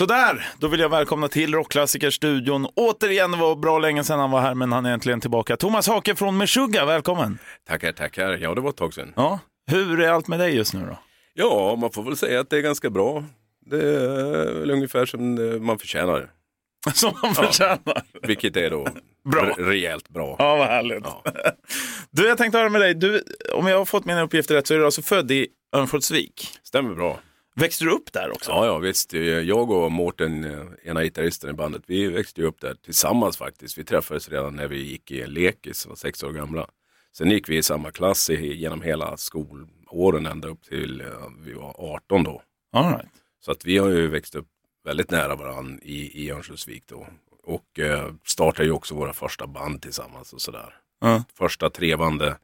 Sådär, 0.00 0.46
då 0.58 0.68
vill 0.68 0.80
jag 0.80 0.88
välkomna 0.88 1.28
till 1.28 1.54
Rockklassikerstudion. 1.54 2.66
Återigen, 2.76 3.30
det 3.30 3.36
var 3.36 3.56
bra 3.56 3.78
länge 3.78 4.04
sedan 4.04 4.18
han 4.18 4.30
var 4.30 4.40
här, 4.40 4.54
men 4.54 4.72
han 4.72 4.86
är 4.86 4.92
äntligen 4.92 5.20
tillbaka. 5.20 5.56
Thomas 5.56 5.88
Hake 5.88 6.16
från 6.16 6.36
Meshuggah, 6.36 6.86
välkommen! 6.86 7.38
Tackar, 7.68 7.92
tackar. 7.92 8.38
Ja, 8.42 8.54
det 8.54 8.60
var 8.60 8.70
ett 8.70 8.76
tag 8.76 8.94
sedan. 8.94 9.12
Ja, 9.16 9.38
hur 9.70 10.00
är 10.00 10.10
allt 10.10 10.28
med 10.28 10.38
dig 10.40 10.56
just 10.56 10.74
nu 10.74 10.80
då? 10.80 10.98
Ja, 11.34 11.76
man 11.80 11.90
får 11.92 12.02
väl 12.02 12.16
säga 12.16 12.40
att 12.40 12.50
det 12.50 12.56
är 12.56 12.60
ganska 12.60 12.90
bra. 12.90 13.24
Det 13.66 13.76
är 13.76 14.60
väl 14.60 14.70
ungefär 14.70 15.06
som 15.06 15.34
man 15.66 15.78
förtjänar. 15.78 16.30
Som 16.94 17.14
man 17.22 17.34
förtjänar. 17.34 18.02
Vilket 18.22 18.56
är 18.56 18.70
då 18.70 18.88
Bra. 19.30 19.42
re- 19.42 19.64
rejält 19.64 20.08
bra. 20.08 20.36
Ja, 20.38 20.56
vad 20.56 20.66
härligt. 20.66 21.04
Ja. 21.04 21.22
Du, 22.10 22.28
jag 22.28 22.38
tänkte 22.38 22.58
höra 22.58 22.68
med 22.68 22.80
dig. 22.80 22.94
Du, 22.94 23.24
om 23.54 23.66
jag 23.66 23.78
har 23.78 23.84
fått 23.84 24.04
mina 24.04 24.22
uppgifter 24.22 24.54
rätt 24.54 24.66
så 24.66 24.74
är 24.74 24.78
du 24.78 24.84
alltså 24.84 25.02
född 25.02 25.30
i 25.30 25.46
Örnsköldsvik. 25.76 26.48
Stämmer 26.62 26.94
bra. 26.94 27.20
Växte 27.54 27.84
du 27.84 27.90
upp 27.90 28.12
där 28.12 28.30
också? 28.30 28.50
Ja, 28.50 28.66
ja, 28.66 28.78
visst. 28.78 29.12
Jag 29.12 29.70
och 29.70 29.92
Mårten, 29.92 30.44
eh, 30.44 30.66
ena 30.84 31.02
gitarristen 31.02 31.50
i 31.50 31.52
bandet, 31.52 31.82
vi 31.86 32.06
växte 32.06 32.40
ju 32.40 32.46
upp 32.46 32.60
där 32.60 32.74
tillsammans 32.74 33.36
faktiskt. 33.36 33.78
Vi 33.78 33.84
träffades 33.84 34.28
redan 34.28 34.56
när 34.56 34.68
vi 34.68 34.82
gick 34.82 35.10
i 35.10 35.26
lekis, 35.26 35.86
var 35.86 35.96
sex 35.96 36.22
år 36.22 36.32
gamla. 36.32 36.66
Sen 37.12 37.30
gick 37.30 37.48
vi 37.48 37.56
i 37.56 37.62
samma 37.62 37.90
klass 37.90 38.30
genom 38.30 38.82
hela 38.82 39.16
skolåren 39.16 40.26
ända 40.26 40.48
upp 40.48 40.62
till 40.62 41.00
eh, 41.00 41.06
vi 41.38 41.52
var 41.52 41.74
18 41.78 42.24
då. 42.24 42.42
All 42.72 42.92
right. 42.92 43.06
Så 43.44 43.52
att 43.52 43.64
vi 43.64 43.78
har 43.78 43.88
ju 43.88 44.08
växt 44.08 44.34
upp 44.34 44.48
väldigt 44.84 45.10
nära 45.10 45.36
varandra 45.36 45.78
i, 45.82 46.24
i 46.24 46.30
Örnsköldsvik 46.30 46.84
då. 46.86 47.06
Och 47.42 47.78
eh, 47.78 48.12
startade 48.24 48.64
ju 48.64 48.72
också 48.72 48.94
våra 48.94 49.12
första 49.12 49.46
band 49.46 49.82
tillsammans 49.82 50.32
och 50.32 50.40
sådär. 50.40 50.74
Ja. 51.00 51.24
Första 51.34 51.70
trevande 51.70 52.36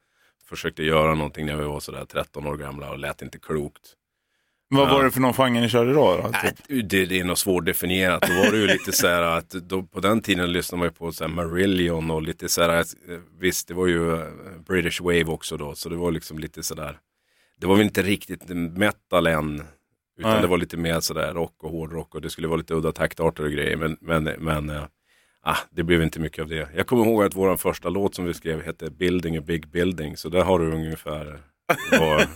försökte 0.45 0.82
göra 0.82 1.14
någonting 1.14 1.46
när 1.46 1.56
vi 1.56 1.64
var 1.64 1.80
sådär 1.80 2.04
13 2.04 2.46
år 2.46 2.56
gamla 2.56 2.90
och 2.90 2.98
lät 2.98 3.23
inte 3.23 3.38
klokt. 3.38 3.96
Vad 4.68 4.90
var 4.90 5.04
det 5.04 5.10
för 5.10 5.20
någon 5.20 5.32
genre 5.32 5.60
ni 5.60 5.68
körde 5.68 5.92
då? 5.92 6.16
då? 6.16 6.28
Nej, 6.32 6.54
Typ? 6.68 6.90
det, 6.90 7.06
det 7.06 7.20
är 7.20 7.24
nog 7.24 7.38
svårdefinierat. 7.38 8.22
Då 8.22 8.34
var 8.34 8.52
det 8.52 8.58
ju 8.58 8.66
lite 8.66 8.92
så 8.92 9.06
här 9.06 9.22
att 9.22 9.50
då, 9.50 9.82
på 9.82 10.00
den 10.00 10.20
tiden 10.20 10.52
lyssnade 10.52 10.78
man 10.78 10.88
ju 10.88 10.92
på 10.92 11.12
så 11.12 11.24
här 11.24 11.30
Marillion 11.30 12.10
och 12.10 12.23
lite 12.23 12.48
så 12.48 12.62
här, 12.62 12.78
eh, 12.78 12.84
visst 13.40 13.68
det 13.68 13.74
var 13.74 13.86
ju 13.86 14.14
eh, 14.14 14.26
British 14.68 15.00
Wave 15.00 15.24
också 15.24 15.56
då, 15.56 15.74
så 15.74 15.88
det 15.88 15.96
var 15.96 16.10
liksom 16.10 16.38
lite 16.38 16.62
så 16.62 16.74
där. 16.74 16.98
Det 17.60 17.66
var 17.66 17.76
väl 17.76 17.84
inte 17.84 18.02
riktigt 18.02 18.48
metal 18.76 19.26
än, 19.26 19.62
utan 20.18 20.32
Nej. 20.32 20.40
det 20.40 20.46
var 20.46 20.58
lite 20.58 20.76
mer 20.76 21.01
så 21.01 21.14
där 21.14 21.34
rock 21.34 21.64
och 21.64 21.70
hårdrock 21.70 22.14
och 22.14 22.23
det 22.23 22.30
skulle 22.30 22.48
vara 22.48 22.58
lite 22.58 22.74
udda 22.74 22.92
taktarter 22.92 23.45
och 23.45 23.51
grejer, 23.51 23.76
men, 23.76 23.96
men, 24.01 24.24
men 24.24 24.73
ah, 25.42 25.56
det 25.70 25.82
blev 25.82 26.02
inte 26.02 26.20
mycket 26.20 26.42
av 26.42 26.48
det. 26.48 26.68
Jag 26.76 26.86
kommer 26.86 27.04
ihåg 27.04 27.23
att 27.24 27.34
vår 27.34 27.56
första 27.56 27.88
låt 27.88 28.14
som 28.14 28.24
vi 28.24 28.34
skrev 28.34 28.62
hette 28.62 28.90
Building 28.90 29.36
a 29.36 29.40
Big 29.46 29.68
Building, 29.68 30.16
så 30.16 30.28
där 30.28 30.42
har 30.42 30.58
du 30.58 30.73
ungefär 30.73 31.40
vad, 31.90 32.20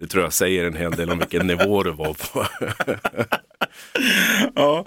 det 0.00 0.06
tror 0.06 0.22
jag 0.24 0.32
säger 0.32 0.64
en 0.64 0.76
hel 0.76 0.92
del 0.92 1.10
om 1.10 1.18
vilken 1.18 1.46
nivå 1.46 1.82
du 1.82 1.90
var 1.90 2.14
på. 2.32 2.46
Ja, 4.54 4.86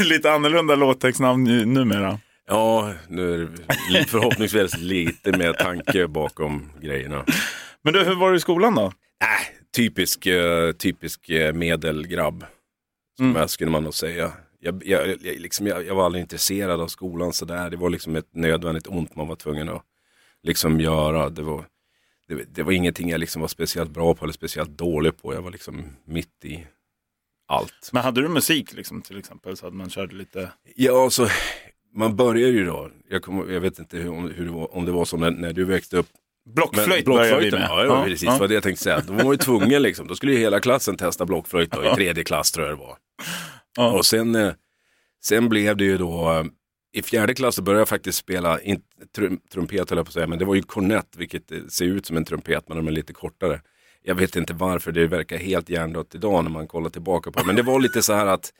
lite 0.00 0.32
annorlunda 0.32 0.74
låttextnamn 0.74 1.44
nu- 1.44 1.64
numera. 1.64 2.18
Ja, 2.48 2.92
nu 3.08 3.42
är 3.42 3.48
det 3.92 4.04
förhoppningsvis 4.04 4.78
lite 4.78 5.36
mer 5.38 5.52
tanke 5.52 6.06
bakom 6.08 6.70
grejerna. 6.80 7.24
Men 7.84 7.92
du, 7.92 8.04
hur 8.04 8.14
var 8.14 8.30
du 8.30 8.36
i 8.36 8.40
skolan 8.40 8.74
då? 8.74 8.82
Äh, 8.84 8.92
typisk, 9.76 10.26
eh, 10.26 10.72
typisk 10.72 11.28
eh, 11.30 11.52
medelgrabb, 11.52 12.44
som 13.16 13.26
Mm. 13.26 13.40
jag 13.40 13.50
skulle 13.50 13.70
man 13.70 13.82
nog 13.84 13.94
säga. 13.94 14.32
Jag, 14.60 14.82
jag, 14.86 15.08
jag, 15.08 15.18
liksom, 15.40 15.66
jag 15.66 15.94
var 15.94 16.04
aldrig 16.04 16.22
intresserad 16.22 16.80
av 16.80 16.88
skolan 16.88 17.32
sådär. 17.32 17.70
Det 17.70 17.76
var 17.76 17.90
liksom 17.90 18.16
ett 18.16 18.34
nödvändigt 18.34 18.86
ont 18.86 19.16
man 19.16 19.28
var 19.28 19.36
tvungen 19.36 19.68
att 19.68 19.82
liksom 20.42 20.80
göra. 20.80 21.28
Det 21.28 21.42
var, 21.42 21.64
det, 22.28 22.54
det 22.54 22.62
var 22.62 22.72
ingenting 22.72 23.10
jag 23.10 23.20
liksom 23.20 23.40
var 23.40 23.48
speciellt 23.48 23.90
bra 23.90 24.14
på 24.14 24.24
eller 24.24 24.32
speciellt 24.32 24.70
dålig 24.70 25.22
på. 25.22 25.34
Jag 25.34 25.42
var 25.42 25.50
liksom 25.50 25.84
mitt 26.04 26.44
i 26.44 26.66
allt. 27.48 27.90
Men 27.92 28.02
hade 28.02 28.22
du 28.22 28.28
musik 28.28 28.72
liksom, 28.72 29.02
till 29.02 29.18
exempel 29.18 29.56
så 29.56 29.66
att 29.66 29.74
man 29.74 29.90
körde 29.90 30.14
lite? 30.14 30.52
Ja, 30.74 31.04
alltså, 31.04 31.28
man 31.94 32.16
börjar 32.16 32.48
ju 32.48 32.64
då. 32.64 32.90
Jag, 33.08 33.22
kommer, 33.22 33.52
jag 33.52 33.60
vet 33.60 33.78
inte 33.78 33.96
hur, 33.96 34.10
om, 34.10 34.30
hur 34.30 34.44
det 34.44 34.50
var, 34.50 34.76
om 34.76 34.84
det 34.84 34.92
var 34.92 35.04
så 35.04 35.16
när, 35.16 35.30
när 35.30 35.52
du 35.52 35.64
växte 35.64 35.96
upp. 35.96 36.08
Blockflöjt 36.54 37.06
Men 37.06 37.16
började 37.16 37.44
vi 37.44 37.50
med. 37.50 37.60
Ja, 37.60 37.84
ja, 37.84 38.04
precis. 38.04 38.28
Vad 38.28 38.48
det 38.48 38.54
jag 38.54 38.62
tänkte 38.62 38.84
säga. 38.84 39.02
Då 39.06 39.12
var 39.12 39.24
man 39.24 39.32
ju 39.32 39.38
tvungen 39.38 39.82
liksom. 39.82 40.06
Då 40.06 40.14
skulle 40.14 40.32
ju 40.32 40.38
hela 40.38 40.60
klassen 40.60 40.96
testa 40.96 41.26
blockflöjt 41.26 41.70
då, 41.70 41.84
i 41.84 41.94
tredje 41.94 42.24
klass 42.24 42.52
tror 42.52 42.66
jag 42.66 42.78
det 42.78 42.80
var. 42.80 42.96
Ja. 43.76 43.92
Och 43.92 44.06
sen, 44.06 44.34
eh, 44.34 44.52
sen 45.24 45.48
blev 45.48 45.76
det 45.76 45.84
ju 45.84 45.98
då, 45.98 46.32
eh, 46.32 46.44
i 46.92 47.02
fjärde 47.02 47.34
klass 47.34 47.54
så 47.54 47.62
började 47.62 47.80
jag 47.80 47.88
faktiskt 47.88 48.18
spela, 48.18 48.60
in, 48.60 48.80
trum, 49.14 49.40
trumpet 49.52 49.90
höll 49.90 49.98
jag 49.98 50.06
på 50.06 50.10
att 50.10 50.14
säga, 50.14 50.26
men 50.26 50.38
det 50.38 50.44
var 50.44 50.54
ju 50.54 50.62
kornett, 50.62 51.16
vilket 51.16 51.52
eh, 51.52 51.58
ser 51.68 51.84
ut 51.84 52.06
som 52.06 52.16
en 52.16 52.24
trumpet, 52.24 52.68
men 52.68 52.76
de 52.76 52.86
är 52.86 52.92
lite 52.92 53.12
kortare. 53.12 53.60
Jag 54.02 54.14
vet 54.14 54.36
inte 54.36 54.54
varför, 54.54 54.92
det 54.92 55.06
verkar 55.06 55.36
helt 55.38 55.68
hjärndött 55.68 56.14
idag 56.14 56.44
när 56.44 56.50
man 56.50 56.66
kollar 56.66 56.90
tillbaka 56.90 57.30
på 57.30 57.40
det. 57.40 57.46
Men 57.46 57.56
det 57.56 57.62
var 57.62 57.80
lite 57.80 58.02
så 58.02 58.12
här 58.12 58.26
att 58.26 58.52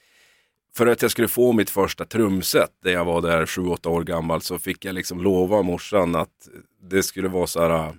för 0.77 0.87
att 0.87 1.03
jag 1.03 1.11
skulle 1.11 1.28
få 1.28 1.53
mitt 1.53 1.71
första 1.71 2.05
trumset, 2.05 2.71
där 2.84 2.93
jag 2.93 3.05
var 3.05 3.22
där 3.22 3.47
7-8 3.47 3.88
år 3.88 4.03
gammal, 4.03 4.43
så 4.43 4.59
fick 4.59 4.84
jag 4.84 4.94
liksom 4.94 5.22
lova 5.22 5.62
morsan 5.62 6.15
att 6.15 6.49
det 6.91 7.03
skulle 7.03 7.28
vara 7.28 7.47
så 7.47 7.61
här, 7.61 7.94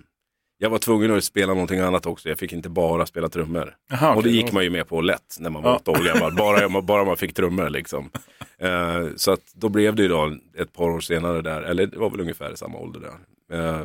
jag 0.62 0.70
var 0.70 0.78
tvungen 0.78 1.10
att 1.16 1.24
spela 1.24 1.54
någonting 1.54 1.80
annat 1.80 2.06
också, 2.06 2.28
jag 2.28 2.38
fick 2.38 2.52
inte 2.52 2.68
bara 2.68 3.06
spela 3.06 3.28
trummor. 3.28 3.76
Jaha, 3.90 4.14
och 4.14 4.22
det 4.22 4.30
gick 4.30 4.52
man 4.52 4.64
ju 4.64 4.70
med 4.70 4.88
på 4.88 5.00
lätt 5.00 5.36
när 5.38 5.50
man 5.50 5.62
var 5.62 5.70
Ja. 5.70 5.76
8 5.76 5.90
år 5.90 6.04
gammal, 6.04 6.34
bara, 6.34 6.80
bara 6.82 7.04
man 7.04 7.16
fick 7.16 7.34
trummor 7.34 7.70
liksom. 7.70 8.10
Eh, 8.62 9.06
så 9.16 9.32
att 9.32 9.52
då 9.54 9.68
blev 9.68 9.94
det 9.94 10.02
ju 10.02 10.08
då 10.08 10.36
ett 10.58 10.72
par 10.72 10.90
år 10.90 11.00
senare 11.00 11.42
där, 11.42 11.62
eller 11.62 11.86
det 11.86 11.98
var 11.98 12.10
väl 12.10 12.20
ungefär 12.20 12.52
i 12.52 12.56
samma 12.56 12.78
ålder 12.78 13.00
där. 13.00 13.58
Eh, 13.58 13.82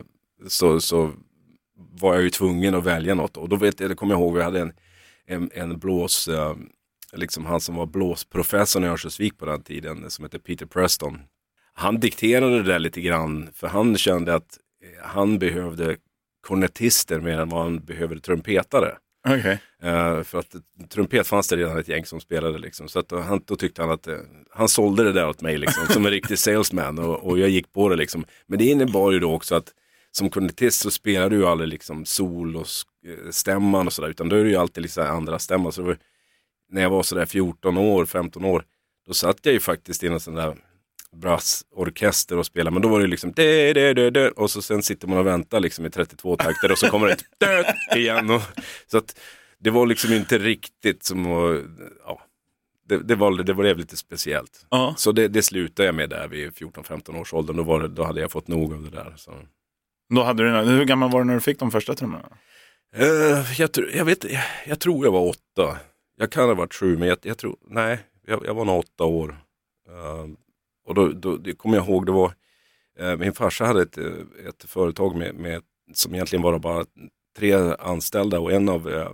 så, 0.47 0.80
så 0.80 1.12
var 2.02 2.14
jag 2.14 2.24
ju 2.24 2.30
tvungen 2.30 2.75
att 2.75 2.84
välja 2.84 3.16
något 3.16 3.38
och 3.38 3.50
då 3.50 3.56
vet 3.56 3.80
jag, 3.80 3.90
det 3.90 3.96
kommer 3.96 4.14
jag 4.14 4.22
ihåg, 4.22 4.35
vi 4.35 4.44
hade 4.44 4.59
en, 4.59 4.74
en, 5.28 5.50
en 5.53 5.80
blås, 5.80 6.28
eh, 6.28 6.56
liksom 7.14 7.46
han 7.46 7.62
som 7.62 7.75
var 7.75 7.85
blåsprofessorn 7.85 8.84
i 8.84 8.88
Örnsköldsvik 8.88 9.38
på 9.38 9.46
den 9.46 9.64
tiden, 9.64 10.09
som 10.09 10.24
hette 10.25 10.40
Peter 10.40 10.66
Preston. 10.66 11.19
Han 11.74 12.00
dikterade 12.00 12.58
det 12.58 12.64
där 12.64 12.80
lite 12.80 13.02
grann, 13.02 13.50
för 13.53 13.68
han 13.68 13.97
kände 13.97 14.35
att 14.35 14.58
eh, 14.84 15.06
han 15.08 15.40
behövde 15.40 15.97
kornetister 16.45 17.19
mer 17.19 17.39
än 17.39 17.50
vad 17.50 17.63
han 17.63 17.79
behövde 17.79 18.19
trumpetare. 18.19 18.97
Okej. 19.28 19.59
Eh, 19.83 20.23
för 20.23 20.39
att 20.39 20.56
trumpet 20.89 21.28
fanns 21.28 21.47
det 21.47 21.56
redan 21.56 21.78
ett 21.78 21.88
gäng 21.88 22.06
som 22.06 22.19
spelade 22.19 22.57
liksom. 22.57 22.88
Så 22.88 23.00
att 23.00 23.09
då, 23.09 23.19
han, 23.19 23.41
då 23.45 23.56
tyckte 23.56 23.81
han 23.81 23.91
att 23.91 24.07
eh, 24.07 24.17
han 24.51 24.69
sålde 24.69 25.03
det 25.03 25.11
där 25.11 25.29
åt 25.29 25.41
mig 25.41 25.57
liksom, 25.57 25.88
som 25.88 26.05
en 26.05 26.11
riktig 26.11 26.39
salesman 26.39 27.00
och, 27.00 27.23
och 27.23 27.39
jag 27.39 27.50
gick 27.50 27.73
på 27.73 27.89
det 27.89 27.95
liksom. 27.95 28.25
Men 28.47 28.59
det 28.59 28.66
innebar 28.66 29.11
ju 29.11 29.19
då 29.19 29.34
också 29.34 29.55
att 29.55 29.73
som 30.11 30.29
kornetist 30.29 30.81
så 30.81 30.91
spelar 30.91 31.29
du 31.29 31.35
ju 31.35 31.45
aldrig 31.45 31.69
liksom 31.69 32.05
sol 32.05 32.55
och 32.55 32.67
eh, 33.07 33.31
stämman 33.31 33.88
och 33.88 33.94
sådär 33.94 34.09
utan 34.09 34.29
då 34.29 34.35
är 34.35 34.44
det 34.44 34.50
ju 34.50 34.55
alltid 34.55 34.81
liksom 34.81 35.05
andra 35.05 35.39
stämmar. 35.39 35.72
Så 35.72 35.84
var, 35.84 35.97
när 36.69 36.81
jag 36.81 36.89
var 36.89 37.03
sådär 37.03 37.25
14 37.25 37.78
år, 37.78 38.05
15 38.05 38.45
år, 38.45 38.63
då 39.07 39.13
satt 39.13 39.39
jag 39.41 39.53
ju 39.53 39.59
faktiskt 39.59 40.03
i 40.03 40.07
en 40.07 40.19
sån 40.19 40.35
där 40.35 40.55
brassorkester 41.16 42.38
och 42.38 42.46
spelade. 42.46 42.74
Men 42.74 42.81
då 42.81 42.90
var 42.90 43.00
det 43.00 43.08
liksom 43.08 43.31
det, 43.36 43.74
det, 43.74 43.94
det, 43.94 44.09
det. 44.09 44.31
och 44.31 44.52
så 44.52 44.62
sen 44.62 44.84
sitter 44.84 45.08
man 45.08 45.18
och 45.18 45.28
väntar 45.28 45.59
liksom 45.59 45.86
i 45.86 45.90
32 45.90 46.36
takter 46.36 46.72
och 46.72 46.78
så 46.78 46.88
kommer 46.90 47.08
det 47.08 47.18
dö 47.46 47.64
igen. 47.98 48.30
Och, 48.30 48.42
så 48.88 48.98
att 48.98 49.20
det 49.59 49.70
var 49.70 49.86
liksom 49.86 50.14
inte 50.14 50.38
riktigt 50.38 51.03
som 51.03 51.31
att, 51.31 51.62
ja, 52.06 52.22
det, 52.88 52.98
det, 52.98 53.16
var, 53.16 53.44
det 53.44 53.53
var 53.53 53.76
lite 53.76 53.98
speciellt. 53.98 54.66
Ja. 54.70 54.94
Så 54.98 55.12
det, 55.12 55.28
det 55.28 55.42
slutade 55.42 55.86
jag 55.86 55.96
med 55.96 56.09
där 56.09 56.28
vid 56.28 56.50
14-15 56.52 57.22
års 57.22 57.34
åldern. 57.34 57.58
Då, 57.58 57.64
var 57.64 57.82
det, 57.82 57.88
då 57.88 58.03
hade 58.03 58.22
jag 58.22 58.32
fått 58.32 58.47
nog 58.47 58.74
av 58.74 58.84
det 58.84 58.90
där. 58.90 59.14
Så. 59.18 59.32
Då 60.14 60.24
hade 60.24 60.44
du, 60.44 60.72
hur 60.72 60.86
gammal 60.86 61.12
var 61.12 61.20
du 61.20 61.26
när 61.26 61.34
du 61.34 61.40
fick 61.40 61.59
de 61.59 61.72
första 61.72 61.96
trummorna? 61.96 62.30
Eh, 62.96 63.59
jag, 63.62 63.72
tror- 63.72 63.92
jag, 63.92 64.06
vet, 64.06 64.24
jag, 64.24 64.44
jag 64.66 64.80
tror 64.80 65.06
jag 65.06 65.12
var 65.12 65.30
åtta. 65.30 65.78
Jag 66.18 66.32
kan 66.32 66.47
ha 66.47 66.53
varit 66.53 66.74
sju, 66.74 66.97
men 66.97 67.08
jag, 67.08 67.18
jag 67.22 67.38
tror, 67.38 67.58
nej, 67.70 68.00
jag, 68.28 68.53
var 68.53 68.66
nog 68.66 68.80
åtta 68.80 69.03
år. 69.03 69.38
Eh, 69.90 70.26
och 70.85 70.96
då, 70.96 71.07
då 71.07 71.38
det 71.38 71.53
kommer 71.53 71.78
jag 71.78 71.85
ihåg, 71.88 72.06
det 72.06 72.12
var, 72.12 72.34
eh, 73.00 73.18
min 73.18 73.34
farsa 73.34 73.66
hade 73.66 73.81
ett, 73.81 73.97
eh, 73.97 74.47
ett 74.47 74.63
företag 74.63 75.16
med, 75.16 75.35
med, 75.35 75.62
som 75.94 76.13
egentligen 76.13 76.44
var 76.44 76.59
bara 76.59 76.85
tre 77.38 77.53
anställda 77.79 78.40
och 78.40 78.51
en 78.51 78.69
av 78.69 78.90
eh, 78.90 79.09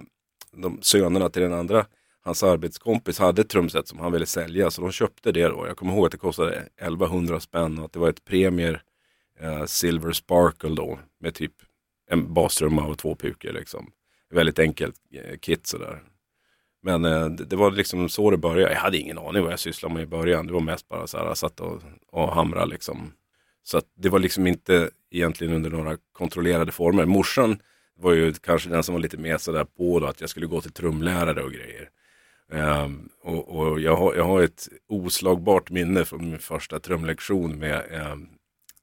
de 0.51 0.79
sönerna 0.81 1.29
till 1.29 1.41
den 1.41 1.53
andra, 1.53 1.85
hans 2.21 2.43
arbetskompis, 2.43 3.19
hade 3.19 3.41
ett 3.41 3.49
trumset 3.49 3.87
som 3.87 3.99
han 3.99 4.11
ville 4.11 4.25
sälja, 4.25 4.71
så 4.71 4.81
de 4.81 4.91
köpte 4.91 5.31
det 5.31 5.47
då. 5.47 5.67
Jag 5.67 5.77
kommer 5.77 5.93
ihåg 5.93 6.05
att 6.05 6.11
det 6.11 6.17
kostade 6.17 6.67
1100 6.77 7.39
spänn 7.39 7.79
och 7.79 7.85
att 7.85 7.93
det 7.93 7.99
var 7.99 8.09
ett 8.09 8.25
premier 8.25 8.81
eh, 9.39 9.65
Silver 9.65 10.11
Sparkle 10.11 10.75
då, 10.75 10.99
med 11.19 11.33
typ 11.35 11.53
en 12.09 12.33
bastrumma 12.33 12.87
och 12.87 12.97
två 12.97 13.15
pukor 13.15 13.51
liksom. 13.51 13.91
Väldigt 14.29 14.59
enkelt 14.59 14.95
eh, 15.13 15.37
kit 15.37 15.67
sådär. 15.67 16.03
Men 16.83 17.05
eh, 17.05 17.25
det, 17.25 17.55
var 17.55 17.71
liksom 17.71 18.09
så 18.09 18.31
det 18.31 18.37
började. 18.37 18.73
Jag 18.73 18.79
hade 18.79 18.97
ingen 18.97 19.17
aning 19.17 19.43
vad 19.43 19.51
jag 19.51 19.59
sysslade 19.59 19.95
med 19.95 20.03
i 20.03 20.07
början. 20.07 20.47
Det 20.47 20.53
var 20.53 20.61
mest 20.61 20.89
bara 20.89 21.07
så 21.07 21.17
här, 21.17 21.25
jag 21.25 21.37
satt 21.37 21.59
och, 21.59 21.81
och 22.11 22.33
hamrade 22.33 22.71
liksom. 22.71 23.13
Så 23.63 23.81
det 23.97 24.09
var 24.09 24.19
liksom 24.19 24.47
inte 24.47 24.89
egentligen 25.11 25.53
under 25.53 25.69
några 25.69 25.97
kontrollerade 26.13 26.71
former. 26.71 27.05
Morsan 27.05 27.59
var 27.99 28.13
ju 28.13 28.33
kanske 28.33 28.69
den 28.69 28.83
som 28.83 28.95
var 28.95 28.99
lite 28.99 29.17
mer 29.17 29.37
sådär 29.37 29.65
på 29.77 29.99
då, 29.99 30.05
att 30.05 30.21
jag 30.21 30.29
skulle 30.29 30.45
gå 30.45 30.61
till 30.61 30.71
trumlärare 30.71 31.43
och 31.43 31.51
grejer. 31.51 31.89
Ehm, 32.51 33.09
och 33.23 33.59
och 33.59 33.79
jag, 33.79 33.95
har, 33.95 34.15
jag 34.15 34.23
har 34.23 34.41
ett 34.41 34.67
oslagbart 34.87 35.69
minne 35.69 36.05
från 36.05 36.29
min 36.29 36.39
första 36.39 36.79
trumlektion 36.79 37.59
med 37.59 37.83
ehm, 37.91 38.27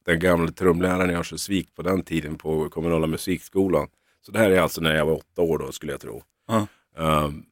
den 0.04 0.20
gamla 0.20 0.52
trumläraren 0.52 1.10
i 1.10 1.14
Örnsköldsvik 1.14 1.74
på 1.74 1.82
den 1.82 2.02
tiden 2.02 2.38
på 2.38 2.68
kommunala 2.68 3.06
musikskolan. 3.06 3.88
Så 4.20 4.32
det 4.32 4.38
här 4.38 4.50
är 4.50 4.60
alltså 4.60 4.80
när 4.80 4.96
jag 4.96 5.06
var 5.06 5.14
åtta 5.14 5.42
år 5.42 5.58
då 5.58 5.72
skulle 5.72 5.92
jag 5.92 6.00
tro. 6.00 6.22
Ja. 6.48 6.66
Ehm, 6.96 7.44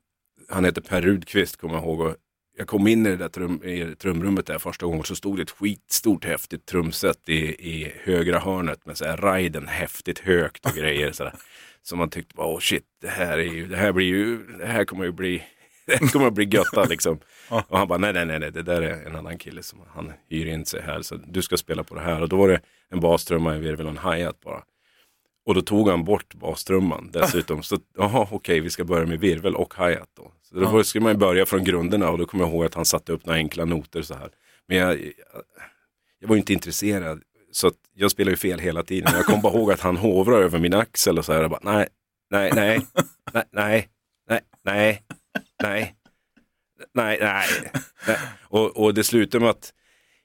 han 0.49 0.65
heter 0.65 0.81
Per 0.81 1.03
Rudqvist 1.03 1.57
kommer 1.57 1.75
jag 1.75 1.85
ihåg. 1.85 2.01
Och 2.01 2.17
jag 2.59 2.67
kom 2.67 2.87
in 2.87 3.07
i 3.07 3.11
det 3.11 3.17
där 3.17 3.29
trum, 3.29 3.65
i 3.65 3.97
trumrummet 3.99 4.47
där 4.47 4.59
första 4.59 4.87
gången 4.87 5.05
så 5.05 5.17
stod 5.17 5.37
det 5.37 5.43
ett 5.43 5.51
skitstort 5.51 6.25
häftigt 6.25 6.67
trumset 6.67 7.29
i, 7.29 7.39
i 7.73 7.93
högra 8.05 8.39
hörnet 8.39 8.87
med 8.87 8.99
så 8.99 9.05
här 9.05 9.17
Raiden 9.17 9.67
häftigt 9.67 10.19
högt 10.19 10.67
och 10.67 10.73
grejer. 10.73 11.13
Så, 11.13 11.25
där. 11.25 11.33
så 11.83 11.97
man 11.97 12.11
tyckte, 12.11 12.35
åh 12.37 12.57
oh 12.57 12.61
shit, 12.61 12.85
det 13.01 13.09
här, 13.09 13.39
är 13.39 13.43
ju, 13.43 13.67
det 13.67 13.77
här 13.77 13.93
blir 13.93 14.07
ju, 14.07 14.47
det 14.47 14.67
här 14.67 14.85
kommer 14.85 15.05
ju 15.05 15.13
bli, 15.13 15.43
det 15.87 15.97
här 15.97 16.09
kommer 16.09 16.27
att 16.27 16.35
bli 16.35 16.45
götta 16.45 16.85
liksom. 16.85 17.19
Och 17.49 17.79
han 17.79 17.89
bara, 17.89 17.99
nej, 17.99 18.13
nej, 18.13 18.39
nej, 18.39 18.53
det 18.53 18.63
där 18.63 18.83
är 18.83 19.07
en 19.07 19.17
annan 19.17 19.39
kille 19.39 19.63
som 19.63 19.81
han 19.95 20.13
hyr 20.29 20.47
in 20.47 20.67
sig 20.67 20.83
här, 20.83 21.03
så 21.03 21.17
du 21.17 21.43
ska 21.43 21.57
spela 21.57 21.85
på 21.85 21.95
det 21.95 22.01
här. 22.01 22.23
Och 22.23 22.29
då 22.29 22.37
var 22.37 22.49
det 22.49 22.61
en 22.91 23.01
bastrumma, 23.01 23.55
en 23.55 23.61
virvel 23.61 23.87
och 23.87 23.93
en 23.93 24.13
hi-hat 24.13 24.41
bara. 24.41 24.63
Och 25.47 25.55
då 25.55 25.63
tog 25.63 25.89
han 25.89 26.05
bort 26.05 26.35
bastrumman 26.35 27.11
dessutom. 27.13 27.63
Så 27.63 27.79
jaha, 27.97 28.23
okej, 28.23 28.37
okay, 28.37 28.61
vi 28.61 28.71
ska 28.71 28.85
börja 28.85 29.07
med 29.07 29.21
virvel 29.21 29.57
och 29.57 29.75
hi-hat 29.79 30.11
då. 30.17 30.33
Så 30.43 30.61
då 30.61 30.85
skulle 30.85 31.03
man 31.03 31.13
ju 31.13 31.19
börja 31.19 31.47
från 31.47 31.65
grunderna 31.65 32.11
och 32.11 32.19
då 32.19 32.27
kommer 32.27 32.45
jag 32.45 32.53
ihåg 32.53 32.65
att 32.65 32.75
han 32.75 32.85
satte 32.85 33.13
upp 33.13 33.27
några 33.27 33.39
enkla 33.39 33.65
noter 33.65 34.03
så 34.03 34.15
här. 34.15 34.31
Men 34.69 34.77
jag, 34.77 35.01
jag, 35.01 35.13
jag 36.19 36.29
var 36.29 36.37
inte 36.37 36.53
intresserad. 36.53 37.23
Så 37.53 37.73
jag 37.95 38.11
spelade 38.11 38.31
ju 38.31 38.37
fel 38.37 38.59
hela 38.59 38.83
tiden. 38.83 39.13
Jag 39.15 39.25
kom 39.25 39.41
bara 39.41 39.53
ihåg 39.53 39.73
att 39.73 39.81
han 39.81 39.97
hovrar 39.97 40.43
över 40.43 40.59
min 40.59 40.75
axel 40.75 41.19
och 41.19 41.25
så 41.25 41.33
här. 41.33 41.43
Jag 41.43 41.51
bara, 41.51 41.61
nej, 41.63 41.89
nej, 42.31 42.53
nej, 42.55 42.87
nej, 43.33 43.45
nej, 43.53 43.89
nej, 44.29 44.41
nej, 44.65 45.05
nej, 45.63 45.95
nej, 46.95 47.19
nej. 47.21 47.71
nej. 48.07 48.19
Och, 48.43 48.77
och 48.77 48.95
det 48.95 49.05
slutade 49.05 49.43
med 49.43 49.51
att 49.51 49.73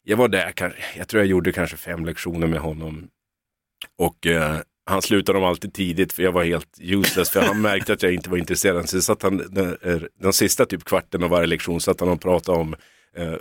jag 0.03 0.17
var 0.17 0.27
där, 0.27 0.53
jag 0.97 1.07
tror 1.07 1.21
jag 1.21 1.27
gjorde 1.27 1.51
kanske 1.51 1.77
fem 1.77 2.05
lektioner 2.05 2.47
med 2.47 2.59
honom. 2.59 3.07
Och 3.97 4.27
eh, 4.27 4.59
han 4.91 5.01
slutade 5.01 5.39
dem 5.39 5.47
alltid 5.47 5.73
tidigt 5.73 6.13
för 6.13 6.23
jag 6.23 6.31
var 6.31 6.43
helt 6.43 6.77
useless 6.79 7.29
för 7.29 7.41
han 7.41 7.61
märkte 7.61 7.93
att 7.93 8.03
jag 8.03 8.13
inte 8.13 8.29
var 8.29 8.37
intresserad. 8.37 8.89
Så 8.89 9.01
satt 9.01 9.23
han 9.23 9.37
den, 9.37 9.77
den 10.21 10.33
sista 10.33 10.65
typ 10.65 10.83
kvarten 10.83 11.23
av 11.23 11.29
varje 11.29 11.47
lektion 11.47 11.81
satt 11.81 11.99
han 11.99 12.09
och 12.09 12.21
pratade 12.21 12.57
om 12.57 12.75
eh, 13.17 13.33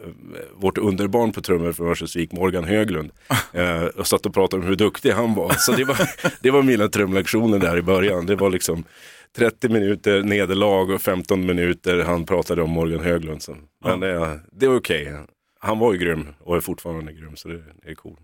vårt 0.55 0.79
underbarn 0.79 1.33
på 1.33 1.41
trummor 1.41 1.73
från 1.73 1.89
Örnsköldsvik, 1.89 2.33
Morgan 2.33 2.65
Höglund. 2.65 3.11
Eh, 3.53 3.85
och 3.85 4.07
satt 4.07 4.27
och 4.27 4.35
pratade 4.35 4.63
om 4.63 4.69
hur 4.69 4.77
duktig 4.77 5.11
han 5.11 5.35
var. 5.35 5.55
Så 5.59 5.73
det 5.73 5.85
var, 5.85 5.97
det 6.43 6.51
var 6.51 6.63
mina 6.63 6.89
trumlektioner 6.89 7.59
där 7.59 7.77
i 7.77 7.83
början. 7.83 8.27
Det 8.27 8.37
var 8.37 8.51
liksom 8.51 8.85
30 9.37 9.69
minuter 9.69 10.23
nederlag 10.23 10.91
och 10.91 11.03
15 11.03 11.47
minuter 11.47 11.99
han 11.99 12.27
pratade 12.27 12.63
om 12.63 12.71
Morgan 12.71 13.01
Höglund. 13.01 13.43
Så. 13.43 13.57
Men 13.85 14.03
eh, 14.03 14.35
det 14.53 14.69
var 14.69 14.77
okej. 14.77 15.03
Okay. 15.03 15.19
Han 15.61 15.79
var 15.79 15.93
ju 15.93 15.99
grym 15.99 16.27
och 16.41 16.57
är 16.57 16.61
fortfarande 16.61 17.13
grym 17.13 17.37
så 17.37 17.49
det, 17.49 17.63
det 17.83 17.91
är 17.91 17.95
coolt. 17.95 18.19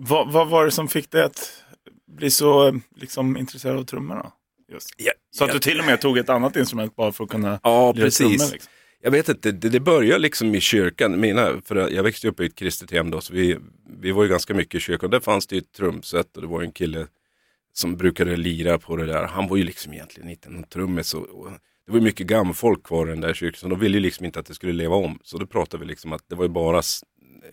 Vad, 0.00 0.32
vad 0.32 0.48
var 0.48 0.64
det 0.64 0.70
som 0.70 0.88
fick 0.88 1.10
dig 1.10 1.22
att 1.22 1.64
bli 2.08 2.30
så 2.30 2.80
liksom, 2.96 3.36
intresserad 3.36 3.76
av 3.76 3.84
trummorna? 3.84 4.32
Just. 4.72 4.94
Ja, 4.96 5.12
så 5.30 5.44
att 5.44 5.48
ja. 5.48 5.54
du 5.54 5.60
till 5.60 5.80
och 5.80 5.86
med 5.86 6.00
tog 6.00 6.18
ett 6.18 6.28
annat 6.28 6.56
instrument 6.56 6.96
bara 6.96 7.12
för 7.12 7.24
att 7.24 7.30
kunna 7.30 7.60
Ja, 7.62 7.94
precis. 7.94 8.18
Trummor, 8.18 8.52
liksom. 8.52 8.72
Jag 9.00 9.10
vet 9.10 9.28
inte, 9.28 9.52
det, 9.52 9.68
det 9.68 9.80
började 9.80 10.18
liksom 10.18 10.54
i 10.54 10.60
kyrkan. 10.60 11.20
Mina, 11.20 11.60
för 11.64 11.90
jag 11.90 12.02
växte 12.02 12.28
upp 12.28 12.40
i 12.40 12.46
ett 12.46 12.54
kristet 12.54 12.90
hem 12.90 13.10
då, 13.10 13.20
så 13.20 13.34
vi, 13.34 13.58
vi 14.00 14.10
var 14.10 14.22
ju 14.22 14.28
ganska 14.28 14.54
mycket 14.54 14.74
i 14.74 14.80
kyrkan. 14.80 15.10
Där 15.10 15.20
fanns 15.20 15.46
det 15.46 15.56
ett 15.56 15.72
trumset 15.72 16.36
och 16.36 16.42
det 16.42 16.48
var 16.48 16.62
en 16.62 16.72
kille 16.72 17.06
som 17.72 17.96
brukade 17.96 18.36
lira 18.36 18.78
på 18.78 18.96
det 18.96 19.06
där. 19.06 19.26
Han 19.26 19.48
var 19.48 19.56
ju 19.56 19.64
liksom 19.64 19.92
egentligen 19.92 20.30
inte 20.30 20.50
någon 20.50 20.64
trummis. 20.64 21.14
det 21.86 21.92
var 21.92 22.00
mycket 22.00 22.26
gammalfolk 22.26 22.82
kvar 22.86 23.06
i 23.06 23.10
den 23.10 23.20
där 23.20 23.34
kyrkan, 23.34 23.58
så 23.58 23.68
de 23.68 23.78
ville 23.78 23.96
ju 23.96 24.02
liksom 24.02 24.26
inte 24.26 24.40
att 24.40 24.46
det 24.46 24.54
skulle 24.54 24.72
leva 24.72 24.96
om. 24.96 25.18
Så 25.22 25.38
då 25.38 25.46
pratade 25.46 25.80
vi 25.80 25.88
liksom 25.88 26.12
att 26.12 26.28
det 26.28 26.34
var 26.34 26.44
ju 26.44 26.50
bara 26.50 26.82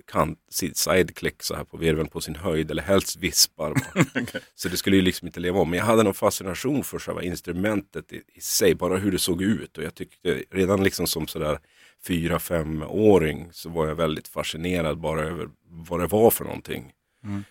kant, 0.05 0.39
sideclick 0.73 1.43
så 1.43 1.55
här 1.55 1.63
på 1.63 1.77
virveln 1.77 2.07
på 2.07 2.21
sin 2.21 2.35
höjd 2.35 2.71
eller 2.71 2.83
helst 2.83 3.17
vispar. 3.17 3.71
okay. 3.95 4.41
Så 4.55 4.69
det 4.69 4.77
skulle 4.77 4.95
ju 4.95 5.01
liksom 5.01 5.27
inte 5.27 5.39
leva 5.39 5.59
om. 5.59 5.69
Men 5.69 5.79
jag 5.79 5.85
hade 5.85 6.03
någon 6.03 6.13
fascination 6.13 6.83
för 6.83 6.99
själva 6.99 7.23
instrumentet 7.23 8.13
i, 8.13 8.21
i, 8.33 8.41
sig, 8.41 8.75
bara 8.75 8.97
hur 8.97 9.11
det 9.11 9.19
såg 9.19 9.41
ut. 9.41 9.77
Och 9.77 9.83
jag 9.83 9.95
tyckte 9.95 10.43
redan 10.51 10.83
liksom 10.83 11.07
som 11.07 11.27
sådär 11.27 11.59
fyra, 12.07 12.39
femåring 12.39 13.49
så 13.51 13.69
var 13.69 13.87
jag 13.87 13.95
väldigt 13.95 14.27
fascinerad 14.27 14.97
bara 14.97 15.21
över 15.21 15.49
vad 15.69 15.99
det 15.99 16.07
var 16.07 16.31
för 16.31 16.43
någonting. 16.43 16.93
Mm. 17.23 17.43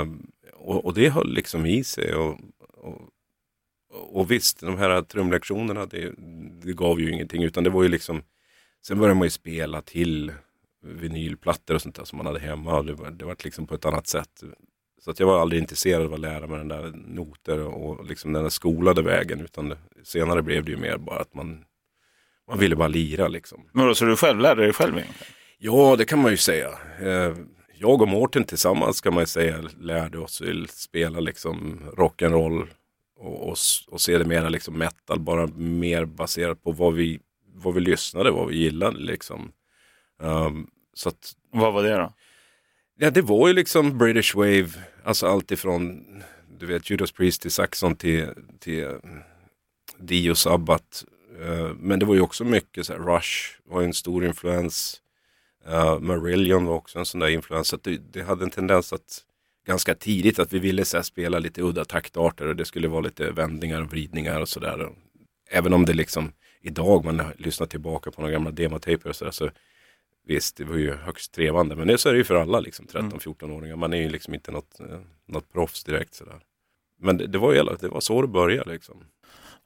Um, 0.00 0.30
och, 0.54 0.84
och, 0.84 0.94
det 0.94 1.08
höll 1.08 1.34
liksom 1.34 1.66
i 1.66 1.84
sig. 1.84 2.14
Och, 2.14 2.40
och, 2.74 3.08
och 3.90 4.30
visst, 4.30 4.60
de 4.60 4.78
här 4.78 5.02
trumlektionerna, 5.02 5.86
det, 5.86 6.12
det 6.62 6.72
gav 6.72 7.00
ju 7.00 7.10
ingenting 7.10 7.42
utan 7.42 7.64
det 7.64 7.70
var 7.70 7.82
ju 7.82 7.88
liksom 7.88 8.22
Sen 8.82 8.98
började 8.98 9.18
man 9.18 9.26
ju 9.26 9.30
spela 9.30 9.82
till 9.82 10.32
vinylplattor 10.82 11.74
och 11.74 11.82
sånt 11.82 11.94
där 11.94 12.04
som 12.04 12.16
man 12.16 12.26
hade 12.26 12.40
hemma. 12.40 12.82
Det 12.82 12.92
var, 12.92 13.10
det 13.10 13.24
var 13.24 13.36
liksom 13.44 13.66
på 13.66 13.74
ett 13.74 13.84
annat 13.84 14.06
sätt. 14.06 14.42
Så 15.04 15.10
att 15.10 15.20
jag 15.20 15.26
var 15.26 15.40
aldrig 15.40 15.62
intresserad 15.62 16.02
av 16.02 16.14
att 16.14 16.20
lära 16.20 16.46
mig 16.46 16.58
den 16.58 16.68
där 16.68 16.92
noter 16.94 17.60
och 17.60 18.06
liksom 18.06 18.32
den 18.32 18.42
där 18.42 18.50
skolade 18.50 19.02
vägen. 19.02 19.40
Utan 19.40 19.68
det, 19.68 19.78
senare 20.04 20.42
blev 20.42 20.64
det 20.64 20.70
ju 20.70 20.76
mer 20.76 20.96
bara 20.96 21.20
att 21.20 21.34
man, 21.34 21.64
man 22.48 22.58
ville 22.58 22.76
bara 22.76 22.88
lira 22.88 23.28
liksom. 23.28 23.68
Men 23.72 23.86
då, 23.86 23.94
så 23.94 24.04
du 24.04 24.16
själv 24.16 24.40
lärde 24.40 24.62
dig 24.62 24.72
själv 24.72 24.98
egentligen? 24.98 25.32
Ja, 25.58 25.96
det 25.96 26.04
kan 26.04 26.18
man 26.18 26.30
ju 26.30 26.36
säga. 26.36 26.68
Eh, 27.00 27.36
jag 27.78 28.02
och 28.02 28.08
Mårten 28.08 28.44
tillsammans 28.44 29.00
kan 29.00 29.14
man 29.14 29.22
ju 29.22 29.26
säga 29.26 29.64
lärde 29.80 30.18
oss 30.18 30.42
att 30.42 30.70
spela 30.70 31.20
liksom 31.20 31.80
rock'n'roll 31.96 32.66
och, 33.16 33.48
och, 33.48 33.56
och 33.88 34.00
se 34.00 34.18
det 34.18 34.24
mera 34.24 34.48
liksom 34.48 34.78
metal, 34.78 35.20
bara 35.20 35.46
mer 35.46 36.04
baserat 36.04 36.62
på 36.62 36.72
vad 36.72 36.94
vi, 36.94 37.20
vad 37.54 37.74
vi 37.74 37.80
lyssnade, 37.80 38.30
vad 38.30 38.48
vi 38.48 38.56
gillade 38.56 38.98
liksom. 38.98 39.52
Um, 40.20 40.70
så 40.94 41.08
att, 41.08 41.32
Vad 41.50 41.72
var 41.72 41.82
det 41.82 41.96
då? 41.96 42.12
Ja, 42.98 43.10
det 43.10 43.22
var 43.22 43.48
ju 43.48 43.54
liksom 43.54 43.98
British 43.98 44.34
Wave, 44.34 44.68
alltså 45.04 45.26
allt 45.26 45.50
ifrån 45.50 46.04
du 46.60 46.66
vet 46.66 46.90
Judas 46.90 47.12
Priest 47.12 47.42
till 47.42 47.50
Saxon 47.50 47.96
till, 47.96 48.28
till 48.58 48.86
Dio 49.98 50.34
Sabbat. 50.34 51.04
Uh, 51.40 51.74
men 51.74 51.98
det 51.98 52.06
var 52.06 52.14
ju 52.14 52.20
också 52.20 52.44
mycket 52.44 52.86
så 52.86 52.92
här, 52.92 53.00
Rush 53.00 53.60
var 53.64 53.82
en 53.82 53.94
stor 53.94 54.24
influens. 54.24 55.00
Uh, 55.68 55.98
Marillion 55.98 56.64
var 56.64 56.74
också 56.74 56.98
en 56.98 57.06
sån 57.06 57.20
där 57.20 57.28
influens. 57.28 57.74
det, 57.82 57.96
det 58.12 58.22
hade 58.22 58.44
en 58.44 58.50
tendens 58.50 58.92
att 58.92 59.24
ganska 59.66 59.94
tidigt 59.94 60.38
att 60.38 60.52
vi 60.52 60.58
ville 60.58 60.84
så 60.84 60.96
här, 60.96 61.04
spela 61.04 61.38
lite 61.38 61.62
udda 61.62 61.84
taktarter 61.84 62.46
och 62.46 62.56
det 62.56 62.64
skulle 62.64 62.88
vara 62.88 63.00
lite 63.00 63.30
vändningar 63.30 63.82
och 63.82 63.90
vridningar 63.90 64.40
och 64.40 64.48
sådär. 64.48 64.88
Även 65.50 65.72
om 65.72 65.84
det 65.84 65.92
liksom 65.92 66.32
idag 66.62 67.04
man 67.04 67.22
lyssnar 67.36 67.66
tillbaka 67.66 68.10
på 68.10 68.20
några 68.20 68.32
gamla 68.32 68.50
demotejper 68.50 69.08
och 69.08 69.16
sådär 69.16 69.32
så 69.32 69.50
Visst, 70.30 70.56
det 70.56 70.64
var 70.64 70.76
ju 70.76 70.94
högst 70.94 71.32
trevande, 71.32 71.76
men 71.76 71.88
det 71.88 71.98
så 71.98 72.08
är 72.08 72.12
det 72.12 72.18
ju 72.18 72.24
för 72.24 72.34
alla 72.34 72.60
liksom, 72.60 72.86
13-14-åringar. 72.86 73.76
Man 73.76 73.92
är 73.92 73.96
ju 73.96 74.08
liksom 74.08 74.34
inte 74.34 74.50
något, 74.50 74.80
eh, 74.80 74.86
något 75.28 75.52
proffs 75.52 75.84
direkt 75.84 76.14
sådär. 76.14 76.38
Men 77.00 77.16
det, 77.16 77.26
det, 77.26 77.38
var 77.38 77.52
ju, 77.52 77.64
det 77.80 77.88
var 77.88 78.00
så 78.00 78.22
det 78.22 78.28
började 78.28 78.72
liksom. 78.72 78.96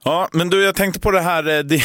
Ja, 0.03 0.29
men 0.31 0.49
du, 0.49 0.63
jag 0.63 0.75
tänkte 0.75 0.99
på 0.99 1.11
det 1.11 1.21
här. 1.21 1.47
Eh, 1.47 1.59
det, 1.59 1.83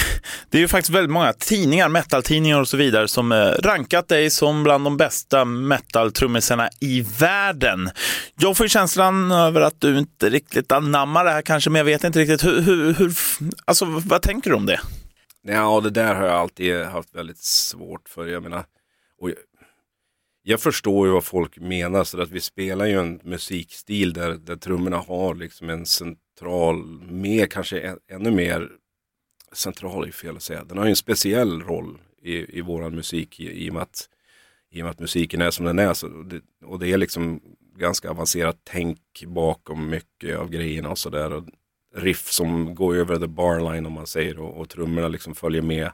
det 0.50 0.58
är 0.58 0.62
ju 0.62 0.68
faktiskt 0.68 0.90
väldigt 0.90 1.10
många 1.10 1.32
tidningar, 1.32 1.88
metaltidningar 1.88 2.60
och 2.60 2.68
så 2.68 2.76
vidare, 2.76 3.08
som 3.08 3.32
eh, 3.32 3.36
rankat 3.36 4.08
dig 4.08 4.30
som 4.30 4.62
bland 4.62 4.84
de 4.84 4.96
bästa 4.96 5.44
metaltrummisarna 5.44 6.68
i 6.80 7.00
världen. 7.18 7.90
Jag 8.38 8.56
får 8.56 8.68
känslan 8.68 9.32
över 9.32 9.60
att 9.60 9.80
du 9.80 9.99
inte 9.99 10.30
riktigt 10.30 10.72
anammar 10.72 11.25
det 11.25 11.30
här 11.30 11.42
kanske, 11.42 11.70
men 11.70 11.78
jag 11.78 11.84
vet 11.84 12.04
inte 12.04 12.18
riktigt. 12.18 12.44
Hur, 12.44 12.60
hur, 12.60 12.94
hur 12.94 13.12
alltså, 13.64 13.84
vad 13.84 14.22
tänker 14.22 14.50
du 14.50 14.56
om 14.56 14.66
det? 14.66 14.80
Ja, 15.42 15.80
det 15.80 15.90
där 15.90 16.14
har 16.14 16.25
jag 16.25 16.35
alltid 16.35 16.76
haft 16.76 17.14
väldigt 17.14 17.38
svårt 17.38 18.09
för. 18.09 18.26
Jag 18.26 18.42
menar, 18.42 18.64
och 19.18 19.30
jag, 19.30 19.38
jag 20.42 20.61
förstår 20.61 21.06
ju 21.06 21.12
vad 21.12 21.25
folk 21.25 21.59
menar, 21.59 22.04
så 22.04 22.23
att 22.23 22.30
vi 22.30 22.40
spelar 22.40 22.87
ju 22.87 22.99
en 22.99 23.20
musikstil 23.25 24.12
där, 24.12 24.30
där 24.30 24.56
trummorna 24.56 24.97
har 24.97 25.35
liksom 25.35 25.70
en 25.70 25.87
central, 25.87 27.00
mer 27.11 27.47
kanske 27.47 27.97
ännu 28.09 28.30
mer 28.30 28.70
central 29.52 30.09
är 30.09 30.12
fel 30.12 30.37
att 30.37 30.42
säga. 30.42 30.64
Den 30.64 30.78
har 30.78 30.85
ju 30.85 30.90
en 30.90 30.97
speciell 30.97 31.62
roll 31.62 31.99
i, 32.23 32.59
i 32.59 32.61
våran 32.61 32.94
musik 32.94 33.40
i, 33.40 33.66
i, 33.66 33.70
och 33.70 33.75
med 33.75 33.82
att, 33.82 34.09
i 34.70 34.80
och 34.80 34.85
med 34.85 34.90
att 34.90 35.00
musiken 35.00 35.40
är 35.40 35.50
som 35.50 35.66
den 35.66 35.78
är. 35.78 35.94
Så 35.94 36.09
det, 36.09 36.40
och 36.64 36.78
det 36.78 36.92
är 36.92 36.99
liksom 36.99 37.40
ganska 37.76 38.11
avancerat 38.11 38.61
tänk 38.64 39.25
bakom 39.26 39.88
mycket 39.90 40.38
av 40.38 40.50
grejerna 40.50 40.90
och 40.90 40.99
sådär 40.99 41.42
riff 41.94 42.30
som 42.30 42.75
går 42.75 42.97
över 42.97 43.18
the 43.18 43.26
barline 43.26 43.87
om 43.87 43.92
man 43.92 44.06
säger 44.06 44.38
och, 44.38 44.61
och 44.61 44.68
trummorna 44.68 45.09
liksom 45.09 45.35
följer 45.35 45.62
med. 45.62 45.92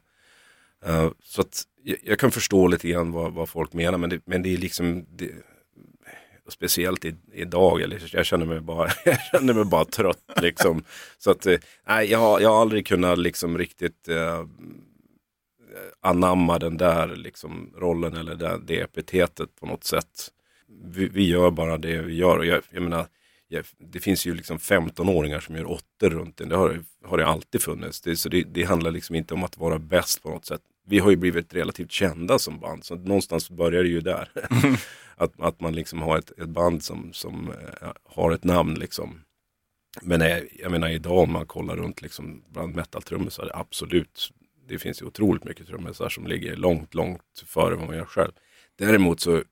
Uh, 0.89 1.11
så 1.23 1.41
att 1.41 1.63
jag, 1.83 1.99
jag, 2.03 2.19
kan 2.19 2.31
förstå 2.31 2.67
lite 2.67 2.89
grann 2.89 3.13
vad, 3.13 3.33
vad 3.33 3.49
folk 3.49 3.73
menar 3.73 3.99
men 3.99 4.11
det, 4.11 4.21
men 4.25 4.43
det 4.43 4.55
är 4.55 4.57
liksom 4.57 5.07
det, 5.17 5.31
Speciellt 6.49 7.05
i, 7.05 7.15
idag, 7.33 7.81
eller 7.83 8.03
jag 8.13 8.27
känner 8.27 8.47
mig 8.47 8.61
bara, 8.61 8.91
jag 9.05 9.19
känner 9.33 9.55
mig 9.55 9.65
bara 9.65 9.85
trött 9.85 10.25
liksom. 10.43 10.85
Så 11.19 11.31
att, 11.31 11.47
eh, 11.47 11.59
nej, 11.87 12.11
jag, 12.11 12.19
har, 12.19 12.41
jag 12.41 12.49
har 12.49 12.61
aldrig 12.61 12.87
kunnat 12.87 13.19
liksom 13.19 13.59
riktigt 13.59 14.09
eh, 14.09 14.45
anamma 16.01 16.59
den 16.59 16.77
där 16.77 17.17
liksom 17.17 17.73
rollen 17.77 18.17
eller 18.17 18.35
det, 18.35 18.61
det 18.67 18.81
epitetet 18.81 19.57
på 19.61 19.67
något 19.67 19.85
sätt. 19.85 20.29
Vi, 20.85 21.09
vi, 21.09 21.29
gör 21.29 21.51
bara 21.51 21.79
det 21.79 22.03
vi 22.03 22.15
gör 22.15 22.39
och 22.39 22.47
jag, 22.47 22.63
jag 22.71 22.83
menar, 22.83 23.07
det 23.79 24.01
finns 24.01 24.27
ju 24.27 24.35
liksom 24.35 24.59
15-åringar 24.59 25.41
som 25.41 25.57
gör 25.57 25.71
åttor 25.71 26.11
runt 26.11 26.37
den. 26.37 26.49
Det 26.49 26.57
har, 26.57 26.81
har 27.05 27.19
det 27.19 27.27
alltid 27.27 27.63
funnits. 27.63 28.01
Det, 28.01 28.17
så 28.17 28.29
det, 28.29 28.43
det, 28.43 28.65
handlar 28.65 28.91
liksom 28.91 29.17
inte 29.17 29.35
om 29.35 29.45
att 29.45 29.57
vara 29.57 29.79
bäst 29.79 30.23
på 30.23 30.31
något 30.31 30.45
sätt. 30.45 30.61
Vi 30.87 30.99
har 30.99 31.11
ju 31.11 31.17
blivit 31.17 31.55
relativt 31.55 31.93
kända 31.93 32.39
som 32.39 32.61
band, 32.61 32.85
så 32.85 32.95
någonstans 32.95 33.51
börjar 33.51 33.83
det 33.83 33.89
ju 33.89 34.01
där. 34.01 34.29
att, 35.17 35.41
att 35.41 35.61
man 35.61 35.75
liksom 35.75 36.03
har 36.03 36.19
ett, 36.19 36.31
ett 36.39 36.49
band 36.49 36.85
som, 36.85 37.13
som 37.13 37.51
äh, 37.83 37.89
har 38.05 38.33
ett 38.33 38.45
namn 38.45 38.75
liksom. 38.75 39.21
Men 40.03 40.23
äh, 40.23 40.39
jag 40.59 40.71
menar 40.71 40.89
idag 40.89 41.19
om 41.19 41.33
man 41.33 41.47
kollar 41.47 41.77
runt 41.77 42.03
liksom 42.03 42.43
bland 42.49 42.77
det 42.77 43.51
absolut 43.55 44.33
det 44.69 44.79
finns 44.79 45.03
ju 45.03 45.07
otroligt 45.07 45.45
mycket 45.45 45.67
trummisar 45.67 46.09
som 46.09 46.27
ligger 46.27 46.57
långt, 46.57 46.95
långt 46.95 47.23
före 47.47 47.75
vad 47.75 47.87
man 47.87 47.97
gör 47.97 48.05
själv. 48.05 48.33
Däremot 48.79 49.21
så 49.21 49.43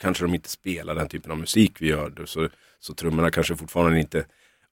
kanske 0.00 0.24
de 0.24 0.34
inte 0.34 0.48
spelar 0.48 0.94
den 0.94 1.08
typen 1.08 1.32
av 1.32 1.38
musik 1.38 1.72
vi 1.80 1.88
gör. 1.88 2.26
Så, 2.26 2.48
så 2.82 2.94
trummorna 2.94 3.30
kanske 3.30 3.56
fortfarande 3.56 4.00
inte 4.00 4.24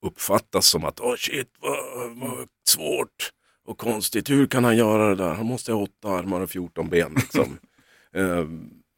uppfattas 0.03 0.67
som 0.67 0.85
att 0.85 1.01
åh 1.01 1.13
oh 1.13 1.17
shit 1.17 1.49
vad, 1.61 2.11
vad 2.17 2.49
svårt 2.69 3.33
och 3.67 3.79
konstigt. 3.79 4.31
Hur 4.31 4.47
kan 4.47 4.65
han 4.65 4.77
göra 4.77 5.09
det 5.09 5.15
där? 5.15 5.35
Han 5.35 5.47
måste 5.47 5.73
ha 5.73 5.83
åtta 5.83 6.09
armar 6.09 6.41
och 6.41 6.51
14 6.51 6.89
ben. 6.89 7.15
Liksom. 7.15 7.59
uh, 8.17 8.47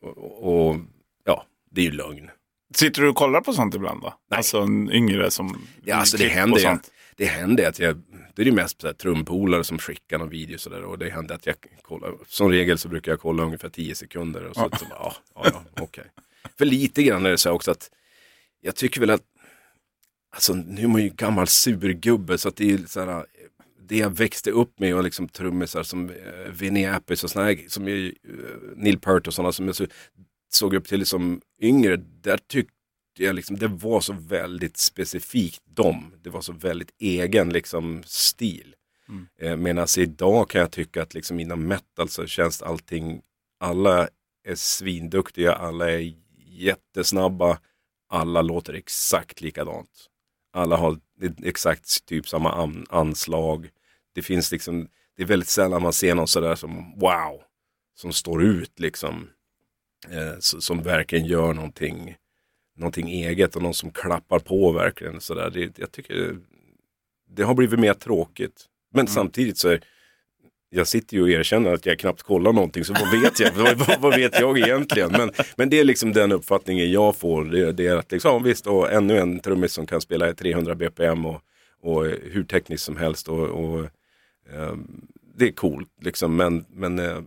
och, 0.03 0.69
och, 0.69 0.77
ja, 1.25 1.47
det 1.71 1.81
är 1.81 1.85
ju 1.85 1.91
lögn. 1.91 2.31
Sitter 2.75 3.03
du 3.03 3.09
och 3.09 3.17
kollar 3.17 3.41
på 3.41 3.53
sånt 3.53 3.75
ibland 3.75 4.03
då? 4.03 4.15
Nej. 4.31 4.37
Alltså 4.37 4.59
en 4.59 4.93
yngre 4.93 5.31
som 5.31 5.67
Ja, 5.85 5.97
alltså 5.97 6.17
det 6.17 6.29
händer, 6.29 6.79
det 7.17 7.25
händer 7.25 7.69
att 7.69 7.79
jag, 7.79 8.03
det 8.35 8.43
är 8.43 8.47
ju 8.47 8.53
mest 8.53 8.81
så 8.81 8.93
trumpolare 8.93 9.65
som 9.65 9.79
skickar 9.79 10.19
någon 10.19 10.29
video 10.29 10.59
sådär 10.59 10.83
och 10.83 10.99
det 10.99 11.11
händer 11.11 11.35
att 11.35 11.47
jag 11.47 11.57
kollar. 11.83 12.15
Som 12.27 12.51
regel 12.51 12.79
så 12.79 12.89
brukar 12.89 13.13
jag 13.13 13.21
kolla 13.21 13.43
ungefär 13.43 13.69
10 13.69 13.95
sekunder 13.95 14.45
och 14.45 14.57
så, 14.57 14.69
ja. 14.73 14.79
så 14.79 14.85
bara, 14.85 14.99
ja, 14.99 15.15
ja, 15.35 15.43
ja 15.45 15.63
okej. 15.71 15.85
Okay. 15.85 16.05
För 16.59 16.65
lite 16.65 17.03
grann 17.03 17.27
är 17.27 17.31
det 17.31 17.39
så 17.39 17.51
också 17.51 17.71
att 17.71 17.91
jag 18.63 18.77
tycker 18.77 19.01
väl 19.01 19.11
att, 19.11 19.25
alltså 20.35 20.55
nu 20.55 20.83
är 20.83 20.89
man 20.89 21.03
ju 21.03 21.09
gammal 21.09 21.47
surgubbe 21.47 22.39
så 22.39 22.49
att 22.49 22.57
det 22.57 22.73
är 22.73 22.79
så 22.87 23.01
här, 23.01 23.27
det 23.89 23.97
jag 23.97 24.11
växte 24.11 24.51
upp 24.51 24.79
med 24.81 24.95
och 24.95 25.05
liksom 25.05 25.29
trummisar 25.29 25.83
som 25.83 26.11
uh, 26.11 26.51
Vinnie 26.53 26.91
Appice 26.91 27.27
och 27.27 27.31
sådana 27.31 27.49
här, 27.49 27.65
som 27.69 27.89
uh, 27.89 28.13
Neil 28.77 28.99
Peart 28.99 29.27
och 29.27 29.35
sådana 29.35 29.53
som 29.53 29.67
jag 29.67 29.77
så, 29.77 29.87
såg 30.53 30.75
upp 30.75 30.89
till 30.89 31.07
som 31.07 31.41
yngre, 31.61 31.97
där 31.97 32.39
tyckte 32.49 32.73
jag 33.19 33.35
liksom, 33.35 33.57
det 33.57 33.69
var 33.69 34.01
så 34.01 34.13
väldigt 34.13 34.77
specifikt 34.77 35.63
dem. 35.65 36.15
Det 36.23 36.31
var 36.31 36.41
så 36.41 36.53
väldigt 36.53 36.91
egen 36.99 37.51
liksom 37.51 38.03
stil. 38.07 38.75
Mm. 39.09 39.27
Eh, 39.41 39.57
Medan 39.57 39.87
idag 39.99 40.51
kan 40.51 40.61
jag 40.61 40.73
tycka 40.73 41.03
att 41.03 41.15
liksom 41.15 41.41
inom 41.41 41.67
metal 41.67 42.09
så 42.09 42.27
känns 42.27 42.63
allting, 42.63 43.23
alla 43.61 44.09
är 44.45 44.55
svinduktiga, 44.55 45.53
alla 45.53 45.91
är 45.91 46.15
jättesnabba, 46.47 47.59
alla 48.13 48.43
låter 48.43 48.75
exakt 48.75 49.41
likadant. 49.41 49.91
Alla 50.53 50.77
har 50.77 50.99
exakt 51.45 52.07
typ 52.07 52.29
samma 52.29 52.53
an 52.53 52.87
anslag. 52.91 53.69
Det 54.15 54.23
finns 54.23 54.53
liksom, 54.53 54.89
det 55.17 55.23
är 55.23 55.27
väldigt 55.27 55.49
sällan 55.49 55.83
man 55.83 55.93
ser 55.93 56.15
någon 56.15 56.29
sådär 56.29 56.55
som 56.55 56.99
wow, 56.99 57.43
som 57.95 58.13
står 58.13 58.43
ut 58.43 58.81
liksom. 58.81 59.29
Eh, 60.09 60.39
som 60.39 60.83
verkligen 60.83 61.27
gör 61.27 61.55
någonting, 61.55 62.17
någonting 62.77 63.09
eget 63.11 63.57
och 63.57 63.63
någon 63.63 63.75
som 63.75 63.91
klappar 63.91 64.39
på 64.39 64.73
verkligen. 64.73 65.21
Sådär. 65.21 65.51
Det, 65.51 65.79
jag 65.79 65.93
tycker 65.93 66.39
det 67.29 67.43
har 67.43 67.55
blivit 67.55 67.81
mer 67.81 67.95
tråkigt. 67.95 68.67
Men 68.91 69.01
mm. 69.01 69.13
samtidigt 69.13 69.59
så 69.59 69.69
är 69.69 69.85
jag 70.75 70.87
sitter 70.87 71.17
ju 71.17 71.23
och 71.23 71.31
erkänner 71.31 71.73
att 71.73 71.87
jag 71.87 71.99
knappt 71.99 72.23
kollar 72.23 72.53
någonting, 72.53 72.85
så 72.85 72.93
vad 72.93 73.21
vet 73.21 73.41
jag, 73.41 73.53
vad, 73.53 74.01
vad, 74.01 74.15
vet 74.15 74.41
jag 74.41 74.59
egentligen? 74.59 75.13
Men, 75.13 75.31
men 75.57 75.71
det 75.71 75.81
är 75.81 75.85
liksom 75.85 76.13
den 76.13 76.33
uppfattningen 76.33 76.93
jag 76.93 77.17
får. 77.17 77.45
Det, 77.45 77.73
det 77.73 77.87
är 77.87 77.97
att 77.97 78.13
liksom, 78.13 78.43
visst, 78.43 78.67
och 78.67 78.93
ännu 78.93 79.19
en 79.19 79.41
trummis 79.41 79.73
som 79.73 79.87
kan 79.87 80.01
spela 80.01 80.31
i 80.31 80.35
300 80.35 80.75
bpm 80.75 81.27
och, 81.27 81.41
och 81.83 82.05
hur 82.05 82.45
tekniskt 82.45 82.85
som 82.85 82.97
helst. 82.97 83.29
Och, 83.29 83.49
och 83.49 83.79
eh, 84.53 84.75
det 85.35 85.49
är 85.49 85.53
coolt, 85.53 85.89
liksom, 86.01 86.37
men, 86.37 86.65
men 86.71 86.99
eh, 86.99 87.21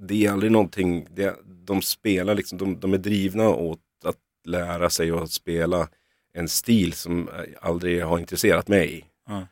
det 0.00 0.26
är 0.26 0.32
aldrig 0.32 0.52
någonting, 0.52 1.06
det, 1.14 1.36
de 1.64 1.82
spelar 1.82 2.34
liksom, 2.34 2.58
de, 2.58 2.80
de 2.80 2.94
är 2.94 2.98
drivna 2.98 3.48
åt 3.48 3.80
att 4.04 4.18
lära 4.44 4.90
sig 4.90 5.10
att 5.10 5.30
spela 5.30 5.88
en 6.32 6.48
stil 6.48 6.92
som 6.92 7.28
aldrig 7.60 8.04
har 8.04 8.18
intresserat 8.18 8.68
mig. 8.68 9.04
Mm. 9.28 9.44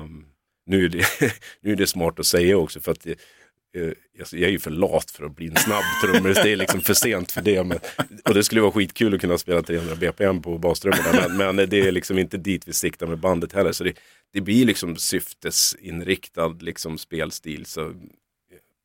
Um, 0.00 0.29
nu, 0.70 0.84
är 0.84 0.88
det, 0.88 1.04
nu 1.60 1.72
är 1.72 1.76
det 1.76 1.86
smart 1.86 2.20
att 2.20 2.26
säga 2.26 2.56
också 2.56 2.80
för 2.80 2.92
att 2.92 3.06
uh, 3.06 3.92
jag 4.12 4.42
är 4.42 4.48
ju 4.48 4.58
för 4.58 4.70
lat 4.70 5.10
för 5.10 5.24
att 5.24 5.36
bli 5.36 5.46
en 5.46 5.56
snabb 5.56 5.84
trummis. 6.04 6.38
det 6.42 6.52
är 6.52 6.56
liksom 6.56 6.80
för 6.80 6.94
sent 6.94 7.32
för 7.32 7.42
det. 7.42 7.64
Men, 7.64 7.78
och 8.24 8.34
det 8.34 8.44
skulle 8.44 8.60
vara 8.60 8.72
skitkul 8.72 9.14
att 9.14 9.20
kunna 9.20 9.38
spela 9.38 9.62
300 9.62 9.94
BPM 9.94 10.42
på 10.42 10.58
bastrummorna. 10.58 11.28
Men, 11.28 11.56
men, 11.56 11.68
det 11.68 11.80
är 11.80 11.92
liksom 11.92 12.18
inte 12.18 12.36
dit 12.36 12.68
vi 12.68 12.72
siktar 12.72 13.06
med 13.06 13.18
bandet 13.18 13.52
heller. 13.52 13.72
Så 13.72 13.84
det, 13.84 13.92
det 14.32 14.40
blir 14.40 14.64
liksom 14.64 14.96
syftesinriktad 14.96 16.48
liksom 16.60 16.98
spelstil. 16.98 17.66
Så 17.66 17.92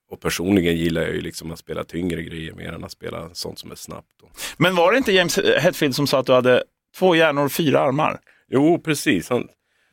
och 0.10 0.22
personligen 0.22 0.78
gillar 0.78 1.02
jag 1.02 1.14
ju 1.14 1.22
liksom 1.22 1.52
att 1.52 1.60
spela 1.60 1.84
tyngre 1.84 2.24
grejer 2.24 2.54
mer 2.54 2.74
än 2.74 2.84
att 2.84 2.92
spela 2.92 3.30
sånt 3.34 3.60
som 3.60 3.72
är 3.72 3.76
snabbt. 3.76 4.12
Men 4.58 4.76
var 4.76 4.92
det 4.92 4.98
inte 4.98 5.12
James 5.12 5.38
Hetfield 5.38 5.96
som 5.96 6.08
sa 6.08 6.20
att 6.20 6.26
du 6.26 6.34
hade 6.34 6.64
två 6.98 7.16
hjärnor 7.16 7.46
och 7.46 7.52
fyra 7.52 7.80
armar? 7.80 8.20
Jo, 8.48 8.80
precis. 8.80 9.30
Han, 9.30 9.48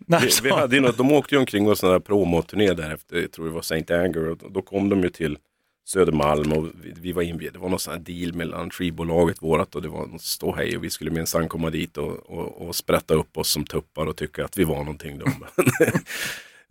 vi, 0.06 0.30
vi, 0.42 0.50
hade 0.50 0.80
något, 0.80 0.97
de 0.97 1.12
åkte 1.12 1.35
ju 1.35 1.38
omkring 1.38 1.68
och 1.68 1.78
sådana 1.78 2.00
promoturné 2.00 2.73
där 2.73 2.94
efter, 2.94 3.16
jag 3.16 3.32
tror 3.32 3.47
det 3.47 3.52
var 3.52 3.61
St. 3.61 3.94
Anger, 3.94 4.28
och 4.28 4.52
då 4.52 4.62
kom 4.62 4.88
de 4.88 5.02
ju 5.02 5.09
till 5.09 5.38
Södermalm 5.85 6.52
och 6.52 6.66
vi, 6.82 6.92
vi 7.00 7.12
var 7.12 7.23
inbjudna. 7.23 7.52
Det 7.52 7.62
var 7.62 7.68
någon 7.68 7.78
sån 7.78 7.92
här 7.92 8.00
deal 8.00 8.35
mellan 8.35 8.71
skivbolaget 8.71 9.42
vårat 9.42 9.75
och 9.75 9.82
det 9.82 9.88
var 9.88 10.06
något 10.06 10.23
ståhej 10.23 10.76
och 10.76 10.85
vi 10.85 10.90
skulle 10.90 11.11
minsann 11.11 11.49
komma 11.49 11.71
dit 11.71 11.99
och, 11.99 12.30
och, 12.30 12.66
och 12.66 12.76
sprätta 12.76 13.14
upp 13.14 13.38
oss 13.38 13.49
som 13.49 13.64
tuppar 13.64 14.06
och 14.06 14.16
tycka 14.16 14.44
att 14.44 14.59
vi 14.59 14.64
var 14.64 14.78
någonting. 14.78 15.21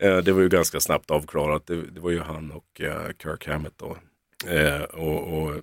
Eh, 0.02 0.18
det 0.18 0.32
var 0.32 0.42
ju 0.42 0.50
ganska 0.50 0.80
snabbt 0.80 1.12
avklarat. 1.12 1.68
Det, 1.68 1.82
det 1.82 2.00
var 2.00 2.12
ju 2.12 2.20
han 2.20 2.52
och 2.52 2.82
uh, 2.82 3.12
Kirk 3.24 3.48
Hammett 3.48 3.74
då. 3.78 3.98
Uh, 4.52 4.82
och, 4.82 5.44
och, 5.44 5.62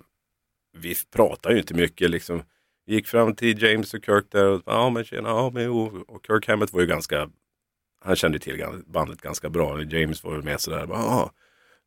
vi 0.77 0.95
pratade 1.15 1.55
ju 1.55 1.61
inte 1.61 1.73
mycket 1.73 2.09
liksom. 2.09 2.43
Vi 2.85 2.93
gick 2.93 3.07
fram 3.07 3.35
till 3.35 3.63
James 3.63 3.93
och 3.93 4.05
Kirk 4.05 4.25
där 4.29 4.45
och 4.45 4.61
ja 4.65 4.89
men 4.89 5.03
tjena, 5.03 5.29
ja 5.29 5.49
men 5.53 5.63
jo. 5.63 6.03
Och 6.07 6.25
Kirk 6.27 6.47
Hammett 6.47 6.73
var 6.73 6.81
ju 6.81 6.87
ganska, 6.87 7.29
han 8.01 8.15
kände 8.15 8.39
till 8.39 8.65
bandet 8.85 9.21
ganska 9.21 9.49
bra. 9.49 9.83
James 9.83 10.23
var 10.23 10.41
med 10.41 10.61
sådär, 10.61 10.87
ja. 10.89 11.31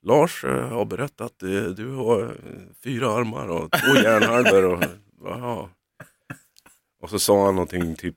Lars 0.03 0.45
uh, 0.45 0.51
har 0.51 0.85
berättat 0.85 1.21
att 1.21 1.39
du 1.77 1.95
har 1.95 2.37
fyra 2.85 3.13
armar 3.13 3.49
och 3.49 3.71
två 3.71 3.97
hjärnhalvor. 4.03 4.65
Och, 4.65 5.69
och 7.03 7.11
så 7.11 7.19
sa 7.19 7.45
han 7.45 7.55
någonting 7.55 7.97
typ 7.97 8.17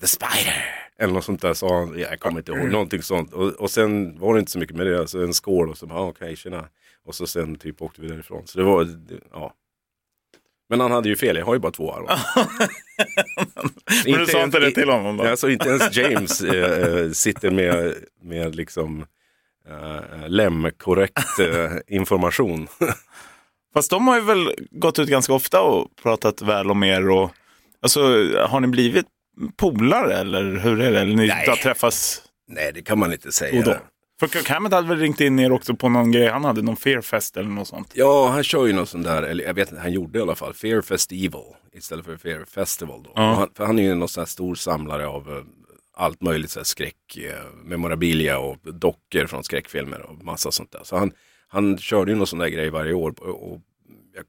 The 0.00 0.06
Spider. 0.06 0.86
Eller 0.98 1.14
något 1.14 1.24
sånt 1.24 1.42
där 1.42 1.54
sa 1.54 1.78
han, 1.78 1.98
jag 1.98 2.20
kommer 2.20 2.38
inte 2.38 2.52
ihåg, 2.52 2.70
någonting 2.70 3.02
sånt. 3.02 3.32
Och, 3.32 3.52
och 3.52 3.70
sen 3.70 4.18
var 4.18 4.34
det 4.34 4.40
inte 4.40 4.52
så 4.52 4.58
mycket 4.58 4.76
med 4.76 4.86
det, 4.86 5.00
alltså 5.00 5.22
en 5.22 5.34
skål 5.34 5.70
och 5.70 5.78
så 5.78 5.86
bara, 5.86 5.98
ah, 5.98 6.08
okej, 6.08 6.24
okay, 6.26 6.36
tjena. 6.36 6.68
Och 7.04 7.14
så 7.14 7.26
sen 7.26 7.56
typ 7.56 7.82
åkte 7.82 8.00
vi 8.00 8.08
därifrån. 8.08 8.46
Så 8.46 8.58
det 8.58 8.64
var, 8.64 8.88
ja. 9.32 9.54
Men 10.68 10.80
han 10.80 10.90
hade 10.90 11.08
ju 11.08 11.16
fel, 11.16 11.36
jag 11.36 11.46
har 11.46 11.54
ju 11.54 11.60
bara 11.60 11.72
två 11.72 11.92
armar. 11.92 12.18
Men 14.04 14.18
du 14.18 14.26
sa 14.26 14.44
inte 14.44 14.58
det 14.58 14.70
till 14.70 14.88
honom 14.88 15.16
då? 15.16 15.24
Alltså 15.24 15.50
inte 15.50 15.68
ens 15.68 15.96
James 15.96 16.42
äh, 16.42 17.10
sitter 17.10 17.50
med, 17.50 17.94
med 18.22 18.54
liksom 18.54 19.06
äh, 19.68 20.28
lämkorrekt 20.28 21.38
äh, 21.38 21.96
information. 21.96 22.68
Fast 23.74 23.90
de 23.90 24.08
har 24.08 24.16
ju 24.16 24.22
väl 24.22 24.54
gått 24.70 24.98
ut 24.98 25.08
ganska 25.08 25.32
ofta 25.32 25.60
och 25.60 25.88
pratat 26.02 26.42
väl 26.42 26.70
om 26.70 26.82
er 26.84 27.10
och 27.10 27.30
Alltså, 27.82 28.00
har 28.48 28.60
ni 28.60 28.66
blivit 28.66 29.06
polare 29.56 30.14
eller 30.14 30.56
hur 30.56 30.80
är 30.80 30.92
det? 30.92 31.00
Eller 31.00 31.16
ni 31.16 31.26
Nej. 31.26 31.56
träffas? 31.62 32.22
Nej, 32.48 32.72
det 32.74 32.82
kan 32.82 32.98
man 32.98 33.12
inte 33.12 33.32
säga. 33.32 33.80
För 34.20 34.28
Kirk 34.28 34.48
Hammett 34.48 34.72
hade 34.72 34.88
väl 34.88 34.98
ringt 34.98 35.20
in 35.20 35.38
er 35.38 35.52
också 35.52 35.74
på 35.74 35.88
någon 35.88 36.12
grej, 36.12 36.28
han 36.28 36.44
hade 36.44 36.62
någon 36.62 36.76
Fearfest 36.76 37.36
eller 37.36 37.48
något 37.48 37.68
sånt? 37.68 37.92
Ja, 37.94 38.28
han 38.28 38.42
kör 38.42 38.66
ju 38.66 38.72
någon 38.72 38.86
sån 38.86 39.02
där, 39.02 39.22
eller 39.22 39.44
jag 39.44 39.54
vet 39.54 39.68
inte, 39.68 39.80
han 39.80 39.92
gjorde 39.92 40.18
i 40.18 40.22
alla 40.22 40.34
fall, 40.34 40.54
Fear 40.54 40.82
Festival 40.82 41.44
istället 41.72 42.04
för 42.04 42.16
Fear 42.16 42.44
Festival 42.44 43.02
då. 43.02 43.12
Ja. 43.14 43.34
Han, 43.34 43.48
för 43.54 43.64
han 43.64 43.78
är 43.78 43.82
ju 43.82 43.94
någon 43.94 44.08
sån 44.08 44.20
här 44.20 44.26
stor 44.26 44.54
samlare 44.54 45.06
av 45.06 45.30
uh, 45.30 45.44
allt 45.94 46.22
möjligt, 46.22 46.50
så 46.50 46.58
här 46.58 46.64
skräck, 46.64 47.18
uh, 47.18 47.64
memorabilia 47.64 48.38
och 48.38 48.56
dockor 48.74 49.26
från 49.26 49.44
skräckfilmer 49.44 50.00
och 50.00 50.24
massa 50.24 50.50
sånt 50.50 50.72
där. 50.72 50.84
Så 50.84 50.96
han, 50.96 51.12
han 51.48 51.78
körde 51.78 52.10
ju 52.10 52.16
någon 52.16 52.26
sån 52.26 52.38
där 52.38 52.48
grej 52.48 52.70
varje 52.70 52.92
år 52.92 53.14
och, 53.20 53.52
och 53.52 53.60
jag 54.14 54.24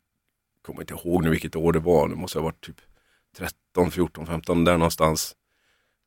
kommer 0.62 0.82
inte 0.82 0.94
ihåg 0.94 1.24
nu 1.24 1.30
vilket 1.30 1.56
år 1.56 1.74
det 1.74 1.80
var, 1.80 2.08
det 2.08 2.16
måste 2.16 2.40
ha 2.40 2.44
varit 2.44 2.66
typ 2.66 2.82
13, 3.38 3.92
14, 3.92 4.26
15 4.26 4.64
där 4.64 4.78
någonstans. 4.78 5.36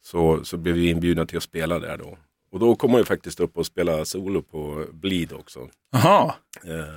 Så, 0.03 0.45
så 0.45 0.57
blev 0.57 0.75
vi 0.75 0.91
inbjudna 0.91 1.27
till 1.27 1.37
att 1.37 1.43
spela 1.43 1.79
där 1.79 1.97
då. 1.97 2.19
Och 2.53 2.59
då 2.59 2.77
kom 2.77 2.91
man 2.91 3.01
ju 3.01 3.05
faktiskt 3.05 3.41
upp 3.41 3.59
och 3.59 3.67
spela 3.67 4.05
solo 4.05 4.43
på 4.43 4.87
Bleed 4.93 5.33
också. 5.33 5.69
Jaha. 5.93 6.35
Eh, 6.65 6.95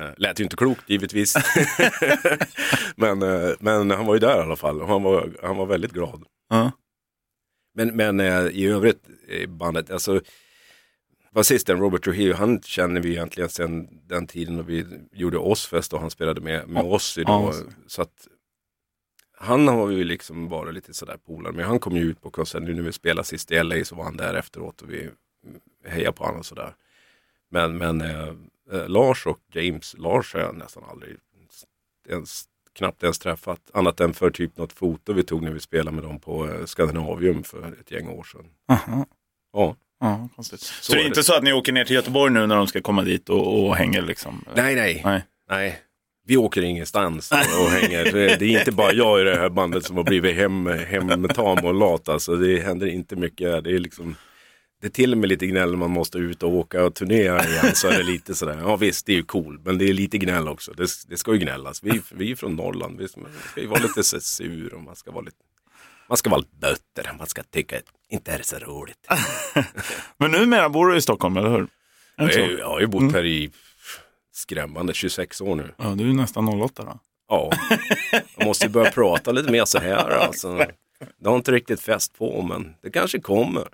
eh, 0.00 0.10
lät 0.16 0.40
ju 0.40 0.44
inte 0.44 0.56
klokt 0.56 0.90
givetvis. 0.90 1.34
men, 2.96 3.22
eh, 3.22 3.50
men 3.60 3.90
han 3.90 4.06
var 4.06 4.14
ju 4.14 4.20
där 4.20 4.38
i 4.38 4.42
alla 4.42 4.56
fall 4.56 4.80
han 4.80 5.02
var, 5.02 5.36
han 5.42 5.56
var 5.56 5.66
väldigt 5.66 5.92
glad. 5.92 6.24
Uh. 6.54 6.70
Men, 7.74 7.96
men 7.96 8.20
eh, 8.20 8.46
i 8.46 8.66
övrigt 8.66 9.08
i 9.28 9.46
bandet, 9.46 9.90
alltså 9.90 10.20
basisten 11.30 11.78
Robert 11.78 12.04
Trujillo, 12.04 12.34
han 12.34 12.62
känner 12.62 13.00
vi 13.00 13.10
egentligen 13.10 13.48
sedan 13.48 13.88
den 14.06 14.26
tiden 14.26 14.56
när 14.56 14.62
vi 14.62 14.86
gjorde 15.12 15.38
Ozzfest 15.38 15.92
och 15.92 16.00
han 16.00 16.10
spelade 16.10 16.40
med, 16.40 16.68
med 16.68 16.84
oss. 16.84 17.18
Då, 17.26 17.54
Så 17.86 18.02
att 18.02 18.28
han 19.40 19.68
har 19.68 19.90
ju 19.90 20.04
liksom 20.04 20.48
varit 20.48 20.74
lite 20.74 20.94
sådär 20.94 21.16
polare 21.26 21.52
men 21.52 21.64
han 21.64 21.78
kom 21.78 21.96
ju 21.96 22.02
ut 22.02 22.22
på 22.22 22.30
konserten, 22.30 22.64
nu 22.64 22.74
när 22.74 22.82
vi 22.82 22.92
spelade 22.92 23.26
sist 23.26 23.50
i 23.50 23.62
LA 23.62 23.84
så 23.84 23.94
var 23.94 24.04
han 24.04 24.16
där 24.16 24.34
efteråt 24.34 24.82
och 24.82 24.90
vi 24.92 25.10
hejade 25.86 26.12
på 26.16 26.24
honom 26.24 26.38
och 26.38 26.46
sådär. 26.46 26.74
Men, 27.50 27.78
men 27.78 28.00
eh, 28.00 28.28
eh, 28.72 28.88
Lars 28.88 29.26
och 29.26 29.38
James, 29.52 29.94
Lars 29.98 30.34
har 30.34 30.40
jag 30.40 30.56
nästan 30.56 30.82
aldrig 30.90 31.16
ens, 32.08 32.44
knappt 32.72 33.02
ens 33.02 33.18
träffat. 33.18 33.60
Annat 33.74 34.00
än 34.00 34.14
för 34.14 34.30
typ 34.30 34.56
något 34.56 34.72
foto 34.72 35.12
vi 35.12 35.22
tog 35.22 35.42
när 35.42 35.50
vi 35.50 35.60
spelade 35.60 35.94
med 35.94 36.04
dem 36.04 36.20
på 36.20 36.48
eh, 36.48 36.64
Skandinavium 36.64 37.42
för 37.44 37.76
ett 37.80 37.90
gäng 37.90 38.08
år 38.08 38.22
sedan. 38.24 38.44
Aha. 38.68 39.06
Ja. 39.52 39.76
Ja, 40.00 40.28
konstigt. 40.36 40.60
Så, 40.60 40.84
Så 40.84 40.92
det 40.92 40.98
är 40.98 41.02
är 41.02 41.06
inte 41.06 41.20
det. 41.20 41.24
så 41.24 41.34
att 41.34 41.42
ni 41.42 41.52
åker 41.52 41.72
ner 41.72 41.84
till 41.84 41.96
Göteborg 41.96 42.32
nu 42.32 42.46
när 42.46 42.56
de 42.56 42.66
ska 42.66 42.80
komma 42.80 43.02
dit 43.02 43.28
och, 43.28 43.64
och 43.66 43.76
hänger 43.76 44.02
liksom? 44.02 44.44
Nej, 44.56 44.74
nej, 44.74 45.02
Nej. 45.04 45.24
nej. 45.50 45.78
Vi 46.28 46.36
åker 46.36 46.62
ingenstans 46.62 47.32
och 47.32 47.70
hänger. 47.70 48.04
Det 48.12 48.44
är 48.44 48.58
inte 48.58 48.72
bara 48.72 48.92
jag 48.92 49.20
i 49.20 49.24
det 49.24 49.36
här 49.36 49.48
bandet 49.48 49.84
som 49.84 49.96
har 49.96 50.04
blivit 50.04 50.36
hem, 50.36 50.66
hemtam 50.66 51.64
och 51.64 51.74
lat. 51.74 52.08
Alltså, 52.08 52.36
det 52.36 52.60
händer 52.60 52.86
inte 52.86 53.16
mycket. 53.16 53.64
Det 53.64 53.70
är 53.70 53.78
liksom 53.78 54.16
det 54.80 54.86
är 54.86 54.90
till 54.90 55.12
och 55.12 55.18
med 55.18 55.28
lite 55.28 55.46
gnäll 55.46 55.70
när 55.70 55.76
man 55.76 55.90
måste 55.90 56.18
ut 56.18 56.42
och 56.42 56.50
åka 56.50 56.84
och 56.84 56.94
turnera 56.94 57.44
igen. 57.44 57.74
Så 57.74 57.88
är 57.88 57.98
det 57.98 58.04
lite 58.04 58.34
sådär, 58.34 58.58
ja 58.60 58.76
visst 58.76 59.06
det 59.06 59.12
är 59.12 59.16
ju 59.16 59.22
cool, 59.22 59.60
men 59.64 59.78
det 59.78 59.84
är 59.84 59.92
lite 59.92 60.18
gnäll 60.18 60.48
också. 60.48 60.72
Det, 60.72 60.88
det 61.08 61.16
ska 61.16 61.32
ju 61.32 61.38
gnällas. 61.38 61.82
Vi, 61.82 62.00
vi 62.10 62.30
är 62.30 62.36
från 62.36 62.56
Norrland, 62.56 62.98
vi 62.98 63.08
ska 63.08 63.20
ju 63.56 63.66
vara 63.66 63.82
lite 63.82 64.02
så 64.02 64.20
sur 64.20 64.74
och 64.74 64.82
man 64.82 64.96
ska 64.96 65.10
vara 65.10 65.24
lite 65.24 65.36
man 66.08 66.16
ska 66.16 66.30
vara 66.30 66.40
lite 66.40 66.56
bötter, 66.60 67.12
man 67.18 67.26
ska 67.26 67.42
tycka 67.42 67.76
att 67.76 67.84
inte 68.08 68.32
är 68.32 68.38
det 68.38 68.44
så 68.44 68.56
roligt. 68.56 69.06
Men 70.16 70.30
numera 70.30 70.68
bor 70.68 70.86
du 70.86 70.96
i 70.96 71.00
Stockholm, 71.00 71.36
eller 71.36 71.50
hur? 71.50 71.68
Jag, 72.16 72.58
jag 72.58 72.68
har 72.68 72.80
ju 72.80 72.86
bott 72.86 73.12
här 73.12 73.24
i 73.24 73.50
skrämmande 74.38 74.94
26 74.94 75.40
år 75.40 75.54
nu. 75.56 75.74
Ja, 75.76 75.84
du 75.84 76.10
är 76.10 76.14
nästan 76.14 76.48
08 76.62 76.82
då. 76.84 76.98
Ja, 77.28 77.50
man 78.38 78.46
måste 78.46 78.66
ju 78.66 78.70
börja 78.72 78.90
prata 78.90 79.32
lite 79.32 79.52
mer 79.52 79.64
så 79.64 79.78
här. 79.78 80.10
Alltså. 80.20 80.66
Det 81.20 81.28
har 81.28 81.36
inte 81.36 81.52
riktigt 81.52 81.80
fäst 81.80 82.18
på, 82.18 82.42
men 82.42 82.74
det 82.82 82.90
kanske 82.90 83.20
kommer. 83.20 83.68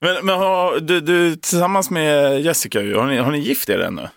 Men, 0.00 0.26
men 0.26 0.38
har, 0.38 0.80
du, 0.80 1.00
du 1.00 1.36
tillsammans 1.36 1.90
med 1.90 2.40
Jessica, 2.40 2.78
har 2.80 3.06
ni, 3.06 3.16
har 3.16 3.32
ni 3.32 3.38
gift 3.38 3.68
er 3.68 3.78
ännu? 3.78 4.08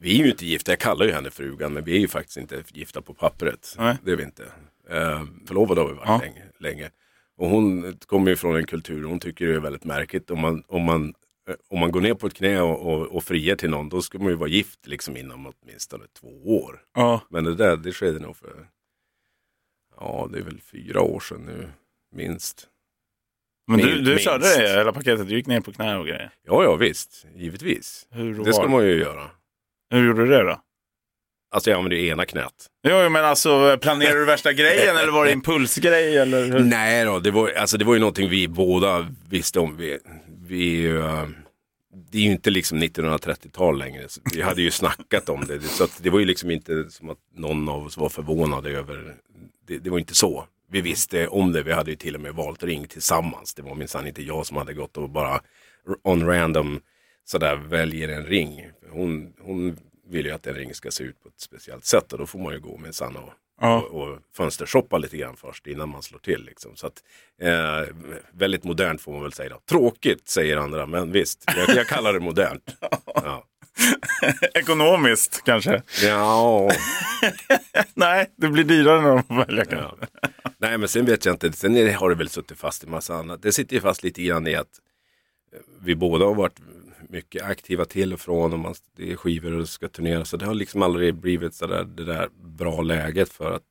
Vi 0.00 0.20
är 0.20 0.24
ju 0.24 0.30
inte 0.30 0.46
gifta, 0.46 0.72
jag 0.72 0.78
kallar 0.78 1.06
ju 1.06 1.12
henne 1.12 1.30
frugan, 1.30 1.72
men 1.72 1.84
vi 1.84 1.96
är 1.96 1.98
ju 1.98 2.08
faktiskt 2.08 2.36
inte 2.36 2.62
gifta 2.68 3.02
på 3.02 3.14
pappret. 3.14 3.74
Nej. 3.78 3.96
Det 4.04 4.12
är 4.12 4.16
vi 4.16 4.22
inte. 4.22 4.42
Eh, 4.90 5.22
förlovade 5.46 5.80
har 5.80 5.88
vi 5.88 5.94
varit 5.94 6.08
Ja. 6.08 6.18
länge, 6.22 6.42
länge. 6.60 6.90
Och 7.38 7.48
hon 7.48 7.98
kommer 8.06 8.30
ju 8.30 8.36
från 8.36 8.56
en 8.56 8.66
kultur, 8.66 9.04
hon 9.04 9.20
tycker 9.20 9.46
det 9.46 9.54
är 9.54 9.58
väldigt 9.60 9.84
märkligt 9.84 10.30
om 10.30 10.40
man, 10.40 10.62
om 10.68 10.82
man, 10.82 11.14
om 11.68 11.80
man 11.80 11.90
går 11.90 12.00
ner 12.00 12.14
på 12.14 12.26
ett 12.26 12.34
knä 12.34 12.60
och, 12.60 12.92
och, 12.92 13.06
och 13.06 13.24
friar 13.24 13.56
till 13.56 13.70
någon, 13.70 13.88
då 13.88 14.02
ska 14.02 14.18
man 14.18 14.28
ju 14.28 14.34
vara 14.34 14.48
gift 14.48 14.86
liksom 14.86 15.16
inom 15.16 15.52
åtminstone 15.62 16.04
två 16.20 16.58
år. 16.58 16.80
Ja. 16.94 17.20
Men 17.30 17.44
det 17.44 17.54
där, 17.54 17.76
det 17.76 17.92
skedde 17.92 18.18
nog 18.18 18.36
för, 18.36 18.68
ja 19.96 20.28
det 20.32 20.38
är 20.38 20.42
väl 20.42 20.60
fyra 20.60 21.00
år 21.00 21.20
sedan 21.20 21.42
nu, 21.46 21.68
minst. 22.14 22.68
Men 23.66 23.78
du, 23.78 23.86
Minst. 23.86 24.04
du 24.04 24.18
körde 24.18 24.44
det 24.44 24.68
hela 24.68 24.92
paketet, 24.92 25.28
du 25.28 25.34
gick 25.36 25.46
ner 25.46 25.60
på 25.60 25.72
knä 25.72 25.96
och 25.96 26.06
grejer. 26.06 26.30
Ja, 26.46 26.64
ja 26.64 26.76
visst, 26.76 27.26
givetvis. 27.34 28.06
Hur, 28.10 28.44
Det 28.44 28.52
ska 28.52 28.68
man 28.68 28.84
ju 28.84 28.98
göra. 28.98 29.30
Hur 29.90 30.06
gjorde 30.06 30.24
du 30.24 30.30
det 30.30 30.42
då? 30.42 30.60
Alltså 31.54 31.70
jag 31.70 31.76
använder 31.78 31.96
ju 31.96 32.08
ena 32.08 32.24
knät. 32.24 32.66
Jo, 32.88 33.02
jo, 33.02 33.08
men 33.08 33.24
alltså 33.24 33.78
planerade 33.80 34.18
du 34.18 34.24
värsta 34.24 34.52
grejen 34.52 34.96
eller 34.96 35.12
var 35.12 35.24
det 35.24 35.32
impulsgrej? 35.38 36.16
Eller 36.16 36.44
hur? 36.44 36.58
Nej 36.60 37.04
då, 37.04 37.18
det 37.18 37.30
var, 37.30 37.50
alltså, 37.50 37.76
det 37.78 37.84
var 37.84 37.94
ju 37.94 38.00
någonting 38.00 38.28
vi 38.28 38.48
båda 38.48 39.06
visste 39.28 39.60
om. 39.60 39.76
Vi, 39.76 39.98
vi, 40.46 40.86
eh, 40.86 41.28
det 42.10 42.18
är 42.18 42.22
ju 42.22 42.32
inte 42.32 42.50
liksom 42.50 42.82
1930-tal 42.82 43.78
längre. 43.78 44.08
Så 44.08 44.20
Vi 44.34 44.42
hade 44.42 44.62
ju 44.62 44.70
snackat 44.70 45.28
om 45.28 45.44
det. 45.46 45.60
Så 45.60 45.84
att 45.84 46.02
det 46.02 46.10
var 46.10 46.18
ju 46.18 46.24
liksom 46.24 46.50
inte 46.50 46.90
som 46.90 47.10
att 47.10 47.18
någon 47.34 47.68
av 47.68 47.86
oss 47.86 47.96
var 47.96 48.08
förvånad 48.08 48.66
över. 48.66 49.16
Det, 49.66 49.78
det 49.78 49.90
var 49.90 49.98
inte 49.98 50.14
så. 50.14 50.46
Vi 50.70 50.80
visste 50.80 51.28
om 51.28 51.52
det. 51.52 51.62
Vi 51.62 51.72
hade 51.72 51.90
ju 51.90 51.96
till 51.96 52.14
och 52.14 52.20
med 52.20 52.34
valt 52.34 52.62
ring 52.62 52.88
tillsammans. 52.88 53.54
Det 53.54 53.62
var 53.62 53.74
minsann 53.74 54.06
inte 54.06 54.22
jag 54.22 54.46
som 54.46 54.56
hade 54.56 54.74
gått 54.74 54.96
och 54.96 55.10
bara 55.10 55.40
on 56.02 56.26
random 56.26 56.80
sådär 57.24 57.56
väljer 57.56 58.08
en 58.08 58.26
ring. 58.26 58.70
Hon, 58.90 59.32
hon 59.40 59.76
vill 60.06 60.26
ju 60.26 60.32
att 60.32 60.46
en 60.46 60.54
ring 60.54 60.74
ska 60.74 60.90
se 60.90 61.04
ut 61.04 61.22
på 61.22 61.28
ett 61.28 61.40
speciellt 61.40 61.84
sätt 61.84 62.12
och 62.12 62.18
då 62.18 62.26
får 62.26 62.38
man 62.38 62.52
ju 62.52 62.60
gå 62.60 62.78
minsann 62.78 63.16
och 63.16 63.30
Ja. 63.60 63.80
och, 63.80 64.02
och 64.02 64.18
fönstershoppa 64.36 64.98
lite 64.98 65.16
grann 65.16 65.36
först 65.36 65.66
innan 65.66 65.88
man 65.88 66.02
slår 66.02 66.18
till. 66.18 66.44
Liksom. 66.44 66.76
Så 66.76 66.86
att, 66.86 67.02
eh, 67.42 67.94
väldigt 68.32 68.64
modernt 68.64 69.00
får 69.00 69.12
man 69.12 69.22
väl 69.22 69.32
säga. 69.32 69.48
Då. 69.48 69.60
Tråkigt 69.68 70.28
säger 70.28 70.56
andra, 70.56 70.86
men 70.86 71.12
visst, 71.12 71.44
jag, 71.56 71.76
jag 71.76 71.86
kallar 71.86 72.12
det 72.12 72.20
modernt. 72.20 72.76
Ja. 73.14 73.44
Ekonomiskt 74.54 75.42
kanske? 75.44 75.82
Ja, 76.02 76.70
Nej, 77.94 78.30
det 78.36 78.48
blir 78.48 78.64
dyrare 78.64 79.00
när 79.00 79.10
de 79.10 79.64
kanske. 79.64 79.76
ja. 79.76 79.96
Nej, 80.58 80.78
men 80.78 80.88
sen 80.88 81.04
vet 81.06 81.24
jag 81.24 81.34
inte. 81.34 81.52
Sen 81.52 81.94
har 81.94 82.08
det 82.10 82.14
väl 82.14 82.28
suttit 82.28 82.58
fast 82.58 82.84
i 82.84 82.86
massa 82.86 83.14
annat. 83.14 83.42
Det 83.42 83.52
sitter 83.52 83.74
ju 83.74 83.80
fast 83.80 84.02
lite 84.02 84.22
grann 84.22 84.46
i 84.46 84.54
att 84.54 84.68
eh, 85.52 85.58
vi 85.82 85.94
båda 85.94 86.24
har 86.24 86.34
varit 86.34 86.60
mycket 87.14 87.42
aktiva 87.42 87.84
till 87.84 88.12
och 88.12 88.20
från 88.20 88.52
och 88.52 88.58
man, 88.58 88.74
det 88.96 89.12
är 89.12 89.16
skivor 89.16 89.52
och 89.52 89.60
det 89.60 89.66
ska 89.66 89.88
turnera. 89.88 90.24
Så 90.24 90.36
det 90.36 90.46
har 90.46 90.54
liksom 90.54 90.82
aldrig 90.82 91.14
blivit 91.14 91.54
så 91.54 91.66
där, 91.66 91.84
det 91.84 92.04
där 92.04 92.28
bra 92.42 92.82
läget 92.82 93.32
för 93.32 93.52
att 93.52 93.62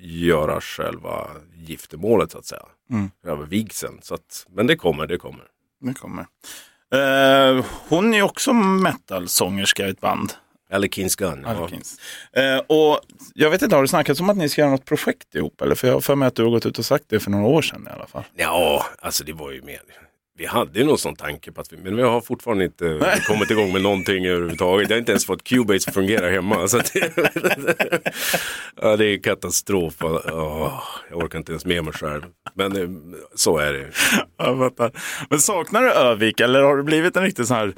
göra 0.00 0.60
själva 0.60 1.30
giftermålet 1.54 2.30
så 2.30 2.38
att 2.38 2.46
säga. 2.46 2.66
Mm. 2.90 3.10
Över 3.26 3.46
vigseln. 3.46 3.98
Så 4.02 4.14
att, 4.14 4.46
men 4.48 4.66
det 4.66 4.76
kommer, 4.76 5.06
det 5.06 5.18
kommer. 5.18 5.44
Det 5.80 5.94
kommer. 5.94 6.26
Eh, 6.94 7.64
hon 7.88 8.14
är 8.14 8.22
också 8.22 8.52
metal-sångerska 8.52 9.86
i 9.86 9.90
ett 9.90 10.00
band. 10.00 10.32
Eller 10.70 10.88
Kings 10.88 11.16
Gun. 11.16 11.46
Ja. 11.46 11.68
Eh, 12.42 12.58
och 12.58 13.00
jag 13.34 13.50
vet 13.50 13.62
inte, 13.62 13.76
har 13.76 13.82
du 13.82 13.88
snackat 13.88 14.20
om 14.20 14.30
att 14.30 14.36
ni 14.36 14.48
ska 14.48 14.60
göra 14.60 14.70
något 14.70 14.84
projekt 14.84 15.34
ihop? 15.34 15.60
Eller? 15.60 15.74
För 15.74 15.86
jag 15.86 15.94
har 15.94 16.00
för 16.00 16.14
mig 16.14 16.28
att 16.28 16.34
du 16.34 16.42
har 16.42 16.50
gått 16.50 16.66
ut 16.66 16.78
och 16.78 16.84
sagt 16.84 17.04
det 17.08 17.20
för 17.20 17.30
några 17.30 17.46
år 17.46 17.62
sedan 17.62 17.88
i 17.90 17.94
alla 17.94 18.06
fall. 18.06 18.24
ja, 18.36 18.86
alltså 18.98 19.24
det 19.24 19.32
var 19.32 19.50
ju 19.50 19.62
mer. 19.62 19.80
Vi 20.36 20.46
hade 20.46 20.78
ju 20.78 20.84
någon 20.84 20.98
sån 20.98 21.16
tanke 21.16 21.52
på 21.52 21.60
att 21.60 21.72
vi, 21.72 21.76
men 21.76 21.96
vi 21.96 22.02
har 22.02 22.20
fortfarande 22.20 22.64
inte 22.64 23.18
kommit 23.26 23.50
igång 23.50 23.72
med 23.72 23.82
någonting 23.82 24.26
överhuvudtaget. 24.26 24.90
Jag 24.90 24.96
har 24.96 25.00
inte 25.00 25.12
ens 25.12 25.26
fått 25.26 25.44
Cubase 25.44 25.88
att 25.88 25.94
fungera 25.94 26.30
hemma. 26.30 26.68
Så 26.68 26.78
det, 26.78 27.12
ja, 28.82 28.96
det 28.96 29.06
är 29.06 29.22
katastrof. 29.22 29.94
Ja, 30.00 30.82
jag 31.10 31.18
orkar 31.18 31.38
inte 31.38 31.52
ens 31.52 31.64
med 31.64 31.84
mig 31.84 31.92
själv. 31.92 32.22
Men 32.54 32.76
eh, 32.76 32.88
så 33.34 33.58
är 33.58 33.72
det. 33.72 33.90
Jag 34.36 34.58
fattar. 34.58 34.92
Men 35.30 35.40
saknar 35.40 35.82
du 35.82 35.90
Övik 35.90 36.40
eller 36.40 36.62
har 36.62 36.76
du 36.76 36.82
blivit 36.82 37.16
en 37.16 37.22
riktig 37.22 37.46
sån 37.46 37.56
här 37.56 37.74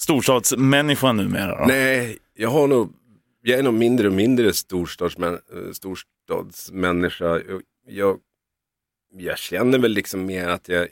storstadsmänniska 0.00 1.12
numera? 1.12 1.58
Då? 1.58 1.64
Nej, 1.64 2.18
jag 2.34 2.50
har 2.50 2.66
nog, 2.66 2.92
jag 3.42 3.58
är 3.58 3.62
nog 3.62 3.74
mindre 3.74 4.06
och 4.06 4.14
mindre 4.14 4.52
storstadsmän, 4.52 5.34
eh, 5.34 5.72
storstadsmänniska. 5.72 7.24
Jag, 7.24 7.62
jag, 7.88 8.18
jag 9.18 9.38
känner 9.38 9.78
väl 9.78 9.92
liksom 9.92 10.26
mer 10.26 10.48
att 10.48 10.68
jag 10.68 10.88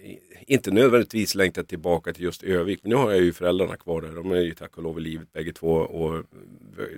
inte 0.46 0.70
nödvändigtvis 0.70 1.34
längtar 1.34 1.62
tillbaka 1.62 2.12
till 2.12 2.24
just 2.24 2.42
Övik. 2.42 2.80
Men 2.82 2.90
nu 2.90 2.96
har 2.96 3.10
jag 3.10 3.20
ju 3.20 3.32
föräldrarna 3.32 3.76
kvar 3.76 4.02
där. 4.02 4.10
De 4.10 4.32
är 4.32 4.40
ju 4.40 4.54
tack 4.54 4.76
och 4.76 4.82
lov 4.82 4.98
i 4.98 5.02
livet 5.02 5.32
bägge 5.32 5.52
två. 5.52 5.72
Och 5.72 6.24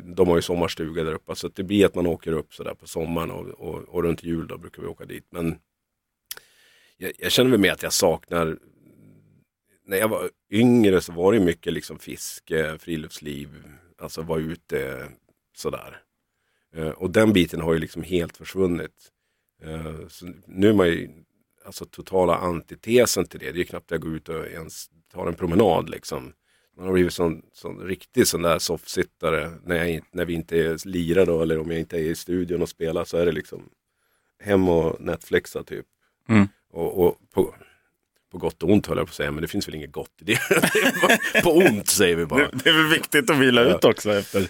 de 0.05 0.29
har 0.29 0.37
ju 0.37 0.43
sommarstuga 0.43 1.05
där 1.05 1.15
uppe. 1.15 1.35
Så 1.35 1.49
det 1.49 1.63
blir 1.63 1.87
att 1.87 1.95
man 1.95 2.07
åker 2.07 2.33
upp 2.33 2.55
sådär 2.55 2.75
på 2.75 2.87
sommaren 2.87 3.31
och, 3.31 3.49
och, 3.49 3.83
och 3.83 4.03
runt 4.03 4.23
jul 4.23 4.47
då 4.47 4.59
brukar 4.59 4.83
vi 4.83 4.89
åka 4.89 5.05
dit. 5.05 5.27
Men 5.31 5.59
jag, 6.97 7.13
jag 7.19 7.33
känner 7.33 7.51
väl 7.51 7.61
mer 7.61 7.73
att 7.73 7.83
jag 7.83 7.93
saknar 7.93 8.59
när 9.87 9.97
jag 9.97 10.09
var 10.09 10.31
yngre 10.51 11.01
så 11.01 11.13
var 11.13 11.33
det 11.33 11.41
mycket 11.41 11.73
liksom 11.73 11.99
fiske, 11.99 12.79
friluftsliv, 12.79 13.49
alltså 13.99 14.23
vara 14.23 14.41
ute 14.41 15.09
sådär. 15.57 16.01
Eh, 16.75 16.89
och 16.89 17.11
den 17.11 17.33
biten 17.33 17.61
har 17.61 17.73
ju 17.73 17.79
liksom 17.79 18.03
helt 18.03 18.37
försvunnit. 18.37 19.11
Eh, 19.65 20.09
så 20.09 20.33
nu 20.47 20.69
är 20.69 20.73
man 20.73 20.87
ju 20.87 21.11
alltså 21.65 21.85
totala 21.85 22.37
antitesen 22.37 23.27
till 23.27 23.41
det. 23.41 23.47
Det 23.47 23.57
är 23.57 23.59
ju 23.59 23.65
knappt 23.65 23.91
jag 23.91 24.01
går 24.01 24.17
ut 24.17 24.29
och 24.29 24.47
ens 24.47 24.87
tar 25.13 25.27
en 25.27 25.35
promenad 25.35 25.91
liksom. 25.91 26.33
Man 26.77 26.87
har 26.87 26.93
blivit 26.93 27.13
sån, 27.13 27.43
sån 27.53 27.81
riktig 27.81 28.27
sån 28.27 28.43
där 28.43 28.59
soffsittare 28.59 29.51
när, 29.65 29.85
jag, 29.85 30.03
när 30.13 30.25
vi 30.25 30.35
inte 30.35 30.59
är 30.59 30.89
lirar 30.89 31.27
då 31.27 31.43
eller 31.43 31.59
om 31.59 31.71
jag 31.71 31.81
inte 31.81 31.97
är 31.97 32.01
i 32.01 32.15
studion 32.15 32.63
och 32.63 32.69
spelar 32.69 33.05
så 33.05 33.17
är 33.17 33.27
det 33.27 33.33
liksom 33.33 33.63
hem 34.43 34.69
och 34.69 35.01
Netflixa 35.01 35.63
typ. 35.63 35.87
Mm. 36.29 36.49
Och, 36.71 37.07
och 37.07 37.17
på, 37.35 37.55
på 38.33 38.39
gott 38.39 38.63
och 38.63 38.71
ont 38.71 38.87
höll 38.87 38.99
jag 38.99 39.07
på 39.07 39.11
att 39.11 39.15
säga, 39.15 39.31
men 39.31 39.43
det 39.43 39.49
finns 39.49 39.69
väl 39.69 39.75
inget 39.75 39.93
gott 39.93 40.13
i 40.21 40.25
det. 40.25 40.39
På 41.43 41.51
ont 41.51 41.89
säger 41.89 42.17
vi 42.17 42.27
bara. 42.27 42.51
Det, 42.51 42.59
det 42.65 42.71
är 42.71 42.75
väl 42.75 42.87
viktigt 42.87 43.31
att 43.31 43.39
vila 43.39 43.63
ut 43.63 43.85
också 43.85 44.13
efter. 44.13 44.49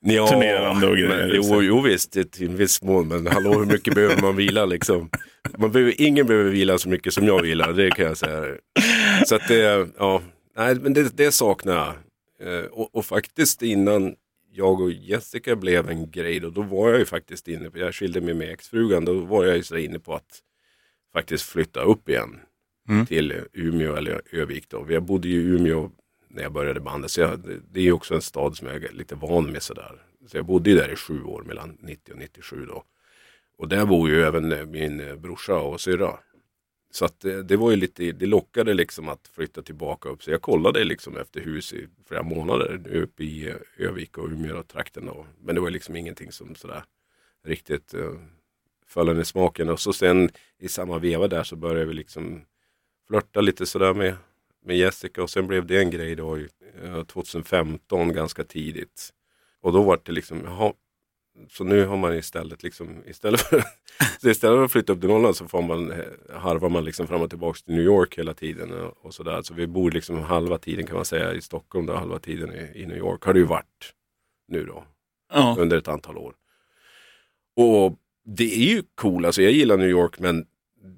Ja, 0.00 0.26
turnerande 0.28 0.86
och 0.88 0.94
grejer, 0.96 1.08
Men, 1.08 1.28
liksom. 1.28 1.54
jo, 1.56 1.62
jo 1.62 1.80
visst, 1.80 2.12
det- 2.12 2.32
till 2.32 2.48
en 2.48 2.56
viss 2.56 2.82
mån, 2.82 3.08
men 3.08 3.26
hallå 3.26 3.52
hur 3.58 3.66
mycket 3.66 3.94
behöver 3.94 4.22
man 4.22 4.36
vila 4.36 4.64
liksom? 4.66 5.10
Man 5.58 5.72
behöver, 5.72 6.00
ingen 6.00 6.26
behöver 6.26 6.50
vila 6.50 6.78
så 6.78 6.88
mycket 6.88 7.12
som 7.14 7.26
jag 7.26 7.42
vilar, 7.42 7.72
det 7.72 7.90
kan 7.90 8.04
jag 8.04 8.16
säga. 8.16 8.56
Så 9.26 9.34
att 9.34 9.48
det, 9.48 9.88
ja, 9.98 10.22
nej, 10.56 10.74
men 10.74 10.92
det, 10.92 11.16
det 11.16 11.32
saknar 11.32 11.74
jag. 11.74 11.94
Eh, 12.58 12.64
och, 12.64 12.94
och 12.96 13.04
faktiskt 13.04 13.62
innan 13.62 14.14
jag 14.52 14.80
och 14.80 14.92
Jessica 14.92 15.56
blev 15.56 15.88
en 15.90 16.10
grej, 16.10 16.40
då, 16.40 16.50
då 16.50 16.62
var 16.62 16.90
jag 16.90 16.98
ju 16.98 17.04
faktiskt 17.04 17.48
inne 17.48 17.70
på, 17.70 17.78
jag 17.78 17.94
skilde 17.94 18.20
mig 18.20 18.34
med 18.34 18.50
exfrugan, 18.50 19.04
då 19.04 19.14
var 19.14 19.44
jag 19.44 19.56
ju 19.56 19.62
så 19.62 19.76
inne 19.76 19.98
på 19.98 20.14
att 20.14 20.38
faktiskt 21.12 21.44
flytta 21.44 21.80
upp 21.80 22.08
igen 22.08 22.36
Mm. 22.88 23.06
till 23.06 23.34
Umeå 23.52 23.94
eller 23.96 24.20
Övik 24.32 24.64
då. 24.68 24.86
Jag 24.88 25.02
bodde 25.02 25.28
ju 25.28 25.40
i 25.40 25.44
Umeå 25.44 25.90
när 26.28 26.42
jag 26.42 26.52
började 26.52 26.80
bandet, 26.80 27.10
så 27.10 27.20
jag, 27.20 27.40
det- 27.72 27.80
är 27.80 27.84
ju 27.84 27.92
också 27.92 28.14
en 28.14 28.22
stad 28.22 28.56
som 28.56 28.66
jag 28.68 28.84
är 28.84 28.92
lite 28.92 29.14
van 29.14 29.50
med 29.52 29.62
sådär. 29.62 30.02
Så 30.26 30.36
jag 30.36 30.44
bodde 30.46 30.70
ju 30.70 30.76
där 30.76 30.92
i 30.92 30.96
sju 30.96 31.22
år, 31.24 31.42
mellan 31.42 31.78
90 31.80 32.12
och 32.12 32.18
97 32.18 32.66
då. 32.66 32.84
Och 33.58 33.68
där 33.68 33.86
bor 33.86 34.08
ju 34.08 34.22
även 34.22 34.52
eh, 34.52 34.66
min 34.66 35.00
eh, 35.00 35.16
brorsa 35.16 35.54
och 35.58 35.80
syrra. 35.80 36.18
Så 36.90 37.04
att 37.04 37.24
eh, 37.24 37.36
det, 37.38 37.56
var 37.56 37.70
ju 37.70 37.76
lite, 37.76 38.12
det 38.12 38.26
lockade 38.26 38.74
liksom 38.74 39.08
att 39.08 39.28
flytta 39.28 39.62
tillbaka 39.62 40.08
upp. 40.08 40.22
Så 40.22 40.30
jag 40.30 40.42
kollade 40.42 40.84
liksom 40.84 41.16
efter 41.16 41.40
hus 41.40 41.72
i 41.72 41.86
flera 42.08 42.22
månader 42.22 42.96
uppe 42.96 43.24
i 43.24 43.54
Övik 43.76 44.18
och 44.18 44.28
Umeå-trakten 44.28 45.06
då. 45.06 45.26
Men 45.42 45.54
det 45.54 45.60
var 45.60 45.70
liksom 45.70 45.96
ingenting 45.96 46.32
som 46.32 46.54
sådär 46.54 46.84
riktigt 47.44 47.94
uh, 47.94 48.20
föll 48.86 49.08
en 49.08 49.20
i 49.20 49.24
smaken. 49.24 49.68
Och 49.68 49.80
så 49.80 49.92
sen 49.92 50.30
i 50.58 50.68
samma 50.68 50.98
veva 50.98 51.28
där 51.28 51.42
så 51.42 51.56
började 51.56 51.84
vi 51.84 51.94
liksom 51.94 52.44
flörta 53.08 53.40
lite 53.40 53.66
sådär 53.66 53.94
med, 53.94 54.16
med 54.68 54.76
Jessica 54.76 55.22
och 55.22 55.30
sen 55.30 55.46
blev 55.46 55.66
det 55.66 55.78
en 55.78 55.90
grej 55.90 56.14
då 56.16 56.38
2015 57.06 58.12
ganska 58.12 58.44
tidigt. 58.44 59.10
Och 59.60 59.72
då 59.72 59.82
var 59.82 60.00
det 60.04 60.12
liksom, 60.12 60.40
jaha, 60.44 60.72
så 61.48 61.64
nu 61.64 61.84
har 61.84 61.96
man 61.96 62.14
istället 62.14 62.62
liksom, 62.62 63.02
istället 63.06 63.40
för, 63.40 63.64
istället 64.30 64.40
för 64.40 64.64
att 64.64 64.72
flytta 64.72 64.92
upp 64.92 65.00
till 65.00 65.08
Norrland 65.08 65.36
så 65.36 65.48
får 65.48 65.62
man, 65.62 65.92
eh, 65.92 66.06
harvar 66.34 66.68
man 66.68 66.84
liksom 66.84 67.06
fram 67.06 67.22
och 67.22 67.30
tillbaka 67.30 67.58
till 67.64 67.74
New 67.74 67.84
York 67.84 68.18
hela 68.18 68.34
tiden. 68.34 68.72
Och, 68.72 69.06
och 69.06 69.14
sådär. 69.14 69.42
Så 69.42 69.54
vi 69.54 69.66
bor 69.66 69.90
liksom 69.90 70.18
halva 70.18 70.58
tiden 70.58 70.86
kan 70.86 70.96
man 70.96 71.04
säga 71.04 71.34
i 71.34 71.40
Stockholm, 71.40 71.86
då, 71.86 71.94
halva 71.94 72.18
tiden 72.18 72.54
i, 72.54 72.82
i 72.82 72.86
New 72.86 72.96
York 72.96 73.24
har 73.24 73.32
det 73.32 73.40
ju 73.40 73.46
varit 73.46 73.94
nu 74.48 74.64
då. 74.64 74.84
Ja. 75.32 75.56
Under 75.58 75.76
ett 75.76 75.88
antal 75.88 76.18
år. 76.18 76.34
Och 77.56 77.98
det 78.24 78.54
är 78.54 78.74
ju 78.74 78.82
cool, 78.94 79.24
alltså 79.24 79.42
jag 79.42 79.52
gillar 79.52 79.76
New 79.76 79.90
York 79.90 80.18
men 80.18 80.46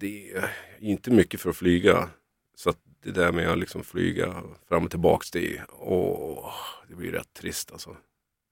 det 0.00 0.33
är 0.33 0.50
inte 0.78 1.11
mycket 1.11 1.40
för 1.40 1.50
att 1.50 1.56
flyga. 1.56 2.09
Så 2.56 2.70
att 2.70 2.78
det 3.04 3.10
där 3.10 3.32
med 3.32 3.48
att 3.50 3.58
liksom 3.58 3.84
flyga 3.84 4.34
fram 4.68 4.84
och 4.84 4.90
tillbaka, 4.90 5.24
det, 5.32 5.60
åh, 5.78 6.52
det 6.88 6.94
blir 6.94 7.12
rätt 7.12 7.32
trist 7.40 7.72
alltså. 7.72 7.96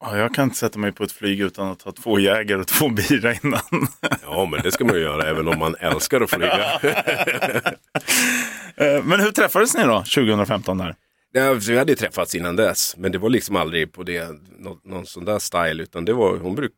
Ja, 0.01 0.17
jag 0.17 0.35
kan 0.35 0.45
inte 0.45 0.57
sätta 0.57 0.79
mig 0.79 0.93
på 0.93 1.05
ett 1.05 1.13
flyg 1.13 1.41
utan 1.41 1.69
att 1.69 1.83
ha 1.83 1.93
två 1.93 2.19
jägare 2.19 2.61
och 2.61 2.67
två 2.67 2.89
bira 2.89 3.35
innan. 3.35 3.89
Ja, 4.23 4.49
men 4.51 4.63
det 4.63 4.73
ska 4.73 4.85
man 4.85 4.95
ju 4.95 5.01
göra 5.01 5.31
även 5.31 5.49
om 5.49 5.59
man 5.59 5.75
älskar 5.81 6.21
att 6.21 6.31
flyga. 6.31 6.81
Eh, 8.81 9.05
men 9.05 9.21
hur 9.21 9.31
träffades 9.31 9.75
ni 9.75 9.83
då, 9.83 9.99
2015 9.99 10.79
där? 10.79 10.95
Ja, 11.33 11.55
vi 11.55 11.79
hade 11.79 11.97
träffats 11.97 12.35
innan 12.35 12.57
dess, 12.57 12.97
men 12.97 13.13
det 13.13 13.19
var 13.19 13.31
liksom 13.31 13.57
aldrig 13.57 13.93
på 13.93 14.03
det, 14.03 14.29
någon, 14.59 14.79
någon 14.85 15.07
sån 15.07 15.25
där 15.25 15.39
style, 15.39 15.83
utan 15.83 16.05
det 16.05 16.13
var, 16.13 16.37
hon, 16.37 16.55
bruk, 16.55 16.73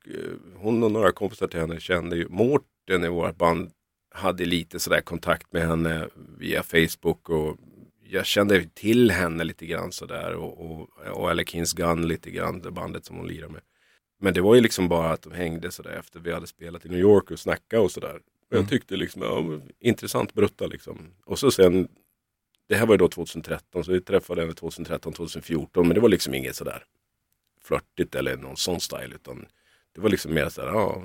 hon 0.56 0.82
och 0.82 0.92
några 0.92 1.12
kompisar 1.12 1.46
till 1.46 1.60
henne 1.60 1.80
kände 1.80 2.16
ju, 2.16 2.28
Mårten 2.28 3.04
i 3.04 3.08
vårt 3.08 3.36
band 3.36 3.70
hade 4.10 4.44
lite 4.44 4.80
sådär 4.80 5.00
kontakt 5.00 5.52
med 5.52 5.68
henne 5.68 6.08
via 6.38 6.62
Facebook 6.62 7.28
och 7.28 7.56
jag 8.02 8.26
kände 8.26 8.64
till 8.74 9.10
henne 9.10 9.44
lite 9.44 9.66
grann 9.66 9.92
sådär 9.92 10.34
och, 10.34 10.70
och, 10.70 10.88
och 11.12 11.30
Alec 11.30 11.72
Gun 11.72 12.08
lite 12.08 12.30
grann, 12.30 12.60
det 12.60 12.70
bandet 12.70 13.04
som 13.04 13.16
hon 13.16 13.28
lirar 13.28 13.48
med. 13.48 13.60
Men 14.20 14.34
det 14.34 14.40
var 14.40 14.54
ju 14.54 14.60
liksom 14.60 14.88
bara 14.88 15.10
att 15.10 15.22
de 15.22 15.32
hängde 15.32 15.70
sådär 15.70 15.90
efter 15.90 16.20
vi 16.20 16.32
hade 16.32 16.46
spelat 16.46 16.86
i 16.86 16.88
New 16.88 17.00
York 17.00 17.30
och 17.30 17.38
snackade 17.38 17.82
och 17.82 17.90
sådär. 17.90 18.14
Och 18.14 18.52
mm. 18.52 18.62
jag 18.62 18.68
tyckte 18.68 18.96
liksom, 18.96 19.22
ja, 19.22 19.60
intressant 19.80 20.34
brutta 20.34 20.66
liksom. 20.66 21.14
Och 21.24 21.38
så 21.38 21.50
sen, 21.50 21.88
det 22.68 22.74
här 22.74 22.86
var 22.86 22.94
ju 22.94 22.98
då 22.98 23.08
2013, 23.08 23.84
så 23.84 23.92
vi 23.92 24.00
träffade 24.00 24.40
henne 24.40 24.54
2013, 24.54 25.12
2014, 25.12 25.86
men 25.86 25.94
det 25.94 26.00
var 26.00 26.08
liksom 26.08 26.34
inget 26.34 26.56
sådär 26.56 26.84
flörtigt 27.62 28.14
eller 28.14 28.36
någon 28.36 28.56
sån 28.56 28.80
style, 28.80 29.14
utan 29.14 29.46
det 29.94 30.00
var 30.00 30.08
liksom 30.08 30.34
mer 30.34 30.48
sådär, 30.48 30.68
ja, 30.68 31.04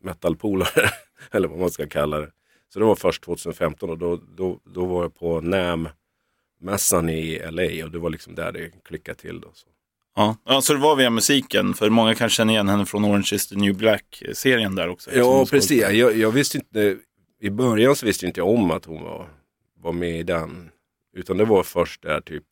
metalpolare, 0.00 0.90
eller 1.30 1.48
vad 1.48 1.58
man 1.58 1.70
ska 1.70 1.88
kalla 1.88 2.18
det. 2.18 2.30
Så 2.72 2.78
det 2.78 2.84
var 2.84 2.96
först 2.96 3.22
2015 3.22 3.90
och 3.90 3.98
då, 3.98 4.20
då, 4.36 4.60
då 4.64 4.86
var 4.86 5.02
jag 5.02 5.14
på 5.14 5.40
NAM 5.40 5.88
mässan 6.60 7.08
i 7.08 7.38
LA 7.50 7.84
och 7.84 7.90
det 7.90 7.98
var 7.98 8.10
liksom 8.10 8.34
där 8.34 8.52
det 8.52 8.70
klickade 8.84 9.18
till. 9.18 9.40
Då, 9.40 9.50
så. 9.54 9.66
Ja. 10.16 10.36
ja, 10.44 10.60
så 10.60 10.72
det 10.72 10.78
var 10.78 10.96
via 10.96 11.10
musiken, 11.10 11.74
för 11.74 11.90
många 11.90 12.14
kan 12.14 12.28
känna 12.28 12.52
igen 12.52 12.68
henne 12.68 12.86
från 12.86 13.04
Orange 13.04 13.30
is 13.32 13.46
the 13.46 13.56
new 13.56 13.74
black-serien 13.74 14.74
där 14.74 14.88
också. 14.88 15.10
Ja, 15.14 15.46
precis. 15.50 15.80
Jag, 15.80 16.16
jag, 16.16 16.30
visste 16.30 16.58
inte, 16.58 16.96
i 17.40 17.50
början 17.50 17.96
så 17.96 18.06
visste 18.06 18.26
inte 18.26 18.40
jag 18.40 18.48
om 18.48 18.70
att 18.70 18.84
hon 18.84 19.02
var, 19.02 19.28
var 19.76 19.92
med 19.92 20.20
i 20.20 20.22
den. 20.22 20.70
Utan 21.16 21.36
det 21.36 21.44
var 21.44 21.62
först 21.62 22.02
där 22.02 22.20
typ 22.20 22.44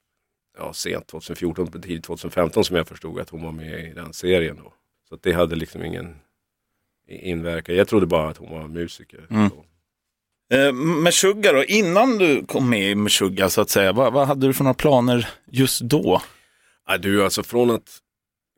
ja, 0.59 0.73
sent 0.73 1.07
2014, 1.07 1.83
tidigt 1.83 2.05
2015 2.05 2.65
som 2.65 2.77
jag 2.77 2.89
förstod 2.89 3.21
att 3.21 3.31
hon 3.31 3.43
var 3.43 3.53
med 3.53 3.91
i 3.91 3.93
den 3.93 4.13
serien. 4.13 4.57
Då. 4.57 4.73
Så 5.09 5.19
det 5.23 5.33
hade 5.33 5.57
liksom 5.57 5.85
ingen 5.85 6.17
inverkan. 7.09 7.77
Jag 7.77 7.89
trodde 7.89 8.07
bara 8.07 8.29
att 8.29 8.37
hon 8.37 8.51
var 8.51 8.69
musiker. 8.69 9.27
Mm. 9.31 9.51
Eh, 10.53 10.73
Meshuggah 10.73 11.55
då, 11.55 11.65
innan 11.65 12.19
du 12.19 12.47
kom 12.47 12.71
med 12.71 12.91
i 12.91 12.95
Meshuggah 12.95 13.49
så 13.49 13.61
att 13.61 13.71
säga, 13.71 13.93
vad, 13.93 14.13
vad, 14.13 14.27
hade 14.27 14.47
du 14.47 14.55
för 14.55 14.65
några 14.65 14.75
planer 14.75 15.29
just 15.51 15.81
då? 15.81 16.23
Ja, 16.87 16.99
du, 16.99 17.25
alltså 17.25 17.43
från 17.43 17.71
att, 17.71 17.99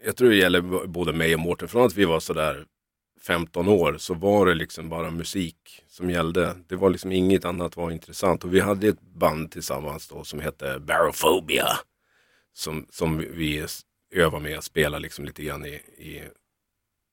jag 0.04 0.16
tror 0.16 0.30
det 0.30 0.36
gäller 0.36 0.86
både 0.86 1.12
mig 1.12 1.34
och 1.34 1.40
Mårten, 1.40 1.68
från 1.68 1.86
att 1.86 1.96
vi 1.96 2.04
var 2.04 2.20
sådär 2.20 2.64
15 3.26 3.68
år 3.68 3.96
så 3.98 4.14
var 4.14 4.46
det 4.46 4.54
liksom 4.54 4.88
bara 4.88 5.10
musik 5.10 5.56
som 5.88 6.10
gällde. 6.10 6.56
Det 6.68 6.76
var 6.76 6.90
liksom 6.90 7.12
inget 7.12 7.44
annat 7.44 7.76
var 7.76 7.90
intressant 7.90 8.44
och 8.44 8.54
vi 8.54 8.60
hade 8.60 8.88
ett 8.88 9.00
band 9.00 9.50
tillsammans 9.50 10.08
då 10.08 10.24
som 10.24 10.40
hette 10.40 10.78
Barophobia. 10.78 11.68
Som, 12.52 12.86
som 12.90 13.18
vi 13.18 13.66
övade 14.14 14.42
med 14.42 14.58
att 14.58 14.64
spela 14.64 14.98
liksom 14.98 15.24
lite 15.24 15.42
grann 15.42 15.66
i, 15.66 15.74
i 15.98 16.22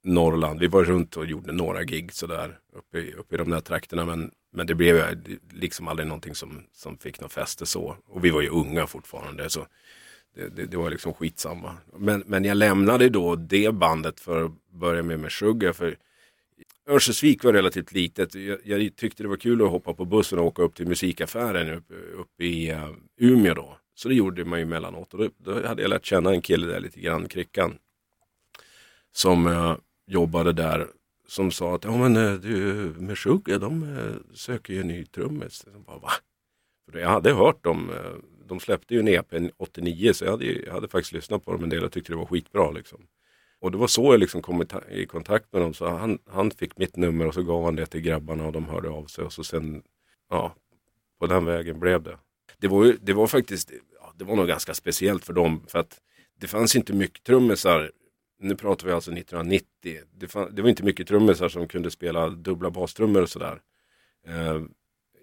Norrland. 0.08 0.60
Vi 0.60 0.68
var 0.68 0.84
runt 0.84 1.18
och 1.18 1.26
gjorde 1.26 1.52
några 1.52 1.84
gig 1.84 2.14
sådär 2.14 2.60
uppe 2.74 3.00
i, 3.00 3.14
uppe 3.14 3.36
i 3.36 3.38
de 3.38 3.50
där 3.50 3.62
trakterna 3.62 4.06
men 4.06 4.32
men 4.58 4.68
det 4.68 4.76
blev 4.76 5.18
liksom 5.54 5.88
aldrig 5.88 6.08
någonting 6.08 6.36
som, 6.36 6.64
som 6.74 6.98
fick 6.98 7.22
något 7.22 7.34
fäste 7.34 7.66
så. 7.66 7.98
Och 8.08 8.26
vi 8.26 8.30
var 8.30 8.42
ju 8.42 8.50
unga 8.50 8.88
fortfarande. 8.88 9.50
så 9.50 9.68
det, 10.36 10.50
det, 10.50 10.66
det, 10.66 10.78
var 10.78 10.90
liksom 10.90 11.14
skitsamma. 11.14 11.78
Men, 11.98 12.24
men 12.28 12.46
jag 12.46 12.58
lämnade 12.58 13.10
då 13.10 13.36
det 13.36 13.74
bandet 13.74 14.20
för 14.20 14.46
att 14.46 14.52
börja 14.72 15.04
med 15.04 15.20
Meshuggah. 15.20 15.74
För 15.74 15.98
Örnsköldsvik 16.90 17.44
var 17.44 17.54
relativt 17.54 17.92
litet. 17.92 18.36
Jag, 18.36 18.60
jag, 18.64 18.96
tyckte 18.96 19.24
det 19.24 19.30
var 19.30 19.38
kul 19.38 19.62
att 19.62 19.70
hoppa 19.70 19.94
på 19.94 20.06
bussen 20.06 20.40
och 20.40 20.46
åka 20.46 20.62
upp 20.62 20.76
till 20.76 20.88
musikaffären 20.88 21.74
uppe 21.74 21.94
upp 21.94 22.42
i 22.42 22.72
uh, 22.72 22.90
Umeå 23.18 23.54
då. 23.54 23.78
Så 23.96 24.10
det 24.10 24.16
gjorde 24.16 24.46
man 24.46 24.60
ju 24.60 24.64
emellanåt. 24.64 25.14
Och 25.14 25.20
då, 25.20 25.30
då 25.38 25.68
hade 25.68 25.82
jag 25.82 25.90
lärt 25.90 26.06
känna 26.06 26.32
en 26.32 26.42
kille 26.42 26.68
där 26.68 26.80
lite 26.80 27.00
grann, 27.00 27.28
Krickan. 27.28 27.78
Som 29.12 29.48
uh, 29.48 29.76
jobbade 30.08 30.54
där 30.54 30.88
som 31.28 31.52
sa 31.52 31.76
att 31.76 31.84
ja, 31.84 31.98
men, 31.98 32.16
eh, 32.16 32.34
du, 32.34 32.54
Meshuggah 32.98 33.60
de 33.60 33.84
eh, 33.84 34.36
söker 34.36 34.74
ju 34.74 34.82
en 34.82 34.88
ny 34.88 35.06
trummis. 35.06 35.66
Jag, 35.88 37.02
jag 37.02 37.10
hade 37.10 37.34
hört 37.34 37.64
dem. 37.64 37.90
Eh, 37.90 38.12
de 38.48 38.60
släppte 38.60 38.94
ju 38.94 39.00
en 39.00 39.08
EP 39.08 39.34
89 39.58 40.14
så 40.14 40.26
jag 40.26 40.32
hade, 40.32 40.46
jag 40.46 40.74
hade 40.74 40.88
faktiskt 40.88 41.14
lyssnat 41.14 41.46
på 41.46 41.52
dem 41.52 41.64
en 41.64 41.70
del 41.70 41.84
och 41.84 41.92
tyckte 41.92 42.12
det 42.12 42.18
var 42.18 42.26
skitbra. 42.26 42.72
Liksom. 42.72 43.08
Och 43.60 43.72
det 43.72 43.78
var 43.78 43.88
så 43.88 44.14
jag 44.14 44.20
liksom 44.20 44.42
kom 44.42 44.66
i 44.90 45.06
kontakt 45.06 45.54
med 45.54 45.62
dem. 45.62 45.74
Så 45.74 45.88
han, 45.88 46.20
han 46.30 46.52
fick 46.52 46.78
mitt 46.78 46.96
nummer 46.96 47.28
och 47.28 47.34
så 47.34 47.44
gav 47.44 47.64
han 47.64 47.76
det 47.76 47.86
till 47.86 48.02
grabbarna 48.02 48.46
och 48.46 48.52
de 48.52 48.66
hörde 48.66 48.90
av 48.90 49.06
sig. 49.06 49.24
Och 49.24 49.34
så 49.34 49.44
sen, 49.44 49.84
ja, 50.30 50.56
på 51.20 51.28
den 51.28 51.46
vägen 51.46 51.80
blev 51.80 52.04
det. 52.04 52.18
Det 52.58 52.68
var, 52.68 52.96
det 53.02 53.14
var 53.14 53.28
faktiskt, 53.28 53.72
ja, 54.02 54.14
det 54.16 54.24
var 54.24 54.36
nog 54.36 54.48
ganska 54.48 54.74
speciellt 54.74 55.26
för 55.26 55.34
dem. 55.34 55.64
För 55.68 55.80
att 55.80 56.02
det 56.40 56.48
fanns 56.48 56.76
inte 56.76 56.94
mycket 56.94 57.24
trummisar 57.24 57.92
nu 58.40 58.56
pratar 58.56 58.88
vi 58.88 58.94
alltså 58.94 59.12
1990. 59.12 60.02
Det, 60.14 60.28
fann, 60.28 60.56
det 60.56 60.62
var 60.62 60.70
inte 60.70 60.84
mycket 60.84 61.08
trummisar 61.08 61.50
som 61.50 61.68
kunde 61.68 61.92
spela 61.92 62.30
dubbla 62.30 62.70
bastrummor 62.70 63.22
och 63.22 63.30
sådär. 63.30 63.62
Eh, 64.28 64.62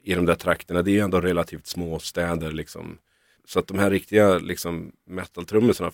I 0.02 0.14
de 0.14 0.26
där 0.26 0.34
trakterna. 0.34 0.82
Det 0.82 0.90
är 0.90 0.92
ju 0.92 1.00
ändå 1.00 1.20
relativt 1.20 1.66
små 1.66 1.98
städer 1.98 2.52
liksom. 2.52 2.98
Så 3.44 3.58
att 3.58 3.66
de 3.66 3.78
här 3.78 3.90
riktiga 3.90 4.38
liksom, 4.38 4.92
metal-trummisarna 5.06 5.92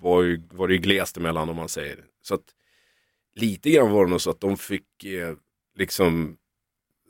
var, 0.00 0.22
ju, 0.22 0.42
var 0.50 0.68
det 0.68 0.74
ju 0.74 0.80
glest 0.80 1.16
emellan 1.16 1.48
om 1.48 1.56
man 1.56 1.68
säger. 1.68 2.04
Så 2.22 2.34
att 2.34 2.54
lite 3.34 3.70
grann 3.70 3.90
var 3.90 4.04
det 4.04 4.10
nog 4.10 4.20
så 4.20 4.30
att 4.30 4.40
de 4.40 4.56
fick 4.56 5.04
eh, 5.04 5.36
liksom 5.76 6.36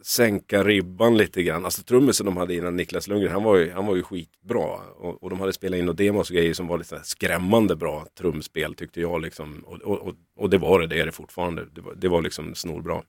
sänka 0.06 0.64
ribban 0.64 1.16
lite 1.16 1.42
grann. 1.42 1.64
Alltså 1.64 1.82
trummisen 1.82 2.26
de 2.26 2.36
hade 2.36 2.54
innan 2.54 2.76
Niklas 2.76 3.08
Lundgren, 3.08 3.32
han 3.32 3.42
var 3.42 3.56
ju, 3.56 3.72
han 3.72 3.86
var 3.86 3.96
ju 3.96 4.02
skitbra. 4.02 4.78
Och, 4.96 5.22
och 5.22 5.30
de 5.30 5.40
hade 5.40 5.52
spelat 5.52 5.78
in 5.78 5.88
och 5.88 5.96
demos 5.96 6.30
och 6.30 6.36
grejer 6.36 6.54
som 6.54 6.66
var 6.66 6.78
lite 6.78 7.00
skrämmande 7.04 7.76
bra 7.76 8.06
trumspel 8.18 8.74
tyckte 8.74 9.00
jag. 9.00 9.22
Liksom. 9.22 9.64
Och, 9.66 9.80
och, 9.82 10.14
och, 10.36 10.50
det 10.50 10.58
var 10.58 10.80
det, 10.80 10.86
det 10.86 11.00
är 11.00 11.06
det 11.06 11.12
fortfarande. 11.12 11.66
Det 11.74 11.80
var, 11.80 11.94
det 11.94 12.08
var 12.08 12.22
liksom 12.22 12.54
snorbra. 12.54 13.02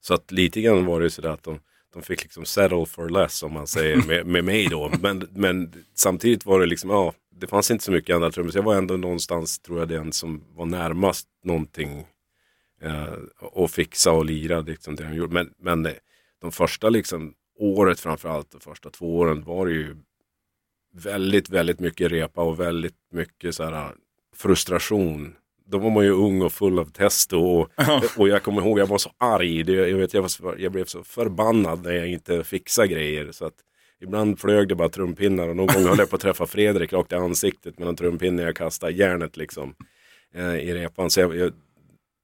Så 0.00 0.14
att 0.14 0.32
lite 0.32 0.60
grann 0.60 0.84
var 0.84 1.00
det 1.00 1.10
sådär 1.10 1.30
att 1.30 1.42
de, 1.42 1.60
de 1.92 2.02
fick 2.02 2.22
liksom 2.22 2.44
settle 2.44 2.86
for 2.86 3.08
less 3.08 3.42
om 3.42 3.52
man 3.52 3.66
säger 3.66 3.96
med, 4.06 4.26
med 4.26 4.44
mig 4.44 4.68
då. 4.68 4.92
Men, 5.00 5.28
men 5.34 5.72
samtidigt 5.94 6.46
var 6.46 6.60
det 6.60 6.66
liksom, 6.66 6.90
ja, 6.90 7.12
det 7.40 7.46
fanns 7.46 7.70
inte 7.70 7.84
så 7.84 7.92
mycket 7.92 8.14
andra 8.14 8.30
trummor. 8.30 8.50
Så 8.50 8.58
jag 8.58 8.62
var 8.62 8.74
ändå 8.74 8.96
någonstans, 8.96 9.58
tror 9.58 9.78
jag, 9.78 9.88
den 9.88 10.12
som 10.12 10.44
var 10.54 10.66
närmast 10.66 11.26
någonting 11.44 12.06
och 13.40 13.70
fixa 13.70 14.12
och 14.12 14.24
lira 14.24 14.60
liksom 14.60 14.96
det 14.96 15.04
han 15.04 15.16
gjorde. 15.16 15.34
Men, 15.34 15.50
men 15.58 15.88
de 16.40 16.52
första 16.52 16.88
liksom 16.88 17.34
året 17.58 18.00
framförallt, 18.00 18.50
de 18.50 18.60
första 18.60 18.90
två 18.90 19.18
åren 19.18 19.44
var 19.44 19.66
det 19.66 19.72
ju 19.72 19.96
väldigt, 20.92 21.50
väldigt 21.50 21.80
mycket 21.80 22.12
repa 22.12 22.42
och 22.42 22.60
väldigt 22.60 22.96
mycket 23.12 23.54
så 23.54 23.64
här 23.64 23.94
frustration. 24.36 25.34
Då 25.66 25.78
var 25.78 25.90
man 25.90 26.04
ju 26.04 26.10
ung 26.10 26.42
och 26.42 26.52
full 26.52 26.78
av 26.78 26.84
test 26.84 27.32
och, 27.32 27.70
och 28.16 28.28
jag 28.28 28.42
kommer 28.42 28.62
ihåg 28.62 28.78
jag 28.78 28.86
var 28.86 28.98
så 28.98 29.10
arg. 29.18 29.62
Det, 29.62 29.72
jag, 29.72 29.98
vet, 29.98 30.14
jag, 30.14 30.22
var, 30.40 30.56
jag 30.58 30.72
blev 30.72 30.84
så 30.84 31.04
förbannad 31.04 31.82
när 31.82 31.92
jag 31.92 32.08
inte 32.08 32.44
fixade 32.44 32.88
grejer. 32.88 33.32
Så 33.32 33.44
att 33.44 33.54
ibland 34.00 34.40
flög 34.40 34.68
det 34.68 34.74
bara 34.74 34.88
trumpinnar 34.88 35.48
och 35.48 35.56
någon 35.56 35.66
gång 35.66 35.84
höll 35.84 35.98
jag 35.98 36.10
på 36.10 36.16
att 36.16 36.22
träffa 36.22 36.46
Fredrik 36.46 36.92
rakt 36.92 37.12
i 37.12 37.14
ansiktet 37.14 37.78
med 37.78 37.88
en 37.88 37.96
trumpinne 37.96 38.42
jag 38.42 38.56
kastade 38.56 38.92
järnet 38.92 39.36
liksom 39.36 39.74
eh, 40.34 40.56
i 40.56 40.74
repan. 40.74 41.10
Så 41.10 41.20
jag, 41.20 41.36
jag, 41.36 41.52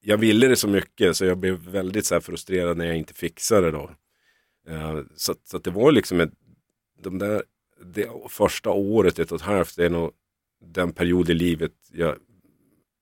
jag 0.08 0.18
ville 0.18 0.48
det 0.48 0.56
så 0.56 0.68
mycket 0.68 1.16
så 1.16 1.24
jag 1.24 1.38
blev 1.38 1.54
väldigt 1.54 2.06
så 2.06 2.14
här 2.14 2.20
frustrerad 2.20 2.76
när 2.76 2.86
jag 2.86 2.96
inte 2.96 3.14
fixade 3.14 3.66
det 3.66 3.70
då. 3.70 3.90
Uh, 4.70 5.02
så, 5.16 5.34
så 5.44 5.58
det 5.58 5.70
var 5.70 5.92
liksom 5.92 6.20
ett, 6.20 6.32
de 7.02 7.18
där, 7.18 7.42
det 7.84 8.10
första 8.28 8.70
året, 8.70 9.18
ett 9.18 9.32
och 9.32 9.40
ett 9.40 9.46
halvt, 9.46 9.76
det 9.76 9.84
är 9.84 9.90
nog 9.90 10.12
den 10.64 10.92
period 10.92 11.30
i 11.30 11.34
livet 11.34 11.72
jag, 11.92 12.16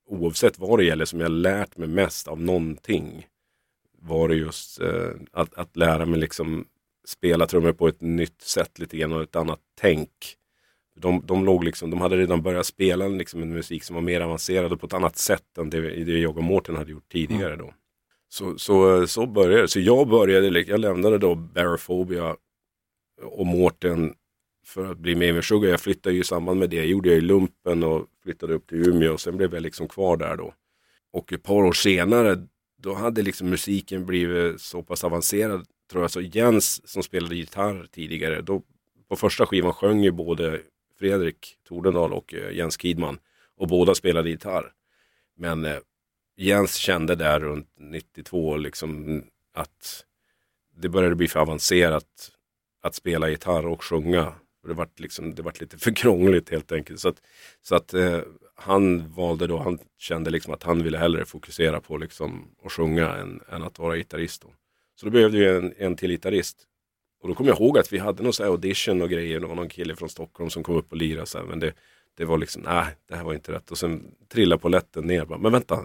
oavsett 0.07 0.59
vad 0.59 0.79
det 0.79 0.85
gäller, 0.85 1.05
som 1.05 1.19
jag 1.19 1.31
lärt 1.31 1.77
mig 1.77 1.87
mest 1.87 2.27
av 2.27 2.41
någonting. 2.41 3.27
Var 3.99 4.27
det 4.27 4.35
just 4.35 4.81
uh, 4.81 5.11
att, 5.31 5.53
att 5.53 5.77
lära 5.77 6.05
mig 6.05 6.19
liksom 6.19 6.65
spela 7.05 7.47
trummor 7.47 7.73
på 7.73 7.87
ett 7.87 8.01
nytt 8.01 8.41
sätt 8.41 8.79
lite 8.79 8.97
grann 8.97 9.13
och 9.13 9.23
ett 9.23 9.35
annat 9.35 9.59
tänk. 9.75 10.11
De, 10.95 11.21
de, 11.25 11.45
låg 11.45 11.63
liksom, 11.63 11.89
de 11.89 12.01
hade 12.01 12.17
redan 12.17 12.41
börjat 12.41 12.65
spela 12.65 13.07
liksom 13.07 13.41
en 13.41 13.53
musik 13.53 13.83
som 13.83 13.95
var 13.95 14.01
mer 14.01 14.21
avancerad 14.21 14.73
och 14.73 14.79
på 14.79 14.85
ett 14.85 14.93
annat 14.93 15.17
sätt 15.17 15.57
än 15.57 15.69
det, 15.69 15.81
det 15.81 16.19
jag 16.19 16.37
och 16.37 16.43
Mårten 16.43 16.75
hade 16.75 16.91
gjort 16.91 17.11
tidigare 17.11 17.55
då. 17.55 17.73
Så, 18.29 18.57
så, 18.57 19.07
så 19.07 19.25
började 19.25 19.61
det. 19.61 19.67
Så 19.67 19.79
jag 19.79 20.07
började, 20.07 20.49
liksom, 20.49 20.71
jag 20.71 20.79
lämnade 20.79 21.17
då 21.17 21.35
Barophobia 21.35 22.35
och 23.21 23.45
Mårten 23.45 24.13
för 24.65 24.91
att 24.91 24.97
bli 24.97 25.15
med 25.15 25.37
i 25.37 25.41
Sugar. 25.41 25.69
Jag 25.69 25.81
flyttade 25.81 26.15
ju 26.15 26.21
i 26.21 26.23
samband 26.23 26.59
med 26.59 26.69
det, 26.69 26.85
gjorde 26.85 27.09
jag 27.09 27.17
i 27.17 27.21
lumpen 27.21 27.83
och 27.83 28.07
flyttade 28.23 28.53
upp 28.53 28.67
till 28.67 28.89
Umeå 28.89 29.13
och 29.13 29.21
sen 29.21 29.37
blev 29.37 29.53
jag 29.53 29.63
liksom 29.63 29.87
kvar 29.87 30.17
där 30.17 30.35
då. 30.35 30.53
Och 31.13 31.33
ett 31.33 31.43
par 31.43 31.63
år 31.63 31.73
senare, 31.73 32.47
då 32.77 32.93
hade 32.93 33.21
liksom 33.21 33.49
musiken 33.49 34.05
blivit 34.05 34.61
så 34.61 34.83
pass 34.83 35.03
avancerad 35.03 35.65
tror 35.91 36.03
jag. 36.03 36.11
Så 36.11 36.21
Jens 36.21 36.87
som 36.89 37.03
spelade 37.03 37.35
gitarr 37.35 37.87
tidigare, 37.91 38.41
då 38.41 38.61
på 39.09 39.15
första 39.15 39.45
skivan 39.45 39.73
sjöng 39.73 40.03
ju 40.03 40.11
både 40.11 40.61
Fredrik 40.99 41.57
Tordendal 41.67 42.13
och 42.13 42.33
eh, 42.33 42.51
Jens 42.51 42.77
Kidman. 42.77 43.19
Och 43.57 43.67
båda 43.67 43.95
spelade 43.95 44.29
gitarr. 44.29 44.71
Men 45.37 45.65
eh, 45.65 45.77
Jens 46.37 46.75
kände 46.75 47.15
där 47.15 47.39
runt 47.39 47.69
92 47.77 48.57
liksom 48.57 49.23
att 49.53 50.05
det 50.75 50.89
började 50.89 51.15
bli 51.15 51.27
för 51.27 51.39
avancerat 51.39 52.31
att 52.81 52.95
spela 52.95 53.29
gitarr 53.29 53.67
och 53.67 53.83
sjunga. 53.83 54.33
Det 54.67 54.73
vart 54.73 54.99
liksom, 54.99 55.35
det 55.35 55.41
vart 55.41 55.61
lite 55.61 55.77
för 55.77 55.91
krångligt 55.91 56.49
helt 56.49 56.71
enkelt. 56.71 56.99
Så 56.99 57.09
att, 57.09 57.21
så 57.61 57.75
att 57.75 57.93
eh, 57.93 58.19
han 58.55 59.13
valde 59.13 59.47
då, 59.47 59.57
han 59.57 59.79
kände 59.97 60.29
liksom 60.29 60.53
att 60.53 60.63
han 60.63 60.83
ville 60.83 60.97
hellre 60.97 61.25
fokusera 61.25 61.81
på 61.81 61.97
liksom 61.97 62.55
att 62.63 62.71
sjunga 62.71 63.15
än, 63.15 63.41
än 63.49 63.63
att 63.63 63.79
vara 63.79 63.95
gitarrist. 63.95 64.41
Då. 64.41 64.47
Så 64.95 65.05
då 65.05 65.11
behövde 65.11 65.37
vi 65.37 65.45
en, 65.45 65.73
en 65.77 65.95
till 65.95 66.11
gitarrist. 66.11 66.67
Och 67.25 67.29
då 67.29 67.35
kommer 67.35 67.49
jag 67.49 67.59
ihåg 67.59 67.77
att 67.77 67.93
vi 67.93 67.97
hade 67.97 68.23
någon 68.23 68.33
så 68.33 68.43
audition 68.43 69.01
och 69.01 69.09
grejer. 69.09 69.39
Det 69.39 69.47
var 69.47 69.55
någon 69.55 69.69
kille 69.69 69.95
från 69.95 70.09
Stockholm 70.09 70.49
som 70.49 70.63
kom 70.63 70.75
upp 70.75 70.91
och 70.91 70.97
lirade. 70.97 71.25
Så 71.25 71.37
här, 71.37 71.45
men 71.45 71.59
det, 71.59 71.73
det 72.17 72.25
var 72.25 72.37
liksom, 72.37 72.61
nej, 72.61 72.85
det 73.09 73.15
här 73.15 73.23
var 73.23 73.33
inte 73.33 73.51
rätt. 73.51 73.71
Och 73.71 73.77
sen 73.77 74.03
trillade 74.31 74.61
polletten 74.61 75.07
ner. 75.07 75.25
Bara, 75.25 75.39
men 75.39 75.51
vänta, 75.51 75.79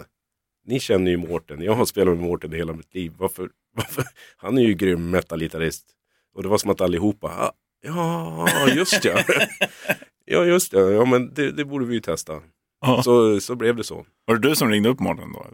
ni 0.66 0.80
känner 0.80 1.10
ju 1.10 1.16
Mårten. 1.16 1.62
Jag 1.62 1.74
har 1.74 1.84
spelat 1.84 2.14
med 2.14 2.24
Mårten 2.24 2.52
hela 2.52 2.72
mitt 2.72 2.94
liv. 2.94 3.12
Varför, 3.18 3.50
varför? 3.76 4.04
Han 4.36 4.58
är 4.58 4.62
ju 4.62 4.74
grym 4.74 5.10
metalgitarrist. 5.10 5.84
Och 6.34 6.42
det 6.42 6.48
var 6.48 6.58
som 6.58 6.70
att 6.70 6.80
allihopa, 6.80 7.28
ah, 7.28 7.52
ja, 7.82 8.68
just 8.74 9.04
ja. 9.04 9.24
ja, 10.24 10.44
just 10.44 10.72
det. 10.72 10.92
Ja, 10.92 11.04
men 11.04 11.34
det, 11.34 11.52
det 11.52 11.64
borde 11.64 11.86
vi 11.86 11.94
ju 11.94 12.00
testa. 12.00 12.40
Ja. 12.80 13.02
Så, 13.02 13.40
så 13.40 13.54
blev 13.54 13.76
det 13.76 13.84
så. 13.84 14.06
Var 14.24 14.36
det 14.36 14.48
du 14.48 14.56
som 14.56 14.70
ringde 14.70 14.88
upp 14.88 15.00
Mårten 15.00 15.32
då? 15.32 15.46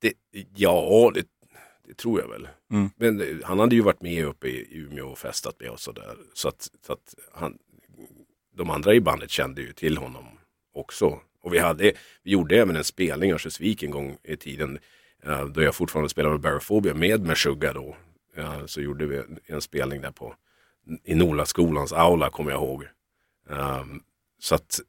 Det, 0.00 0.12
ja, 0.56 1.10
det, 1.14 1.26
det, 1.84 1.94
tror 1.94 2.20
jag 2.20 2.28
väl. 2.28 2.48
Mm. 2.70 2.90
Men 2.96 3.42
han 3.44 3.58
hade 3.58 3.74
ju 3.74 3.80
varit 3.80 4.02
med 4.02 4.26
uppe 4.26 4.48
i 4.48 4.68
Umeå 4.70 5.08
och 5.08 5.18
festat 5.18 5.60
med 5.60 5.70
oss 5.70 5.88
och 5.88 5.94
där. 5.94 6.16
Så 6.34 6.48
att, 6.48 6.70
så 6.86 6.92
att 6.92 7.14
han, 7.32 7.58
de 8.54 8.70
andra 8.70 8.94
i 8.94 9.00
bandet 9.00 9.30
kände 9.30 9.62
ju 9.62 9.72
till 9.72 9.96
honom 9.96 10.24
också. 10.74 11.20
Och 11.40 11.54
vi, 11.54 11.58
hade, 11.58 11.92
vi 12.22 12.30
gjorde 12.30 12.56
även 12.60 12.76
en 12.76 12.84
spelning 12.84 13.30
i 13.30 13.32
Örnsköldsvik 13.32 13.82
en 13.82 13.90
gång 13.90 14.16
i 14.22 14.36
tiden. 14.36 14.78
Uh, 15.26 15.44
då 15.46 15.62
jag 15.62 15.74
fortfarande 15.74 16.08
spelade 16.08 16.32
med 16.32 16.40
Barophobia 16.40 16.94
med 16.94 17.26
Meshuggah 17.26 17.74
då. 17.74 17.96
Uh, 18.38 18.66
så 18.66 18.80
gjorde 18.80 19.06
vi 19.06 19.22
en, 19.46 19.60
spelning 19.60 20.00
där 20.00 20.10
på 20.10 20.34
i 21.04 21.14
Nolaskolans 21.14 21.92
aula 21.92 22.30
kommer 22.30 22.50
jag 22.50 22.62
ihåg. 22.62 22.84
Um, 23.48 24.02
så 24.38 24.54
att 24.54 24.80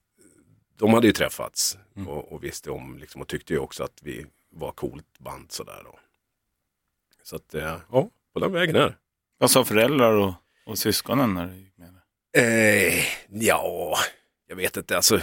de 0.78 0.94
hade 0.94 1.08
ju 1.08 1.14
träffats 1.14 1.78
mm. 1.96 2.08
och, 2.08 2.32
och, 2.32 2.44
visste 2.44 2.72
om 2.72 2.98
liksom, 2.98 3.22
och 3.22 3.28
tyckte 3.28 3.54
ju 3.54 3.60
också 3.60 3.84
att 3.84 4.00
vi 4.02 4.26
var 4.52 4.72
coolt 4.72 5.20
band 5.20 5.52
sådär 5.52 5.82
då. 5.84 6.00
Så 7.26 7.36
att 7.36 7.56
uh, 7.56 7.62
ja, 7.92 8.10
på 8.34 8.40
den 8.40 8.52
vägen 8.52 8.76
är 8.76 8.98
Vad 9.38 9.52
sa 9.52 9.66
föräldrar 9.66 10.14
och, 10.14 10.34
och 10.66 10.78
syskonen 10.78 11.34
när 11.34 11.48
du 11.48 11.56
gick 11.56 11.78
med? 11.78 11.90
Eh, 12.38 13.04
ja, 13.30 13.98
jag 14.48 14.56
vet 14.56 14.78
inte. 14.78 14.96
Alltså, 14.96 15.20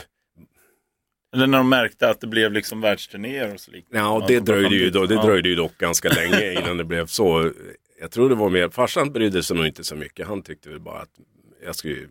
eller 1.35 1.47
när 1.47 1.59
de 1.59 1.69
märkte 1.69 2.09
att 2.09 2.21
det 2.21 2.27
blev 2.27 2.53
liksom 2.53 2.81
världsturnéer 2.81 3.55
och 3.55 3.61
så 3.61 3.71
liknande. 3.71 4.09
Ja, 4.09 4.25
det 4.29 4.41
dröjde, 4.41 4.75
ju, 4.75 4.91
då, 4.91 5.07
det 5.07 5.23
dröjde 5.23 5.49
ju 5.49 5.55
dock 5.55 5.79
ganska 5.79 6.09
länge 6.09 6.53
innan 6.53 6.77
det 6.77 6.85
blev 6.85 7.07
så. 7.07 7.53
Jag 8.01 8.11
tror 8.11 8.29
det 8.29 8.35
var 8.35 8.51
mer, 8.51 8.69
farsan 8.69 9.13
brydde 9.13 9.43
sig 9.43 9.57
nog 9.57 9.67
inte 9.67 9.85
så 9.85 9.97
mycket. 9.97 10.27
Han 10.27 10.43
tyckte 10.43 10.69
väl 10.69 10.81
bara 10.81 11.01
att 11.01 11.21
jag 11.65 11.77
skulle, 11.77 12.09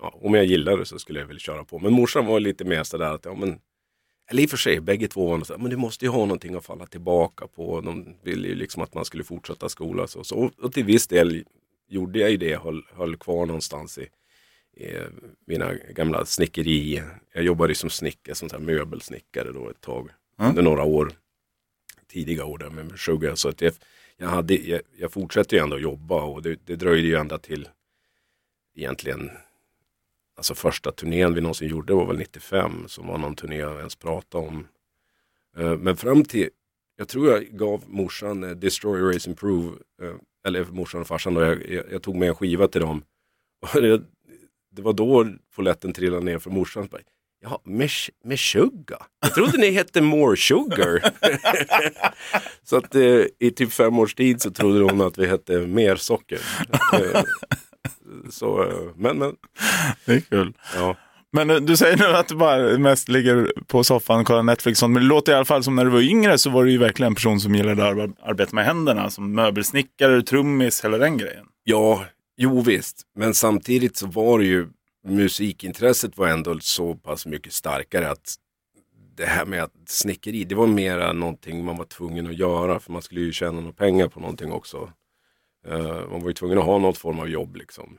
ja, 0.00 0.18
om 0.22 0.34
jag 0.34 0.44
gillade 0.44 0.78
det 0.78 0.86
så 0.86 0.98
skulle 0.98 1.20
jag 1.20 1.26
väl 1.26 1.38
köra 1.38 1.64
på. 1.64 1.78
Men 1.78 1.92
morsan 1.92 2.26
var 2.26 2.40
lite 2.40 2.64
mer 2.64 2.82
sådär 2.82 3.14
att, 3.14 3.24
ja 3.24 3.34
men, 3.34 3.60
eller 4.30 4.42
i 4.42 4.46
och 4.46 4.50
för 4.50 4.56
sig, 4.56 4.80
bägge 4.80 5.08
två 5.08 5.26
var 5.26 5.44
så 5.44 5.58
men 5.58 5.70
du 5.70 5.76
måste 5.76 6.04
ju 6.04 6.10
ha 6.10 6.18
någonting 6.18 6.54
att 6.54 6.64
falla 6.64 6.86
tillbaka 6.86 7.46
på. 7.46 7.80
De 7.80 8.14
ville 8.22 8.48
ju 8.48 8.54
liksom 8.54 8.82
att 8.82 8.94
man 8.94 9.04
skulle 9.04 9.24
fortsätta 9.24 9.68
skola. 9.68 10.06
Så, 10.06 10.24
så, 10.24 10.50
och 10.62 10.72
till 10.72 10.84
viss 10.84 11.06
del 11.06 11.44
gjorde 11.88 12.18
jag 12.18 12.30
ju 12.30 12.36
det, 12.36 12.56
höll, 12.56 12.82
höll 12.92 13.16
kvar 13.16 13.46
någonstans 13.46 13.98
i, 13.98 14.08
i 14.84 14.96
mina 15.46 15.74
gamla 15.74 16.24
snickeri. 16.24 17.02
Jag 17.32 17.44
jobbade 17.44 17.74
som 17.74 17.90
snickare, 17.90 18.34
som 18.34 18.48
så 18.48 18.58
möbelsnickare 18.58 19.52
då 19.52 19.70
ett 19.70 19.80
tag. 19.80 20.10
Mm. 20.38 20.50
Under 20.50 20.62
några 20.62 20.82
år. 20.82 21.12
Tidiga 22.08 22.44
år 22.44 22.58
där 22.58 22.70
med 22.70 22.98
Sugar. 22.98 23.34
Så 23.34 23.48
att 23.48 23.60
jag, 23.60 23.72
jag, 24.16 24.28
hade, 24.28 24.54
jag, 24.54 24.80
jag 24.98 25.12
fortsatte 25.12 25.56
ju 25.56 25.62
ändå 25.62 25.78
jobba 25.78 26.22
och 26.22 26.42
det, 26.42 26.58
det 26.64 26.76
dröjde 26.76 27.08
ju 27.08 27.16
ända 27.16 27.38
till 27.38 27.68
egentligen 28.74 29.30
Alltså 30.38 30.54
första 30.54 30.92
turnén 30.92 31.34
vi 31.34 31.40
någonsin 31.40 31.68
gjorde 31.68 31.94
var 31.94 32.06
väl 32.06 32.18
95 32.18 32.88
som 32.88 33.06
var 33.06 33.18
någon 33.18 33.36
turné 33.36 33.56
jag 33.56 33.78
ens 33.78 33.96
pratade 33.96 34.46
om. 34.46 34.66
Uh, 35.58 35.76
men 35.76 35.96
fram 35.96 36.24
till, 36.24 36.48
jag 36.96 37.08
tror 37.08 37.28
jag 37.28 37.44
gav 37.44 37.84
morsan 37.86 38.44
uh, 38.44 38.50
Destroy, 38.50 39.00
Race, 39.00 39.30
Improve, 39.30 39.68
uh, 40.02 40.14
eller 40.46 40.64
morsan 40.64 41.00
och 41.00 41.06
farsan 41.06 41.34
då, 41.34 41.40
jag, 41.40 41.70
jag, 41.70 41.84
jag, 41.92 42.02
tog 42.02 42.16
med 42.16 42.28
en 42.28 42.34
skiva 42.34 42.68
till 42.68 42.80
dem. 42.80 43.04
Det, 43.72 44.02
det 44.70 44.82
var 44.82 44.92
då 44.92 45.26
polletten 45.56 45.92
trillade 45.92 46.24
ner 46.24 46.38
för 46.38 46.50
morsan. 46.50 46.88
Bara, 46.90 47.00
Ja, 47.40 47.62
sugar? 48.36 49.02
Jag 49.20 49.34
trodde 49.34 49.58
ni 49.58 49.70
hette 49.70 50.00
More 50.00 50.36
Sugar. 50.36 51.12
så 52.62 52.76
att 52.76 52.94
eh, 52.94 53.24
i 53.38 53.50
typ 53.50 53.72
fem 53.72 53.98
års 53.98 54.14
tid 54.14 54.42
så 54.42 54.50
trodde 54.50 54.84
hon 54.84 55.00
att 55.00 55.18
vi 55.18 55.26
hette 55.26 55.58
Mer 55.58 55.96
Socker. 55.96 56.40
Så, 58.30 58.62
eh, 58.62 58.94
men, 58.96 59.18
men. 59.18 59.36
Det 60.04 60.12
är 60.12 60.20
kul. 60.20 60.52
Ja. 60.74 60.96
Men 61.32 61.50
eh, 61.50 61.56
du 61.56 61.76
säger 61.76 61.96
nu 61.96 62.04
att 62.04 62.28
du 62.28 62.36
bara 62.36 62.78
mest 62.78 63.08
ligger 63.08 63.52
på 63.66 63.84
soffan 63.84 64.20
och 64.20 64.26
kollar 64.26 64.42
Netflix. 64.42 64.82
Men 64.82 64.94
det 64.94 65.00
låter 65.00 65.32
i 65.32 65.34
alla 65.34 65.44
fall 65.44 65.64
som 65.64 65.76
när 65.76 65.84
du 65.84 65.90
var 65.90 66.00
yngre 66.00 66.38
så 66.38 66.50
var 66.50 66.64
du 66.64 66.70
ju 66.70 66.78
verkligen 66.78 67.10
en 67.12 67.14
person 67.14 67.40
som 67.40 67.54
gillade 67.54 67.88
att 67.88 68.10
arbeta 68.22 68.54
med 68.54 68.64
händerna. 68.64 69.10
Som 69.10 69.32
möbelsnickare, 69.32 70.22
trummis, 70.22 70.84
hela 70.84 70.98
den 70.98 71.18
grejen. 71.18 71.46
Ja, 71.64 72.04
jo 72.36 72.60
visst. 72.60 73.02
Men 73.16 73.34
samtidigt 73.34 73.96
så 73.96 74.06
var 74.06 74.38
det 74.38 74.44
ju 74.44 74.66
musikintresset 75.06 76.18
var 76.18 76.28
ändå 76.28 76.58
så 76.60 76.94
pass 76.94 77.26
mycket 77.26 77.52
starkare 77.52 78.10
att 78.10 78.34
det 79.16 79.26
här 79.26 79.44
med 79.44 79.62
att 79.62 79.72
snickeri, 79.86 80.44
det 80.44 80.54
var 80.54 80.66
mera 80.66 81.12
någonting 81.12 81.64
man 81.64 81.76
var 81.76 81.84
tvungen 81.84 82.26
att 82.26 82.38
göra 82.38 82.80
för 82.80 82.92
man 82.92 83.02
skulle 83.02 83.20
ju 83.20 83.32
tjäna 83.32 83.60
några 83.60 83.72
pengar 83.72 84.08
på 84.08 84.20
någonting 84.20 84.52
också. 84.52 84.92
Uh, 85.68 86.10
man 86.10 86.20
var 86.20 86.28
ju 86.28 86.34
tvungen 86.34 86.58
att 86.58 86.64
ha 86.64 86.78
något 86.78 86.98
form 86.98 87.18
av 87.20 87.28
jobb 87.28 87.56
liksom. 87.56 87.98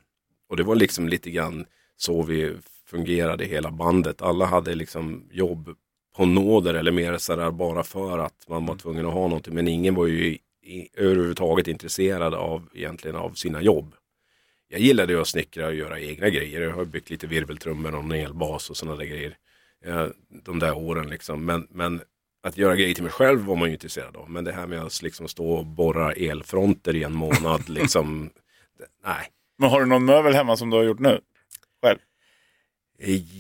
Och 0.50 0.58
det 0.58 0.64
var 0.64 0.76
liksom 0.76 1.08
lite 1.10 1.32
grann 1.32 1.66
så 1.98 2.22
vi 2.22 2.56
fungerade 2.86 3.46
hela 3.46 3.72
bandet. 3.72 4.22
Alla 4.22 4.46
hade 4.46 4.76
liksom 4.76 5.24
jobb 5.32 5.76
på 6.16 6.26
nåder 6.26 6.74
eller 6.74 6.92
mer 6.92 7.18
sådär 7.18 7.52
bara 7.52 7.84
för 7.84 8.20
att 8.20 8.48
man 8.48 8.66
var 8.66 8.74
mm. 8.74 8.78
tvungen 8.78 9.06
att 9.06 9.14
ha 9.14 9.28
någonting. 9.28 9.54
Men 9.54 9.68
ingen 9.68 9.96
var 9.96 10.08
ju 10.08 10.38
i, 10.64 10.90
överhuvudtaget 10.94 11.68
intresserad 11.68 12.34
av 12.34 12.70
egentligen 12.74 13.16
av 13.16 13.32
sina 13.32 13.62
jobb 13.62 13.96
jag 14.72 14.82
gillade 14.82 15.14
ju 15.14 15.22
att 15.22 15.28
snickra 15.28 15.68
och 15.68 15.76
göra 15.76 16.00
egna 16.00 16.30
grejer. 16.30 16.62
Jag 16.62 16.72
har 16.72 16.86
byggt 16.86 17.10
lite 17.10 17.28
virveltrummor 17.28 17.96
och 17.96 18.04
en 18.04 18.12
elbas 18.12 18.70
och 18.70 18.78
sådana 18.78 18.98
där 18.98 19.06
grejer. 19.06 19.38
De 20.44 20.60
där 20.60 20.78
åren 20.78 21.10
liksom. 21.10 21.46
Men, 21.46 21.68
men 21.72 22.02
att 22.42 22.58
göra 22.58 22.76
grejer 22.76 22.94
till 22.94 23.04
mig 23.04 23.12
själv 23.12 23.40
var 23.46 23.56
man 23.56 23.68
ju 23.68 23.74
intresserad 23.74 24.18
av. 24.18 24.30
Men 24.30 24.44
det 24.44 24.52
här 24.52 24.68
med 24.68 24.82
att 24.82 25.02
liksom 25.02 25.28
stå 25.28 25.52
och 25.52 25.66
borra 25.66 26.14
elfronter 26.14 26.96
i 26.96 27.04
en 27.04 27.14
månad, 27.14 27.70
liksom, 27.70 28.30
nej. 29.06 29.28
Men 29.58 29.70
har 29.70 29.80
du 29.80 29.86
någon 29.86 30.06
möbel 30.06 30.34
hemma 30.34 30.58
som 30.58 30.70
du 30.70 30.78
har 30.78 30.84
gjort 30.84 31.00
nu? 31.00 31.22
Själv? 31.82 32.00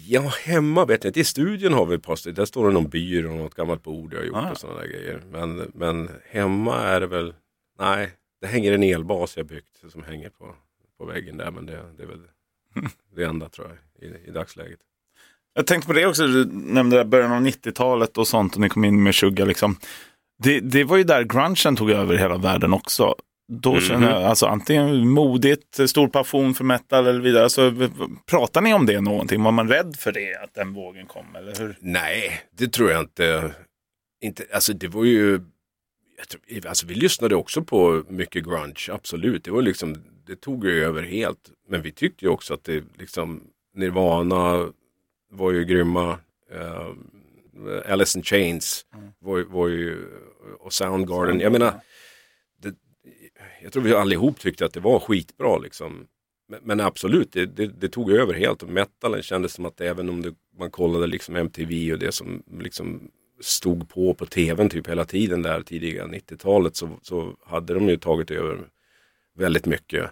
Ja, 0.08 0.34
hemma 0.44 0.86
vet 0.86 1.04
jag 1.04 1.10
inte. 1.10 1.20
I 1.20 1.24
studion 1.24 1.74
har 1.74 1.86
vi 1.86 1.96
ett 1.96 2.04
par 2.04 2.16
stycken. 2.16 2.36
Där 2.36 2.46
står 2.46 2.68
det 2.68 2.74
någon 2.74 2.90
byrå 2.90 3.32
och 3.32 3.38
något 3.38 3.56
gammalt 3.56 3.84
bord 3.84 4.14
jag 4.14 4.20
har 4.20 4.26
gjort 4.26 4.36
ah. 4.36 4.52
och 4.52 4.58
sådana 4.58 4.80
där 4.80 4.88
grejer. 4.88 5.24
Men, 5.32 5.72
men 5.74 6.10
hemma 6.30 6.76
är 6.76 7.00
det 7.00 7.08
väl, 7.08 7.34
nej, 7.80 8.12
det 8.42 8.48
hänger 8.48 8.74
en 8.74 8.84
elbas 8.84 9.38
jag 9.38 9.46
byggt 9.46 9.92
som 9.92 10.04
hänger 10.04 10.30
på 10.30 10.56
på 11.00 11.06
väggen 11.06 11.38
där. 11.38 11.52
Men 11.52 11.66
det, 11.66 11.86
det 11.98 12.04
är 12.04 12.08
väl 12.08 12.28
det 13.16 13.24
enda 13.24 13.50
tror 13.50 13.68
jag 13.68 14.10
i, 14.10 14.28
i 14.28 14.32
dagsläget. 14.32 14.80
Jag 15.54 15.68
tänkte 15.68 15.88
på 15.88 15.94
det 15.94 16.06
också, 16.06 16.28
du 16.28 16.46
nämnde 16.46 17.06
början 17.06 17.32
av 17.32 17.42
90-talet 17.42 18.18
och 18.18 18.28
sånt 18.28 18.56
och 18.56 18.62
ni 18.62 18.70
kom 18.70 18.86
in 18.86 19.04
med 19.04 19.16
Sugar. 19.16 19.46
Liksom. 19.46 19.78
Det, 20.44 20.60
det 20.60 20.84
var 20.84 20.98
ju 20.98 21.04
där 21.04 21.24
grungen 21.24 21.76
tog 21.76 21.92
över 21.92 22.18
hela 22.18 22.38
världen 22.38 22.74
också. 22.74 23.16
Då 23.52 23.70
mm 23.70 23.82
-hmm. 23.82 23.88
känner 23.88 24.12
jag, 24.12 24.24
alltså 24.24 24.46
antingen 24.46 25.10
modigt, 25.10 25.90
stor 25.90 26.08
passion 26.08 26.54
för 26.54 26.64
metal 26.64 27.08
eller 27.08 27.20
vidare. 27.20 27.44
Alltså, 27.44 27.74
pratar 28.26 28.62
ni 28.62 28.74
om 28.74 28.86
det 28.86 29.02
någonting? 29.02 29.44
Var 29.44 29.52
man 29.52 29.70
rädd 29.70 29.96
för 30.00 30.12
det, 30.12 30.36
att 30.44 30.54
den 30.54 30.74
vågen 30.74 31.06
kom? 31.06 31.36
Eller 31.36 31.56
hur? 31.56 31.78
Nej, 31.80 32.42
det 32.58 32.68
tror 32.68 32.92
jag 32.92 33.02
inte. 33.02 33.52
inte 34.24 34.44
alltså 34.54 34.74
det 34.74 34.88
var 34.88 35.04
ju 35.04 35.40
tror, 36.28 36.68
alltså 36.68 36.88
vi 36.88 36.96
lyssnade 36.96 37.36
också 37.36 37.64
på 37.64 38.04
mycket 38.10 38.46
grunge, 38.46 38.90
absolut. 38.92 39.44
Det 39.44 39.52
var 39.52 39.62
liksom, 39.62 39.96
det 40.28 40.36
tog 40.36 40.66
ju 40.66 40.84
över 40.84 41.04
helt. 41.04 41.50
Men 41.70 41.82
vi 41.82 41.92
tyckte 41.92 42.26
ju 42.26 42.32
också 42.32 42.54
att 42.54 42.64
det 42.64 42.84
liksom, 42.98 43.44
Nirvana 43.76 44.68
var 45.30 45.52
ju 45.52 45.65
grymma. 45.65 46.20
Uh, 46.56 46.94
Alice 47.86 48.20
in 48.20 48.24
Chains 48.24 48.86
mm. 48.96 49.10
var, 49.20 49.42
var 49.42 49.68
ju, 49.68 50.06
och 50.60 50.74
Soundgarden. 50.74 51.39
Jag 51.39 51.52
menar, 51.52 51.74
det, 52.62 52.76
jag 53.62 53.74
tror 53.74 53.84
vi 53.84 53.94
allihop 53.94 54.39
tyckte 54.39 54.65
att 54.65 54.74
det 54.74 54.80
var 54.80 55.00
skitbra 55.00 55.58
liksom. 55.58 56.08
Men, 56.48 56.60
men 56.63 56.80
absolut, 56.80 57.34
det, 57.34 57.46
det, 57.46 57.68
det, 57.68 57.89
tog 57.89 58.12
över 58.12 58.34
helt. 58.34 58.63
Och 58.63 58.70
metalen 58.70 59.22
kändes 59.22 59.54
som 59.54 59.65
att 59.65 59.82
även 59.82 60.10
om 60.10 60.36
man 60.60 60.72
kollade 60.72 61.08
liksom 61.08 61.36
MTV 61.36 61.94
och 61.94 62.00
det 62.00 62.12
som 62.12 62.44
liksom 62.60 63.12
stod 63.42 63.89
på 63.89 64.13
på 64.13 64.26
tvn 64.26 64.70
typ 64.70 64.88
hela 64.88 65.06
tiden 65.06 65.42
där 65.42 65.62
tidiga 65.62 66.06
90-talet 66.06 66.76
så, 66.76 66.89
så 67.02 67.36
hade 67.46 67.74
de 67.74 67.89
ju 67.89 67.98
tagit 67.98 68.32
över 68.32 68.68
väldigt 69.36 69.65
mycket. 69.65 70.12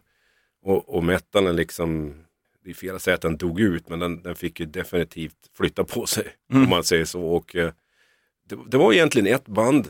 Och, 0.62 0.96
och 0.96 1.04
metalen 1.04 1.56
liksom, 1.56 2.16
det 2.68 2.72
är 2.72 2.76
fel 2.76 2.96
att 2.96 3.02
säga 3.02 3.16
att 3.16 3.22
den 3.22 3.38
dog 3.38 3.60
ut 3.60 3.90
men 3.90 4.00
den, 4.00 4.22
den 4.22 4.36
fick 4.36 4.60
ju 4.60 4.66
definitivt 4.66 5.36
flytta 5.58 5.84
på 5.84 6.06
sig 6.06 6.28
mm. 6.52 6.64
om 6.64 6.70
man 6.70 6.84
säger 6.84 7.06
så. 7.06 7.22
Och 7.22 7.56
eh, 7.56 7.72
det, 8.50 8.58
det, 8.68 8.78
var 8.78 8.94
egentligen 8.94 9.36
ett 9.36 9.48
band 9.48 9.90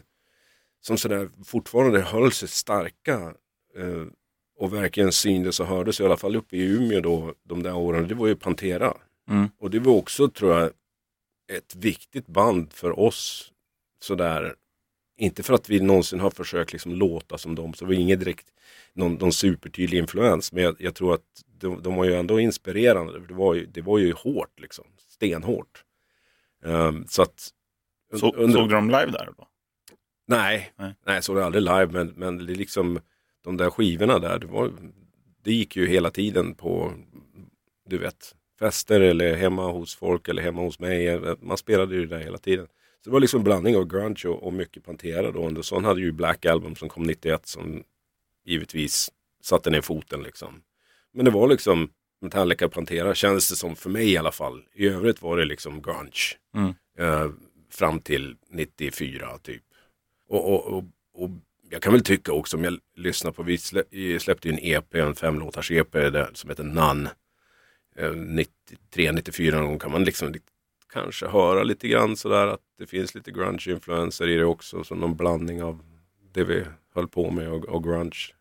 som 0.82 0.98
sådär 0.98 1.30
fortfarande 1.46 2.02
höll 2.02 2.32
sig 2.32 2.48
starka 2.48 3.34
eh, 3.78 4.06
och 4.60 4.74
verkligen 4.74 5.12
syndes 5.12 5.60
och 5.60 5.68
hördes 5.68 6.00
i 6.00 6.04
alla 6.04 6.18
fall 6.18 6.36
uppe 6.36 6.58
i 6.58 6.64
Umeå 6.64 7.02
då 7.02 7.34
de 7.44 7.64
där 7.64 7.76
åren. 7.76 8.08
Det 8.08 8.16
var 8.16 8.28
ju 8.28 8.36
Pantera. 8.36 8.94
Mm. 9.30 9.50
Och 9.60 9.72
det 9.72 9.80
var 9.80 9.94
också 9.94 10.28
tror 10.30 10.60
jag 10.60 10.72
ett 11.52 11.76
viktigt 11.76 12.28
band 12.28 12.74
för 12.74 13.00
oss 13.00 13.52
sådär. 14.02 14.56
Inte 15.20 15.44
för 15.44 15.54
att 15.54 15.70
vi 15.70 15.80
någonsin 15.80 16.20
har 16.20 16.30
försökt 16.30 16.74
liksom 16.74 16.92
låta 16.92 17.38
som 17.38 17.56
dem, 17.56 17.74
så 17.74 17.86
det 17.86 17.90
var 17.90 18.02
inget 18.02 18.20
direkt 18.20 18.48
någon, 18.94 19.14
någon 19.14 19.34
supertydlig 19.34 19.98
influens. 19.98 20.52
Men 20.52 20.64
jag, 20.64 20.76
jag 20.80 20.96
tror 20.96 21.14
att 21.14 21.44
de, 21.60 21.84
de, 21.84 21.96
var 21.96 22.06
ju 22.06 22.14
ändå 22.14 22.40
inspirerande. 22.40 23.20
Det 23.28 23.34
var 23.34 23.54
ju, 23.54 23.66
det 23.66 23.82
var 23.82 23.98
ju 23.98 24.14
hårt 24.14 24.60
liksom, 24.60 24.86
stenhårt. 25.10 25.84
Um, 26.64 27.06
så 27.08 27.22
att, 27.22 27.50
så, 28.16 28.32
under... 28.32 28.58
Såg 28.60 28.70
du 28.70 28.76
dem 28.76 28.90
live 28.90 29.12
där 29.12 29.30
då? 29.38 29.48
Nej, 30.28 30.74
nej, 30.76 30.94
nej 31.06 31.22
såg 31.22 31.36
det 31.36 31.46
aldrig 31.46 31.64
live. 31.64 31.88
Men, 31.88 32.08
men 32.08 32.38
det 32.38 32.56
liksom, 32.56 33.00
de 33.44 33.58
där 33.58 33.70
skivorna 33.70 34.20
där, 34.20 34.40
det, 34.40 34.48
var, 34.48 34.72
det 35.44 35.54
gick 35.54 35.76
ju 35.76 35.88
hela 35.88 36.10
tiden 36.10 36.56
på, 36.56 36.94
du 37.90 37.98
vet, 37.98 38.36
fester 38.60 39.02
eller 39.02 39.36
hemma 39.36 39.72
hos 39.72 39.96
folk 39.96 40.28
eller 40.28 40.42
hemma 40.42 40.62
hos 40.62 40.80
mig. 40.80 41.20
Man 41.42 41.58
spelade 41.58 41.96
ju 41.96 42.06
där 42.06 42.20
hela 42.20 42.38
tiden. 42.38 42.68
Det 43.08 43.12
var 43.12 43.20
liksom 43.20 43.40
en 43.40 43.44
blandning 43.44 43.78
av 43.78 43.88
grunge 43.88 44.26
och, 44.26 44.44
och 44.44 44.54
mycket 44.54 44.86
Pantera 44.86 45.32
då. 45.32 45.46
Anderson 45.46 45.86
hade 45.86 46.02
ju 46.02 46.12
Black 46.12 46.46
Album 46.46 46.76
som 46.76 46.90
kom 46.90 47.04
91 47.04 47.46
som 47.46 47.84
givetvis 48.46 49.12
satte 49.44 49.70
ner 49.70 49.82
foten 49.82 50.24
liksom. 50.24 50.62
Men 51.14 51.26
det 51.26 51.32
var 51.32 51.48
liksom 51.48 51.90
Metallica 52.22 52.70
Pantera 52.70 53.16
kändes 53.16 53.50
det 53.50 53.56
som 53.56 53.76
för 53.76 53.90
mig 53.90 54.12
i 54.12 54.18
alla 54.18 54.32
fall. 54.32 54.64
I 54.74 54.88
övrigt 54.88 55.22
var 55.22 55.38
det 55.38 55.46
liksom 55.46 55.82
grunge. 55.82 56.38
Mm. 56.56 56.74
Eh, 57.00 57.32
fram 57.70 58.00
till 58.00 58.36
94 58.50 59.38
typ. 59.38 59.64
Och, 60.30 60.54
och, 60.54 60.66
och, 60.66 60.84
och, 61.14 61.30
jag 61.70 61.82
kan 61.82 61.94
väl 61.94 62.04
tycka 62.04 62.32
också 62.32 62.58
om 62.58 62.64
jag 62.64 62.80
lyssnar 62.96 63.32
på, 63.32 63.44
vi 63.44 63.58
släppte 64.20 64.50
ju 64.50 64.54
en 64.54 64.60
EP, 64.62 64.96
en 64.96 65.16
femlåtars 65.16 65.72
EP 65.72 65.92
där, 65.92 66.30
som 66.34 66.50
heter 66.50 66.64
None. 66.64 67.10
93, 68.16 69.12
94 69.12 69.58
någon 69.58 69.68
gång 69.68 69.80
kan 69.80 69.92
man 69.92 70.04
liksom 70.04 70.34
kanske 71.02 71.28
höra 71.28 71.64
lite 71.64 71.88
grann 71.88 72.18
sådär 72.18 72.48
att 72.48 72.62
det 72.78 72.88
finns 72.88 73.16
lite 73.16 73.32
grunge-influenser 73.32 74.28
i 74.28 74.36
det 74.36 74.46
också. 74.46 74.84
Som 74.84 75.00
någon 75.00 75.16
blandning 75.16 75.64
av 75.64 75.84
det 76.34 76.44
vi 76.44 76.64
höll 76.94 77.08
på 77.08 77.32
med 77.32 77.50
och, 77.50 77.66
och 77.66 77.84
grunge. 77.84 78.34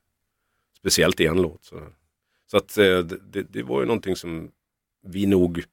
Speciellt 0.78 1.20
i 1.20 1.26
en 1.26 1.42
låt. 1.42 1.64
Så, 1.64 1.82
så 2.50 2.56
att 2.56 2.78
eh, 2.78 2.98
det, 2.98 3.42
det, 3.42 3.62
var 3.62 3.80
ju 3.80 3.86
någonting 3.86 4.16
som 4.16 4.50
vi 5.06 5.26
nog 5.26 5.64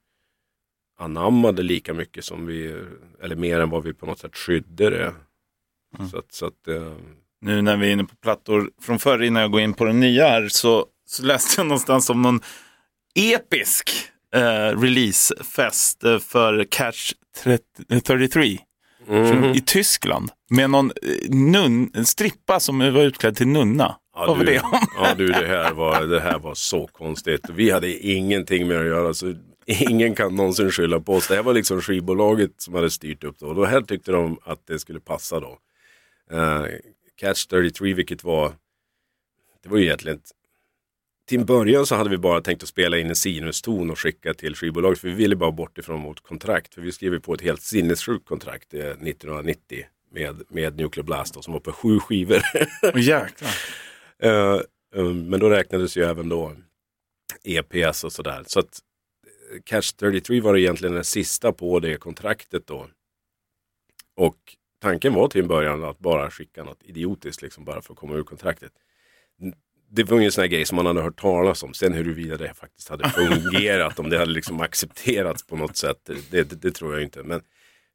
anammade 1.00 1.63
lika 1.63 1.93
mycket 1.93 2.26
som 2.26 2.46
vi, 2.46 2.84
eller 3.22 3.36
mer 3.36 3.60
än 3.60 3.69
vad 3.69 3.84
vi 3.84 3.93
på 3.93 4.06
något 4.06 4.19
sätt 4.19 4.36
skydde 4.36 4.89
det. 4.89 5.13
Mm. 5.98 6.10
Så 6.10 6.17
att, 6.17 6.32
så 6.32 6.46
att, 6.46 6.67
uh... 6.67 6.93
Nu 7.41 7.62
när 7.62 7.78
vi 7.78 7.88
är 7.88 7.91
inne 7.91 8.04
på 8.04 8.15
plattor 8.15 8.72
från 8.82 9.00
förr 9.00 9.24
innan 9.24 9.41
jag 9.41 9.52
går 9.52 9.62
in 9.62 9.74
på 9.74 9.86
den 9.86 10.00
nya 10.00 10.28
här 10.28 10.48
så, 10.48 10.86
så 11.06 11.24
läste 11.24 11.62
jag 11.62 11.67
någonstans 11.67 12.10
om 12.10 12.22
någon 12.22 12.41
episk 13.15 14.12
eh, 14.34 14.80
releasefest 14.80 16.04
eh, 16.04 16.19
för 16.19 16.63
Catch 16.63 17.13
33 18.04 18.60
mm. 19.08 19.43
i 19.43 19.62
Tyskland 19.62 20.32
med 20.50 20.69
någon 20.69 20.91
eh, 21.02 21.30
nun, 21.30 22.06
strippa 22.06 22.60
som 22.60 22.80
var 22.80 23.04
utklädd 23.04 23.36
till 23.36 23.48
nunna. 23.48 23.96
Ja, 24.15 24.26
Vad 24.28 24.38
var 24.38 24.46
det 24.46 24.60
om? 24.60 24.72
Ja 24.98 25.15
du, 25.17 25.28
det 25.28 25.48
här, 25.48 25.74
var, 25.74 26.02
det 26.02 26.19
här 26.19 26.39
var 26.39 26.56
så 26.56 26.88
konstigt. 26.88 27.50
Vi 27.50 27.72
hade 27.72 28.08
ingenting 28.08 28.67
med 28.67 28.80
att 28.80 28.86
göra. 28.86 29.13
Så 29.13 29.34
ingen 29.65 30.15
kan 30.15 30.36
någonsin 30.36 30.72
skylla 30.72 31.00
på 31.00 31.13
oss. 31.13 31.28
Det 31.28 31.36
här 31.36 31.43
var 31.43 31.54
liksom 31.54 31.82
skivbolaget 31.82 32.52
som 32.58 32.74
hade 32.74 32.89
styrt 32.89 33.24
upp 33.24 33.39
det. 33.39 33.46
Och 33.46 33.56
då 33.56 33.65
här 33.65 33.82
tyckte 33.82 34.12
de 34.12 34.38
att 34.43 34.67
det 34.67 34.80
skulle 34.80 35.00
passa 35.00 35.39
då. 35.39 35.58
Uh, 36.34 36.65
Catch 37.15 37.46
33, 37.46 37.93
vilket 37.93 38.24
var, 38.24 38.54
det 39.63 39.69
var 39.69 39.78
ju 39.78 39.84
egentligen 39.84 40.17
ett 40.17 40.32
till 41.34 41.39
en 41.39 41.46
början 41.46 41.86
så 41.86 41.96
hade 41.96 42.10
vi 42.10 42.17
bara 42.17 42.41
tänkt 42.41 42.63
att 42.63 42.69
spela 42.69 42.98
in 42.98 43.10
en 43.10 43.15
sinuston 43.15 43.91
och 43.91 44.00
skicka 44.00 44.34
till 44.34 44.56
skivbolaget. 44.56 45.00
För 45.00 45.08
vi 45.08 45.13
ville 45.13 45.36
bara 45.36 45.52
bort 45.52 45.78
ifrån 45.78 46.04
vårt 46.04 46.24
kontrakt. 46.24 46.74
För 46.74 46.82
vi 46.82 46.91
skrev 46.91 47.19
på 47.19 47.34
ett 47.34 47.41
helt 47.41 47.62
sinnessjukt 47.62 48.28
kontrakt 48.28 48.74
1990 48.74 49.80
eh, 49.80 49.86
med, 50.12 50.43
med 50.50 50.78
Nuclear 50.78 51.04
Blast 51.04 51.34
då, 51.34 51.41
som 51.41 51.54
var 51.54 51.60
på 51.60 51.72
sju 51.72 52.00
skivor. 52.00 52.41
Oh, 52.84 53.02
jäklar. 53.02 53.52
uh, 54.26 54.62
uh, 54.96 55.13
men 55.13 55.39
då 55.39 55.50
räknades 55.50 55.98
ju 55.98 56.04
även 56.04 56.30
då 56.30 56.56
EPS 57.43 58.04
och 58.04 58.13
sådär. 58.13 58.43
Så 58.48 58.60
att 58.60 58.80
Catch 59.63 59.91
33 59.91 60.41
var 60.41 60.58
egentligen 60.58 60.96
den 60.96 61.04
sista 61.04 61.52
på 61.52 61.80
det 61.80 61.98
kontraktet 61.98 62.67
då. 62.67 62.88
Och 64.15 64.38
tanken 64.82 65.13
var 65.13 65.28
till 65.28 65.41
en 65.41 65.48
början 65.48 65.84
att 65.84 66.00
bara 66.00 66.32
skicka 66.32 66.63
något 66.63 66.84
idiotiskt 66.84 67.41
liksom 67.41 67.65
bara 67.65 67.82
för 67.82 67.93
att 67.93 68.00
komma 68.00 68.15
ur 68.15 68.24
kontraktet 68.24 68.72
det 69.95 70.03
var 70.03 70.19
ju 70.19 70.25
en 70.25 70.32
sån 70.32 70.41
här 70.41 70.49
grej 70.49 70.65
som 70.65 70.75
man 70.75 70.86
hade 70.86 71.01
hört 71.01 71.19
talas 71.19 71.63
om. 71.63 71.73
Sen 71.73 71.93
huruvida 71.93 72.38
det 72.38 72.53
faktiskt 72.53 72.89
hade 72.89 73.10
fungerat, 73.10 73.99
om 73.99 74.10
det 74.10 74.17
hade 74.17 74.32
liksom 74.32 74.62
accepterats 74.62 75.43
på 75.47 75.56
något 75.56 75.77
sätt, 75.77 75.97
det, 76.06 76.49
det, 76.49 76.62
det 76.62 76.71
tror 76.71 76.93
jag 76.93 77.03
inte. 77.03 77.23
Men 77.23 77.41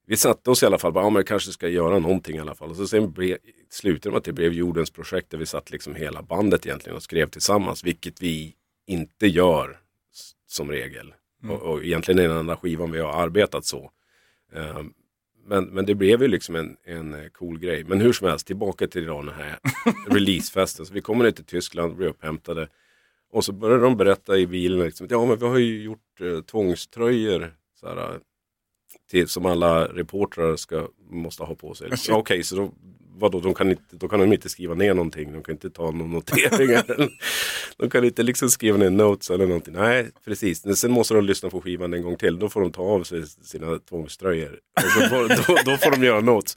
vi 0.07 0.17
satte 0.17 0.51
oss 0.51 0.63
i 0.63 0.67
alla 0.67 0.79
fall, 0.79 0.93
bara, 0.93 1.05
ja 1.05 1.11
men 1.11 1.25
kanske 1.25 1.53
ska 1.53 1.69
göra 1.69 1.99
någonting 1.99 2.37
i 2.37 2.41
alla 2.41 2.55
fall. 2.55 2.71
Och 2.71 2.77
så 2.77 2.87
sen 2.87 3.13
ble, 3.13 3.39
slutade 3.71 4.09
det 4.09 4.11
med 4.11 4.19
att 4.19 4.25
det 4.25 4.33
blev 4.33 4.53
jordens 4.53 4.91
projekt 4.91 5.31
där 5.31 5.39
vi 5.39 5.47
satt 5.47 5.71
liksom 5.71 5.95
hela 5.95 6.23
bandet 6.23 6.67
egentligen 6.67 6.97
och 6.97 7.03
skrev 7.03 7.31
tillsammans, 7.31 7.85
vilket 7.85 8.23
vi 8.23 8.55
inte 8.87 9.27
gör 9.27 9.79
som 10.47 10.71
regel. 10.71 11.15
Mm. 11.43 11.55
Och, 11.55 11.63
och 11.63 11.85
egentligen 11.85 12.19
är 12.21 12.29
den 12.29 12.37
enda 12.37 12.57
skivan 12.57 12.93
vi 12.93 13.01
har 13.01 13.23
arbetat 13.23 13.65
så. 13.65 13.91
Um, 14.53 14.93
men, 15.49 15.65
men 15.65 15.87
det 15.87 15.95
blev 15.95 16.23
ju 16.23 16.29
liksom 16.29 16.57
en, 16.57 16.77
en 16.85 17.15
eh, 17.15 17.29
cool 17.29 17.59
grej. 17.59 17.85
Men 17.85 18.01
hur 18.01 18.13
som 18.13 18.29
helst, 18.29 18.47
tillbaka 18.47 18.87
till 18.87 19.05
den 19.05 19.29
här 19.29 19.59
releasefesten. 20.07 20.87
Så 20.87 20.95
vi 20.95 21.01
kommer 21.01 21.25
ner 21.25 21.31
till 21.31 21.45
Tyskland, 21.45 21.97
blir 21.97 22.09
upphämtade. 22.09 22.69
Och 23.31 23.45
så 23.45 23.53
började 23.53 23.83
de 23.83 23.97
berätta 23.97 24.39
i 24.39 24.47
bilen, 24.47 24.79
liksom, 24.79 25.07
ja 25.11 25.27
men 25.27 25.39
vi 25.39 25.47
har 25.47 25.59
ju 25.59 25.83
gjort 25.83 26.21
eh, 26.21 26.41
tvångströjor. 26.41 27.55
Så 27.81 27.89
här, 27.89 28.21
till, 29.11 29.29
som 29.29 29.47
alla 29.47 29.85
reportrar 29.85 30.57
ska, 30.57 30.89
måste 31.11 31.43
ha 31.43 31.55
på 31.55 31.75
sig. 31.75 31.87
Okej, 31.93 32.15
okay, 32.15 32.43
så 32.43 32.57
då 32.57 32.73
vadå, 33.19 33.41
de 33.41 33.55
kan 33.55 33.71
inte, 33.71 33.83
då 33.91 34.09
kan 34.09 34.21
de 34.21 34.33
inte 34.33 34.49
skriva 34.49 34.75
ner 34.75 34.95
någonting, 34.95 35.33
de 35.33 35.43
kan 35.43 35.55
inte 35.55 35.71
ta 35.71 35.91
några 35.91 36.13
noteringar. 36.13 37.11
de 37.77 37.91
kan 37.91 38.05
inte 38.05 38.23
liksom 38.23 38.51
skriva 38.51 38.77
ner 38.79 38.91
notes 38.91 39.31
eller 39.31 39.47
någonting. 39.47 39.75
Nej, 39.75 40.11
precis. 40.25 40.65
Men 40.65 40.77
sen 40.77 40.91
måste 40.91 41.15
de 41.15 41.25
lyssna 41.25 41.51
på 41.51 41.61
skivan 41.61 41.95
en 41.95 42.03
gång 42.03 42.17
till, 42.17 42.39
då 42.39 42.49
får 42.49 42.61
de 42.61 42.73
ta 42.73 42.83
av 42.83 43.03
sig 43.03 43.27
sina 43.27 43.79
tvångströjor. 43.79 44.61
Får, 45.11 45.29
då, 45.29 45.71
då, 45.71 45.77
får 45.77 45.91
de 45.91 46.07
göra 46.07 46.21
notes. 46.21 46.57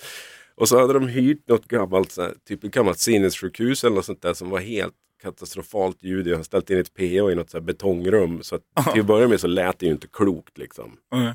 Och 0.56 0.69
så 0.69 0.80
hade 0.80 0.93
de 0.93 1.08
hyrt 1.08 1.47
något 1.47 1.67
gammalt, 1.67 2.17
här, 2.17 2.34
typ 2.47 2.63
ett 2.63 2.71
gammalt 2.71 3.00
sinnessjukhus 3.00 3.84
eller 3.84 3.95
något 3.95 4.06
sånt 4.06 4.21
där 4.21 4.34
som 4.34 4.50
var 4.50 4.60
helt 4.60 4.93
katastrofalt 5.21 6.04
ljud. 6.04 6.28
Jag 6.28 6.38
har 6.38 6.43
ställt 6.43 6.69
in 6.69 6.78
ett 6.78 6.93
PA 6.93 7.04
i 7.04 7.36
något 7.36 7.50
så 7.50 7.58
här 7.58 7.65
betongrum. 7.65 8.44
Så 8.44 8.56
att, 8.56 8.62
till 8.94 9.02
att 9.02 9.08
börja 9.08 9.27
med 9.27 9.40
så 9.40 9.48
lät 9.48 9.79
det 9.79 9.85
ju 9.85 9.92
inte 9.92 10.08
klokt 10.08 10.58
liksom. 10.58 10.98
Mm. 11.13 11.33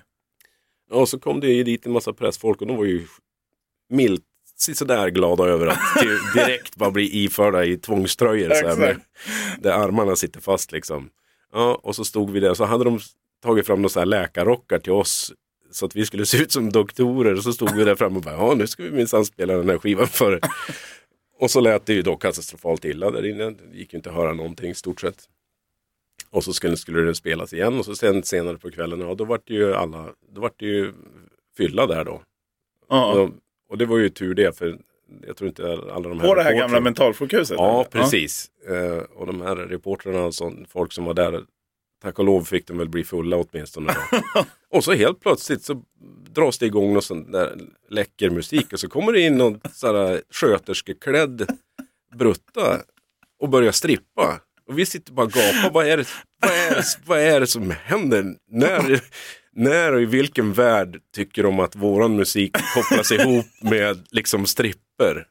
Och 0.91 1.09
så 1.09 1.19
kom 1.19 1.41
det 1.41 1.49
ju 1.49 1.65
dit 1.65 1.87
en 1.87 1.93
massa 1.93 2.13
pressfolk 2.13 2.61
och 2.61 2.67
de 2.67 2.77
var 2.77 2.85
ju 2.85 3.07
milt 3.89 4.25
sådär 4.57 5.09
glada 5.09 5.45
över 5.45 5.67
att 5.67 5.79
direkt 6.35 6.77
bara 6.77 6.91
bli 6.91 7.25
iförda 7.25 7.65
i 7.65 7.77
tvångströjor. 7.77 8.55
så 8.55 8.69
här, 8.69 8.77
med, 8.77 9.01
där 9.59 9.73
armarna 9.73 10.17
sitter 10.17 10.41
fast 10.41 10.73
liksom. 10.73 11.11
Ja, 11.53 11.81
och 11.83 11.97
så 11.97 12.05
stod 12.05 12.31
vi 12.31 12.41
där 12.41 12.55
så 12.55 12.65
hade 12.65 12.85
de 12.85 13.01
tagit 13.43 13.67
fram 13.67 13.83
några 13.83 14.05
läkarrockar 14.05 14.79
till 14.79 14.93
oss. 14.93 15.33
Så 15.71 15.87
att 15.87 15.97
vi 15.97 16.07
skulle 16.07 16.27
se 16.27 16.39
ut 16.39 16.53
som 16.53 16.73
doktorer. 16.73 17.35
Och 17.35 17.43
så 17.43 17.53
stod 17.53 17.77
vi 17.77 17.85
där 17.85 17.95
framme 17.95 18.17
och 18.17 18.23
bara, 18.23 18.35
ja 18.35 18.55
nu 18.55 18.67
ska 18.67 18.83
vi 18.83 18.91
minsann 18.91 19.25
spela 19.25 19.57
den 19.57 19.69
här 19.69 19.79
skivan 19.79 20.07
för 20.07 20.41
Och 21.39 21.51
så 21.51 21.61
lät 21.61 21.87
det 21.87 21.95
ju 21.95 22.03
då 22.03 22.17
katastrofalt 22.17 22.85
illa 22.85 23.11
där 23.11 23.27
inne. 23.27 23.51
Det 23.51 23.79
gick 23.79 23.93
ju 23.93 23.97
inte 23.97 24.11
att 24.11 24.17
höra 24.17 24.33
någonting 24.35 24.71
i 24.71 24.75
stort 24.75 25.01
sett. 25.01 25.29
Och 26.31 26.45
så 26.45 26.53
skulle, 26.53 26.77
skulle 26.77 27.01
det 27.01 27.15
spelas 27.15 27.53
igen 27.53 27.79
och 27.79 27.85
så 27.85 27.95
sen 27.95 28.23
senare 28.23 28.59
på 28.59 28.71
kvällen, 28.71 29.01
ja 29.01 29.15
då 29.15 29.25
vart 29.25 29.47
det 29.47 29.55
ju 29.55 29.75
alla, 29.75 30.07
då 30.33 30.41
vart 30.41 30.61
det 30.61 30.67
ju 30.67 30.93
fylla 31.57 31.87
där 31.87 32.05
då. 32.05 32.23
Ja. 32.89 33.31
Och 33.69 33.79
det 33.79 33.87
var 33.87 33.99
ju 33.99 34.09
tur 34.09 34.35
det, 34.35 34.59
för 34.59 34.79
jag 35.27 35.37
tror 35.37 35.49
inte 35.49 35.73
alla 35.73 36.09
de 36.09 36.21
här 36.21 36.29
På 36.29 36.35
det 36.35 36.43
här 36.43 36.55
gamla 36.55 36.81
mentalsjukhuset? 36.81 37.57
Ja, 37.59 37.75
eller? 37.81 38.03
precis. 38.03 38.51
Eh, 38.69 38.99
och 38.99 39.27
de 39.27 39.41
här 39.41 39.57
reportrarna 39.57 40.25
och 40.25 40.35
sånt, 40.35 40.69
folk 40.71 40.93
som 40.93 41.05
var 41.05 41.15
där, 41.15 41.43
tack 42.03 42.19
och 42.19 42.25
lov 42.25 42.45
fick 42.45 42.67
de 42.67 42.79
väl 42.79 42.89
bli 42.89 43.05
fulla 43.05 43.37
åtminstone. 43.37 43.97
Och 44.71 44.85
så 44.85 44.93
helt 44.93 45.21
plötsligt 45.21 45.63
så 45.63 45.83
dras 46.31 46.59
det 46.59 46.67
igång 46.67 46.93
någon 46.93 47.03
sån 47.03 47.33
där 47.33 47.59
läcker 47.91 48.31
musik 48.31 48.73
och 48.73 48.81
så 48.81 48.89
kommer 48.89 49.13
det 49.13 49.21
in 49.21 49.37
någon 49.39 49.61
sån 49.73 50.19
sköterskeklädd 50.31 51.47
brutta 52.15 52.83
och 53.41 53.49
börjar 53.49 53.73
strippa. 53.73 54.41
Och 54.69 54.79
vi 54.79 54.87
sitter 54.87 55.13
bara 55.13 55.27
och 55.27 55.33
gapar, 55.33 55.71
vad 55.73 55.87
är 55.87 55.97
det, 55.97 56.09
vad 56.41 56.51
är 56.51 56.75
det, 56.75 56.85
vad 57.07 57.19
är 57.19 57.41
det 57.41 57.47
som 57.47 57.71
händer? 57.71 58.35
När, 58.51 59.01
när 59.57 59.93
och 59.93 60.03
i 60.03 60.05
vilken 60.05 60.53
värld 60.53 61.01
tycker 61.15 61.43
de 61.43 61.61
att 61.61 61.77
våran 61.77 62.17
musik 62.17 62.57
kopplas 62.75 63.13
ihop 63.21 63.47
med 63.63 64.07
liksom 64.11 64.47
stripper? 64.47 65.27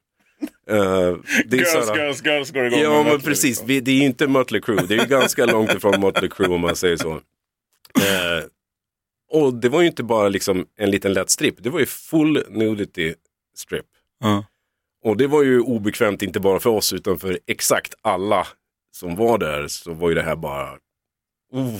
Eh, 0.70 1.16
det 1.46 1.58
är 1.58 1.58
Girls, 1.58 1.72
så 1.72 1.94
här- 1.94 2.06
girls, 2.06 2.26
girls 2.26 2.52
går 2.52 2.66
igång. 2.66 2.80
Ja 2.80 3.04
men 3.04 3.22
precis, 3.22 3.44
liksom. 3.44 3.68
vi, 3.68 3.80
det 3.80 3.92
är 3.92 3.96
ju 3.96 4.06
inte 4.06 4.28
Mötley 4.28 4.62
Crüe. 4.62 4.88
Det 4.88 4.96
är 4.96 5.00
ju 5.00 5.06
ganska 5.08 5.46
långt 5.46 5.74
ifrån 5.74 6.02
Mötley 6.02 6.30
Crüe 6.30 6.54
om 6.56 6.62
man 6.62 6.76
säger 6.76 6.98
så. 6.98 7.12
Eh, 7.96 8.44
och 9.32 9.54
det 9.54 9.70
var 9.70 9.82
ju 9.82 9.88
inte 9.88 10.04
bara 10.04 10.30
liksom 10.30 10.66
en 10.78 10.92
liten 10.92 11.14
lätt 11.14 11.30
strip, 11.30 11.56
det 11.58 11.70
var 11.70 11.80
ju 11.80 11.86
full 11.86 12.44
nudity 12.50 13.14
strip. 13.56 13.86
Ja. 14.20 14.46
Och 15.04 15.18
det 15.18 15.28
var 15.28 15.44
ju 15.44 15.60
obekvämt 15.60 16.22
inte 16.22 16.40
bara 16.40 16.60
för 16.60 16.70
oss 16.70 16.94
utan 16.94 17.20
för 17.20 17.40
exakt 17.48 17.94
alla 18.02 18.48
som 18.92 19.16
var 19.16 19.38
där 19.38 19.68
så 19.68 19.94
var 19.94 20.10
ju 20.10 20.16
det 20.16 20.22
här 20.22 20.36
bara, 20.36 20.70
oh, 21.52 21.80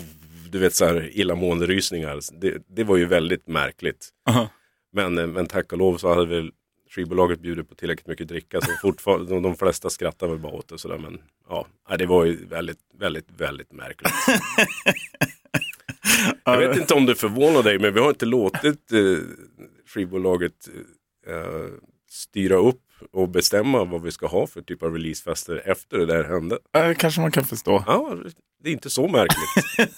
du 0.56 0.60
vet 0.60 0.74
så 0.74 0.86
här 0.86 1.10
illamående 1.14 1.66
rysningar. 1.66 2.20
Det, 2.42 2.64
det 2.68 2.84
var 2.84 2.98
ju 2.98 3.06
väldigt 3.06 3.48
märkligt. 3.48 4.10
Aha. 4.30 4.50
Men, 4.94 5.18
eh, 5.18 5.28
men 5.28 5.48
tack 5.48 5.72
och 5.72 5.78
lov 5.78 5.98
så 5.98 6.10
hade 6.10 6.26
väl 6.26 6.52
skivbolaget 6.90 7.40
bjudit 7.40 7.70
på 7.70 7.76
tillräckligt 7.76 8.08
mycket 8.08 8.28
dricka 8.28 8.62
så 8.62 8.72
fortfarande, 8.82 9.26
de, 9.34 9.44
de 9.44 9.56
flesta 9.56 9.90
skrattar 9.90 10.28
väl 10.28 10.40
bara 10.40 10.54
åt 10.54 10.68
det 10.68 10.78
sådär 10.78 10.98
men 10.98 11.22
ja, 11.50 11.68
det 11.98 12.06
var 12.06 12.26
ju 12.26 12.46
väldigt, 12.46 12.80
väldigt, 13.00 13.28
väldigt 13.38 13.72
märkligt. 13.72 14.14
Jag 16.44 16.58
vet 16.58 16.78
inte 16.78 16.94
om 16.94 17.06
det 17.06 17.16
förvånar 17.16 17.64
dig 17.64 17.80
men 17.80 17.94
vi 17.94 18.00
har 18.00 18.10
inte 18.10 18.26
låtit 18.26 18.92
eh, 18.92 19.18
skivbolaget 19.88 20.70
eh, 21.28 21.68
styra 22.10 22.56
upp 22.56 22.82
och 23.12 23.30
bestämma 23.30 23.84
vad 23.84 24.02
vi 24.02 24.12
ska 24.12 24.28
ha 24.28 24.48
för 24.48 24.62
typ 24.62 24.84
av 24.84 24.94
releasefester 24.94 25.62
efter 25.66 25.98
det 25.98 26.06
där 26.06 26.24
hände. 26.24 26.58
Det 26.72 26.96
kanske 26.96 27.22
man 27.22 27.32
kan 27.32 27.44
förstå. 27.44 27.84
Ja, 27.88 28.16
det 28.64 28.70
är 28.70 28.74
inte 28.74 28.90
så 28.90 29.08
märkligt. 29.08 29.66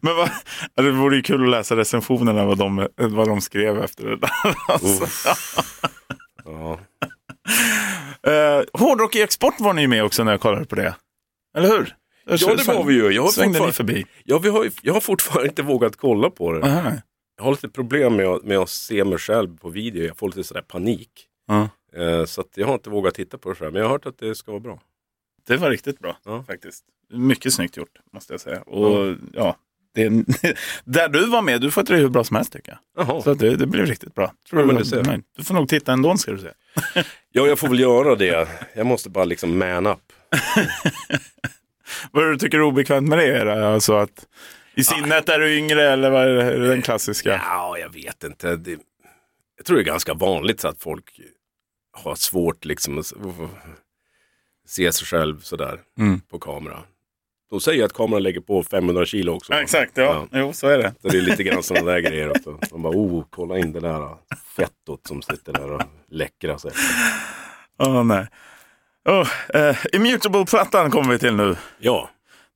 Men 0.00 0.16
vad, 0.16 0.30
ja, 0.74 0.82
det 0.82 0.90
vore 0.90 1.16
ju 1.16 1.22
kul 1.22 1.44
att 1.44 1.50
läsa 1.50 1.76
recensionerna 1.76 2.44
vad 2.44 2.58
de, 2.58 2.88
vad 2.96 3.28
de 3.28 3.40
skrev 3.40 3.78
efter 3.78 4.06
det 4.06 4.16
där. 4.16 4.30
Alltså. 4.68 5.06
Ja. 6.44 6.78
Eh, 8.26 8.62
Hårdrock 8.72 9.16
i 9.16 9.22
export 9.22 9.60
var 9.60 9.72
ni 9.72 9.86
med 9.86 10.04
också 10.04 10.24
när 10.24 10.32
jag 10.32 10.40
kollade 10.40 10.64
på 10.64 10.74
det. 10.74 10.94
Eller 11.56 11.68
hur? 11.68 11.96
ja, 12.24 12.54
det 12.54 12.66
var 12.66 12.84
vi 12.84 12.94
ju. 12.94 13.10
Jag 13.10 13.22
har, 13.22 13.72
förbi? 13.72 14.06
ja, 14.24 14.38
vi 14.38 14.48
har, 14.48 14.70
jag 14.82 14.94
har 14.94 15.00
fortfarande 15.00 15.48
inte 15.48 15.62
vågat 15.62 15.96
kolla 15.96 16.30
på 16.30 16.52
det. 16.52 16.66
Aha. 16.66 16.92
Jag 17.36 17.44
har 17.44 17.50
lite 17.50 17.68
problem 17.68 18.16
med 18.16 18.26
att, 18.26 18.44
med 18.44 18.58
att 18.58 18.68
se 18.70 19.04
mig 19.04 19.18
själv 19.18 19.58
på 19.58 19.68
video. 19.68 20.04
Jag 20.06 20.16
får 20.16 20.28
lite 20.28 20.44
sådär 20.44 20.62
panik. 20.62 21.10
Ja. 21.48 21.68
Eh, 22.02 22.24
så 22.24 22.40
att 22.40 22.48
jag 22.54 22.66
har 22.66 22.74
inte 22.74 22.90
vågat 22.90 23.14
titta 23.14 23.38
på 23.38 23.48
det 23.48 23.54
själv. 23.54 23.72
Men 23.72 23.80
jag 23.82 23.88
har 23.88 23.92
hört 23.92 24.06
att 24.06 24.18
det 24.18 24.34
ska 24.34 24.50
vara 24.52 24.60
bra. 24.60 24.80
Det 25.46 25.56
var 25.56 25.70
riktigt 25.70 25.98
bra 25.98 26.16
Ja. 26.24 26.44
faktiskt. 26.46 26.84
Mycket 27.12 27.54
snyggt 27.54 27.76
gjort 27.76 27.98
måste 28.12 28.32
jag 28.32 28.40
säga. 28.40 28.62
Och 28.62 29.16
ja, 29.32 29.56
det, 29.94 30.08
där 30.84 31.08
du 31.08 31.26
var 31.26 31.42
med, 31.42 31.60
du 31.60 31.70
får 31.70 31.82
det 31.82 31.96
hur 31.96 32.08
bra 32.08 32.24
som 32.24 32.36
helst 32.36 32.52
tycker 32.52 32.78
jag. 32.94 33.06
Jaha. 33.06 33.22
Så 33.22 33.34
det, 33.34 33.56
det 33.56 33.66
blev 33.66 33.86
riktigt 33.86 34.14
bra. 34.14 34.32
Tror 34.50 34.60
Ja, 34.72 34.78
du, 34.78 34.84
du 34.84 35.02
nej, 35.02 35.20
du 35.36 35.44
får 35.44 35.54
nog 35.54 35.68
titta 35.68 35.92
ändå 35.92 36.16
ska 36.16 36.32
du 36.32 36.38
se. 36.38 36.48
Ja, 37.32 37.46
jag 37.46 37.58
får 37.58 37.68
väl 37.68 37.80
göra 37.80 38.14
det. 38.14 38.48
Jag 38.74 38.86
måste 38.86 39.10
bara 39.10 39.24
liksom 39.24 39.58
man 39.58 39.86
up. 39.86 40.12
Vad 42.10 42.24
du 42.24 42.38
tycker 42.38 42.58
är 42.58 42.62
obekvämt 42.62 43.08
med 43.08 43.18
det 43.18 43.66
Alltså 43.66 43.94
att 43.94 44.26
i 44.74 44.84
sinnet 44.84 45.28
är 45.28 45.38
du 45.38 45.56
yngre 45.58 45.82
eller 45.92 46.10
vad 46.10 46.22
är 46.24 46.28
det, 46.34 46.42
är 46.42 46.58
det 46.58 46.68
den 46.68 46.82
klassiska? 46.82 47.40
Ja, 47.44 47.78
jag 47.78 47.92
vet 47.92 48.24
inte. 48.24 48.56
Det, 48.56 48.78
jag 49.56 49.66
tror 49.66 49.76
det 49.76 49.82
är 49.82 49.84
ganska 49.84 50.14
vanligt 50.14 50.60
så 50.60 50.68
att 50.68 50.82
folk 50.82 51.20
har 51.92 52.14
svårt 52.14 52.64
liksom 52.64 52.98
att 52.98 53.12
se 54.66 54.92
sig 54.92 55.06
själv 55.06 55.40
sådär 55.40 55.80
Mm. 55.98 56.20
på 56.20 56.38
kamera. 56.38 56.78
De 57.50 57.60
säger 57.60 57.84
att 57.84 57.92
kameran 57.92 58.22
lägger 58.22 58.40
på 58.40 58.62
500 58.62 59.06
kilo 59.06 59.32
också. 59.32 59.52
Ja, 59.52 59.62
exakt, 59.62 59.92
ja. 59.96 60.26
Jo, 60.32 60.52
så 60.52 60.68
är 60.68 60.78
det. 60.78 60.94
Så 61.02 61.08
det 61.08 61.16
är 61.18 61.22
lite 61.22 61.42
grann 61.42 61.62
sådana 61.62 61.92
där 61.92 62.00
grejer 62.00 62.30
också. 62.30 62.58
De 62.70 62.82
bara, 62.82 62.92
oh, 62.96 63.24
kolla 63.30 63.58
in 63.58 63.72
det 63.72 63.80
där 63.80 64.08
fettot 64.56 65.06
som 65.06 65.22
sitter 65.22 65.52
där 65.52 65.70
och 65.72 65.82
läckrar 66.10 66.58
sig. 66.58 66.70
Åh 67.78 68.04
nej. 68.04 68.26
Oh, 69.04 69.28
eh, 69.54 69.76
Immutable-plattan 69.92 70.90
kommer 70.90 71.12
vi 71.12 71.18
till 71.18 71.34
nu. 71.34 71.56
Ja, 71.78 72.10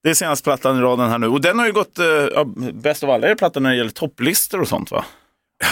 Det 0.06 0.10
är 0.10 0.14
senaste 0.14 0.44
plattan 0.44 0.78
i 0.78 0.80
raden 0.80 1.10
här 1.10 1.18
nu. 1.18 1.26
Och 1.26 1.40
den 1.40 1.58
har 1.58 1.66
ju 1.66 1.72
gått, 1.72 1.98
eh, 1.98 2.06
ja, 2.06 2.44
bäst 2.74 3.04
av 3.04 3.10
alla 3.10 3.26
är 3.26 3.30
det 3.30 3.36
plattan 3.36 3.62
när 3.62 3.70
det 3.70 3.76
gäller 3.76 3.90
topplistor 3.90 4.60
och 4.60 4.68
sånt 4.68 4.90
va? 4.90 5.04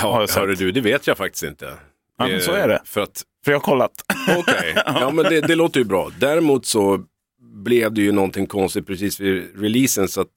Ja 0.03 0.27
hörru 0.37 0.55
du, 0.55 0.73
det 0.73 0.81
vet 0.81 1.07
jag 1.07 1.17
faktiskt 1.17 1.43
inte. 1.45 1.75
Ja, 2.19 2.27
men 2.27 2.41
så 2.41 2.53
är 2.53 2.69
det. 2.69 2.83
För 2.85 3.01
att 3.01 3.23
För 3.45 3.53
jag 3.53 3.59
har 3.59 3.65
kollat. 3.65 4.05
Okej, 4.39 4.75
ja 4.87 5.11
men 5.11 5.25
det, 5.25 5.41
det 5.41 5.55
låter 5.55 5.81
ju 5.81 5.85
bra. 5.85 6.11
Däremot 6.19 6.67
så 6.67 7.05
blev 7.41 7.93
det 7.93 8.01
ju 8.01 8.13
någonting 8.13 8.47
konstigt 8.47 8.87
precis 8.87 9.21
vid 9.21 9.61
releasen. 9.61 10.09
Så 10.09 10.21
att, 10.21 10.33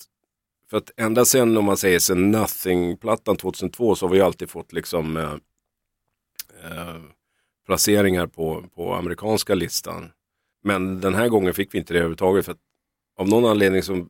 för 0.69 0.77
att 0.77 0.91
ända 0.97 1.25
sen 1.25 1.57
om 1.57 1.65
man 1.65 1.77
säger 1.77 1.99
sen 1.99 2.31
Nothing-plattan 2.31 3.37
2002 3.37 3.95
så 3.95 4.05
har 4.05 4.11
vi 4.11 4.17
ju 4.17 4.23
alltid 4.23 4.49
fått 4.49 4.73
liksom 4.73 5.17
eh, 5.17 5.33
eh, 6.71 6.95
placeringar 7.65 8.27
på, 8.27 8.63
på 8.75 8.93
amerikanska 8.93 9.55
listan. 9.55 10.11
Men 10.63 11.01
den 11.01 11.15
här 11.15 11.27
gången 11.27 11.53
fick 11.53 11.73
vi 11.73 11.77
inte 11.77 11.93
det 11.93 11.99
överhuvudtaget 11.99 12.45
för 12.45 12.51
att 12.51 12.66
av 13.17 13.29
någon 13.29 13.45
anledning 13.45 13.83
så 13.83 14.07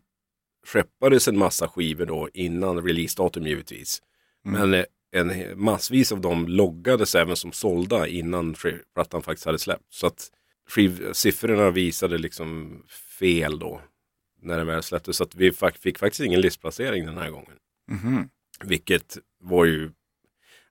skeppades 0.66 1.28
en 1.28 1.38
massa 1.38 1.68
skivor 1.68 2.06
då 2.06 2.30
innan 2.34 2.84
releasedatum 2.84 3.48
givetvis. 3.48 4.02
Men 4.44 4.74
eh, 4.74 4.86
en, 5.12 5.60
massvis 5.64 6.12
av 6.12 6.22
dem 6.22 6.48
loggades 6.48 7.16
även 7.16 7.36
som 7.36 7.52
sålda 7.52 8.08
innan 8.08 8.56
plattan 8.94 9.22
faktiskt 9.22 9.46
hade 9.46 9.60
släppts. 9.60 10.00
Så 10.00 10.08
att 10.08 10.32
skiv, 10.70 11.14
siffrorna 11.14 11.72
visade 11.72 12.18
liksom 12.18 12.82
fel 13.20 13.60
då 13.60 13.82
när 14.42 14.58
den 14.58 14.68
väl 14.68 14.84
släpptes. 14.84 15.18
Så 15.18 15.24
att 15.24 15.36
vi 15.36 15.52
fick 15.80 16.00
faktiskt 16.00 16.22
ingen 16.22 16.42
listplacering 16.42 17.06
den 17.06 17.18
här 17.18 17.30
gången. 17.30 17.54
Mhm. 17.92 18.30
Vilket 18.64 19.18
var 19.40 19.66
ju, 19.66 19.92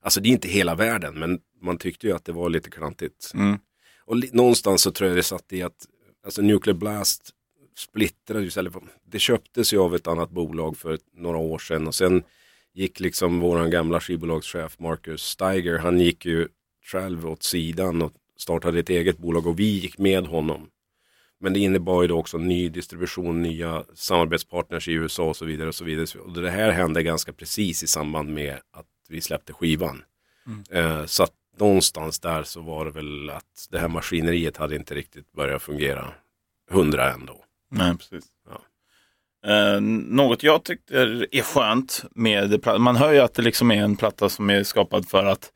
alltså 0.01 0.21
det 0.21 0.29
är 0.29 0.31
inte 0.31 0.47
hela 0.47 0.75
världen 0.75 1.19
men 1.19 1.39
man 1.61 1.77
tyckte 1.77 2.07
ju 2.07 2.13
att 2.13 2.25
det 2.25 2.31
var 2.31 2.49
lite 2.49 2.69
klantigt. 2.69 3.31
Mm. 3.33 3.59
Och 4.05 4.33
någonstans 4.33 4.81
så 4.81 4.91
tror 4.91 5.09
jag 5.09 5.17
det 5.17 5.23
satt 5.23 5.53
i 5.53 5.61
att 5.61 5.85
alltså 6.25 6.41
Nuclear 6.41 6.77
Blast 6.77 7.29
splittrades, 7.77 8.57
eller 8.57 8.71
det 9.05 9.19
köptes 9.19 9.73
ju 9.73 9.79
av 9.79 9.95
ett 9.95 10.07
annat 10.07 10.29
bolag 10.29 10.77
för 10.77 10.99
några 11.13 11.37
år 11.37 11.59
sedan 11.59 11.87
och 11.87 11.95
sen 11.95 12.23
gick 12.73 12.99
liksom 12.99 13.39
våran 13.39 13.69
gamla 13.69 13.99
skivbolagschef 13.99 14.79
Marcus 14.79 15.21
Steiger, 15.21 15.77
han 15.77 15.99
gick 15.99 16.25
ju 16.25 16.47
själv 16.85 17.27
åt 17.27 17.43
sidan 17.43 18.01
och 18.01 18.13
startade 18.37 18.79
ett 18.79 18.89
eget 18.89 19.17
bolag 19.17 19.47
och 19.47 19.59
vi 19.59 19.79
gick 19.79 19.97
med 19.97 20.27
honom. 20.27 20.69
Men 21.39 21.53
det 21.53 21.59
innebar 21.59 22.01
ju 22.01 22.07
då 22.07 22.19
också 22.19 22.37
ny 22.37 22.69
distribution, 22.69 23.41
nya 23.41 23.83
samarbetspartners 23.93 24.87
i 24.87 24.91
USA 24.91 25.23
och 25.23 25.35
så 25.35 25.45
vidare. 25.45 25.67
Och 25.67 25.75
så 25.75 25.85
vidare. 25.85 26.19
Och 26.19 26.33
det 26.33 26.49
här 26.49 26.71
hände 26.71 27.03
ganska 27.03 27.33
precis 27.33 27.83
i 27.83 27.87
samband 27.87 28.29
med 28.29 28.53
att 28.71 28.85
vi 29.09 29.21
släppte 29.21 29.53
skivan. 29.53 30.03
Eh, 30.69 31.05
så 31.05 31.23
att 31.23 31.33
någonstans 31.57 32.19
där 32.19 32.43
så 32.43 32.61
var 32.61 32.85
det 32.85 32.91
väl 32.91 33.29
att 33.29 33.67
det 33.71 33.79
här 33.79 33.87
maskineriet 33.87 34.57
hade 34.57 34.75
inte 34.75 34.95
riktigt 34.95 35.31
börjat 35.31 35.61
fungera 35.61 36.13
hundra 36.69 37.13
ändå. 37.13 37.43
Nej, 37.71 37.97
precis. 37.97 38.25
Ja. 38.49 38.61
Eh, 39.51 39.81
något 39.81 40.43
jag 40.43 40.63
tycker 40.63 41.35
är 41.35 41.41
skönt 41.41 42.05
med 42.15 42.65
man 42.79 42.95
hör 42.95 43.13
ju 43.13 43.19
att 43.19 43.33
det 43.33 43.41
liksom 43.41 43.71
är 43.71 43.83
en 43.83 43.95
platta 43.95 44.29
som 44.29 44.49
är 44.49 44.63
skapad 44.63 45.09
för 45.09 45.25
att 45.25 45.51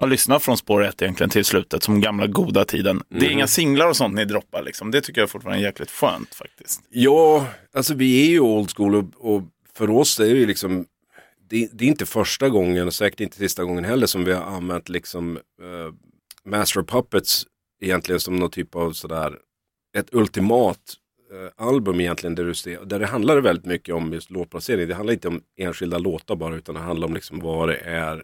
ja, 0.00 0.06
lyssna 0.06 0.38
från 0.38 0.56
spår 0.56 0.84
ett 0.84 1.02
egentligen 1.02 1.30
till 1.30 1.44
slutet, 1.44 1.82
som 1.82 2.00
gamla 2.00 2.26
goda 2.26 2.64
tiden. 2.64 3.02
Det 3.08 3.26
är 3.26 3.30
inga 3.30 3.46
singlar 3.46 3.88
och 3.88 3.96
sånt 3.96 4.14
ni 4.14 4.24
droppar 4.24 4.62
liksom. 4.62 4.90
Det 4.90 5.00
tycker 5.00 5.20
jag 5.20 5.30
fortfarande 5.30 5.62
är 5.62 5.66
jäkligt 5.66 5.90
skönt 5.90 6.34
faktiskt. 6.34 6.80
Ja, 6.90 7.46
alltså 7.74 7.94
vi 7.94 8.26
är 8.26 8.30
ju 8.30 8.40
old 8.40 8.70
school 8.76 8.94
och, 8.94 9.04
och 9.34 9.42
för 9.74 9.90
oss 9.90 10.20
är 10.20 10.24
det 10.24 10.40
ju 10.40 10.46
liksom 10.46 10.86
det, 11.48 11.68
det 11.72 11.84
är 11.84 11.88
inte 11.88 12.06
första 12.06 12.48
gången 12.48 12.86
och 12.86 12.94
säkert 12.94 13.20
inte 13.20 13.36
sista 13.36 13.64
gången 13.64 13.84
heller 13.84 14.06
som 14.06 14.24
vi 14.24 14.32
har 14.32 14.42
använt 14.42 14.88
liksom 14.88 15.36
eh, 15.36 15.94
Master 16.50 16.80
of 16.80 16.86
Puppets 16.86 17.46
egentligen 17.80 18.20
som 18.20 18.36
någon 18.36 18.50
typ 18.50 18.74
av 18.74 18.92
sådär 18.92 19.38
ett 19.96 20.14
ultimat 20.14 20.80
Eh, 21.32 21.66
album 21.66 22.00
egentligen 22.00 22.34
där, 22.34 22.44
du 22.44 22.54
ser, 22.54 22.84
där 22.84 22.98
det 22.98 23.06
handlar 23.06 23.40
väldigt 23.40 23.64
mycket 23.64 23.94
om 23.94 24.12
just 24.12 24.30
låtplacering. 24.30 24.88
Det 24.88 24.94
handlar 24.94 25.12
inte 25.12 25.28
om 25.28 25.42
enskilda 25.56 25.98
låtar 25.98 26.36
bara 26.36 26.56
utan 26.56 26.74
det 26.74 26.80
handlar 26.80 27.08
om 27.08 27.14
liksom 27.14 27.40
vad 27.40 27.68
det 27.68 27.76
är, 27.76 28.22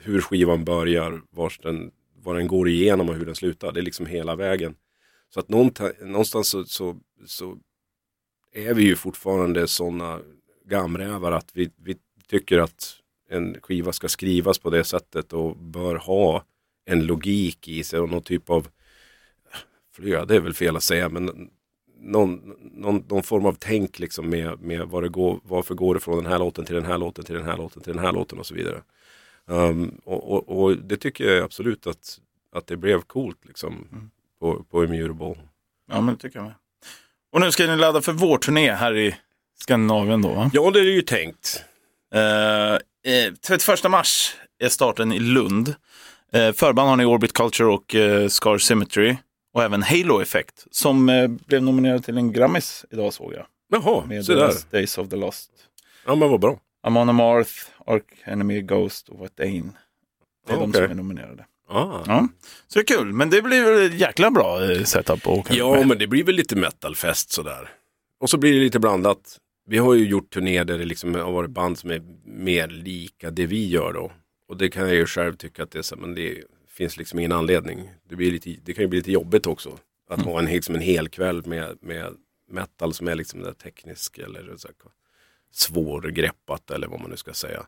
hur 0.00 0.20
skivan 0.20 0.64
börjar, 0.64 1.22
vars 1.30 1.58
den, 1.58 1.90
vad 2.16 2.36
den 2.36 2.46
går 2.46 2.68
igenom 2.68 3.08
och 3.08 3.14
hur 3.14 3.26
den 3.26 3.34
slutar. 3.34 3.72
Det 3.72 3.80
är 3.80 3.82
liksom 3.82 4.06
hela 4.06 4.36
vägen. 4.36 4.74
Så 5.34 5.40
att 5.40 5.48
någonstans 5.48 6.48
så, 6.48 6.64
så, 6.64 7.00
så 7.26 7.58
är 8.52 8.74
vi 8.74 8.82
ju 8.82 8.96
fortfarande 8.96 9.68
sådana 9.68 10.20
gamrävar 10.64 11.32
att 11.32 11.50
vi, 11.54 11.70
vi 11.76 11.96
tycker 12.26 12.58
att 12.58 12.96
en 13.28 13.60
skiva 13.62 13.92
ska 13.92 14.08
skrivas 14.08 14.58
på 14.58 14.70
det 14.70 14.84
sättet 14.84 15.32
och 15.32 15.56
bör 15.56 15.96
ha 15.96 16.44
en 16.84 17.06
logik 17.06 17.68
i 17.68 17.84
sig 17.84 18.00
och 18.00 18.08
någon 18.08 18.22
typ 18.22 18.50
av 18.50 18.68
flöde 19.92 20.36
är 20.36 20.40
väl 20.40 20.54
fel 20.54 20.76
att 20.76 20.82
säga 20.82 21.08
men 21.08 21.50
någon, 22.02 22.54
någon, 22.60 23.04
någon 23.08 23.22
form 23.22 23.46
av 23.46 23.56
tänk 23.58 23.98
liksom 23.98 24.30
med, 24.30 24.60
med 24.60 24.86
vad 24.86 25.02
det 25.02 25.08
går, 25.08 25.40
varför 25.42 25.74
går 25.74 25.94
det 25.94 26.00
från 26.00 26.16
den 26.16 26.32
här 26.32 26.38
låten 26.38 26.64
till 26.64 26.74
den 26.74 26.84
här 26.84 26.98
låten 26.98 27.24
till 27.24 27.34
den 27.34 27.44
här 27.44 27.56
låten 27.56 27.82
till 27.82 27.92
den 27.92 28.04
här 28.04 28.12
låten 28.12 28.38
och 28.38 28.46
så 28.46 28.54
vidare. 28.54 28.82
Um, 29.46 30.00
och, 30.04 30.32
och, 30.32 30.62
och, 30.62 30.76
det 30.76 30.96
tycker 30.96 31.24
jag 31.24 31.44
absolut 31.44 31.86
att, 31.86 32.18
att 32.52 32.66
det 32.66 32.76
blev 32.76 33.00
coolt 33.00 33.38
liksom 33.44 33.88
mm. 33.92 34.10
på, 34.40 34.64
på 34.70 34.84
Immutable. 34.84 35.36
Ja 35.90 36.00
men 36.00 36.14
det 36.14 36.20
tycker 36.20 36.38
jag 36.38 36.44
med. 36.44 36.54
Och 37.32 37.40
nu 37.40 37.52
ska 37.52 37.66
ni 37.66 37.76
ladda 37.76 38.00
för 38.00 38.12
vår 38.12 38.38
turné 38.38 38.72
här 38.72 38.96
i 38.96 39.16
Skandinavien 39.60 40.22
då? 40.22 40.28
Va? 40.28 40.50
Ja 40.52 40.70
det 40.70 40.80
är 40.80 40.84
ju 40.84 41.02
tänkt. 41.02 41.64
Uh, 42.14 43.32
31 43.46 43.90
mars 43.90 44.34
är 44.58 44.68
starten 44.68 45.12
i 45.12 45.18
Lund. 45.18 45.68
Uh, 45.68 46.52
förband 46.52 46.88
har 46.88 46.96
ni 46.96 47.04
Orbit 47.04 47.32
Culture 47.32 47.68
och 47.68 47.94
uh, 47.94 48.28
Scar 48.28 48.58
Symmetry. 48.58 49.16
Och 49.52 49.62
även 49.62 49.82
Halo 49.82 50.22
Effect 50.22 50.66
som 50.70 51.08
uh, 51.08 51.28
blev 51.28 51.62
nominerad 51.62 52.04
till 52.04 52.18
en 52.18 52.32
Grammis 52.32 52.84
idag 52.90 53.12
såg 53.12 53.32
jag. 53.32 53.46
Jaha, 53.70 54.04
med 54.06 54.24
så 54.24 54.34
där. 54.34 54.54
Days 54.70 54.98
of 54.98 55.08
the 55.08 55.16
Lost. 55.16 55.50
Ja 56.06 56.14
men 56.14 56.30
vad 56.30 56.40
bra. 56.40 56.58
Amon 56.82 57.08
Amarth, 57.08 57.52
Ark 57.86 58.04
Enemy, 58.24 58.60
Ghost 58.62 59.08
och 59.08 59.18
What 59.18 59.36
Dane. 59.36 59.62
Det 60.46 60.52
är 60.52 60.56
okay. 60.56 60.66
de 60.66 60.72
som 60.72 60.84
är 60.84 60.94
nominerade. 60.94 61.44
Ah. 61.68 62.04
Ja. 62.06 62.28
Så 62.68 62.78
det 62.78 62.92
är 62.92 62.98
kul, 62.98 63.12
men 63.12 63.30
det 63.30 63.42
blir 63.42 63.64
väl 63.64 64.00
jäkla 64.00 64.30
bra 64.30 64.70
eh, 64.70 64.82
setup 64.84 65.26
åka 65.26 65.54
Ja, 65.54 65.74
med. 65.74 65.86
men 65.86 65.98
det 65.98 66.06
blir 66.06 66.24
väl 66.24 66.34
lite 66.34 66.56
metalfest 66.56 67.32
sådär. 67.32 67.68
Och 68.20 68.30
så 68.30 68.38
blir 68.38 68.52
det 68.52 68.60
lite 68.60 68.78
blandat. 68.78 69.38
Vi 69.66 69.78
har 69.78 69.94
ju 69.94 70.08
gjort 70.08 70.30
turnéer 70.30 70.64
där 70.64 70.78
det 70.78 70.84
liksom 70.84 71.14
har 71.14 71.32
varit 71.32 71.50
band 71.50 71.78
som 71.78 71.90
är 71.90 72.02
mer 72.24 72.68
lika 72.68 73.30
det 73.30 73.46
vi 73.46 73.68
gör 73.68 73.92
då. 73.92 74.12
Och 74.48 74.56
det 74.56 74.68
kan 74.68 74.82
jag 74.82 74.94
ju 74.94 75.06
själv 75.06 75.36
tycka 75.36 75.62
att 75.62 75.70
det 75.70 75.78
är 75.78 75.82
så, 75.82 75.96
men 75.96 76.14
det 76.14 76.44
finns 76.72 76.96
liksom 76.96 77.18
ingen 77.18 77.32
anledning. 77.32 77.90
Det, 78.08 78.16
blir 78.16 78.30
lite, 78.30 78.56
det 78.62 78.74
kan 78.74 78.84
ju 78.84 78.88
bli 78.88 78.98
lite 78.98 79.12
jobbigt 79.12 79.46
också. 79.46 79.78
Att 80.08 80.18
mm. 80.18 80.28
ha 80.28 80.38
en, 80.38 80.44
liksom 80.44 80.74
en 80.74 80.80
hel 80.80 81.08
kväll 81.08 81.46
med, 81.46 81.78
med 81.80 82.14
metal 82.48 82.94
som 82.94 83.08
är 83.08 83.14
liksom 83.14 83.40
där 83.40 83.52
teknisk 83.52 84.18
eller 84.18 84.56
så 84.56 84.68
här, 84.68 84.76
svårgreppat 85.50 86.70
eller 86.70 86.88
vad 86.88 87.00
man 87.00 87.10
nu 87.10 87.16
ska 87.16 87.32
säga. 87.32 87.66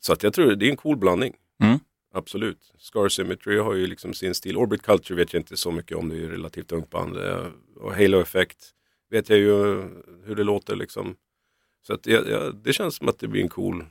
Så 0.00 0.12
att 0.12 0.22
jag 0.22 0.34
tror 0.34 0.54
det 0.54 0.66
är 0.66 0.70
en 0.70 0.76
cool 0.76 0.96
blandning. 0.96 1.36
Mm. 1.62 1.78
Absolut. 2.12 2.72
Scar 2.78 3.08
Symmetry 3.08 3.58
har 3.58 3.74
ju 3.74 3.86
liksom 3.86 4.14
sin 4.14 4.34
stil. 4.34 4.56
Orbit 4.56 4.82
Culture 4.82 5.16
vet 5.16 5.32
jag 5.32 5.40
inte 5.40 5.56
så 5.56 5.70
mycket 5.70 5.96
om, 5.96 6.08
det 6.08 6.14
är 6.14 6.18
ju 6.18 6.30
relativt 6.30 6.72
ungt 6.72 6.90
band. 6.90 7.16
Eh, 7.16 7.46
och 7.76 7.94
Halo 7.94 8.20
Effect 8.20 8.74
vet 9.10 9.28
jag 9.28 9.38
ju 9.38 9.54
hur 10.24 10.34
det 10.34 10.44
låter 10.44 10.76
liksom. 10.76 11.16
Så 11.82 11.94
att 11.94 12.06
ja, 12.06 12.20
ja, 12.28 12.50
det 12.50 12.72
känns 12.72 12.96
som 12.96 13.08
att 13.08 13.18
det 13.18 13.28
blir 13.28 13.42
en 13.42 13.48
cool, 13.48 13.84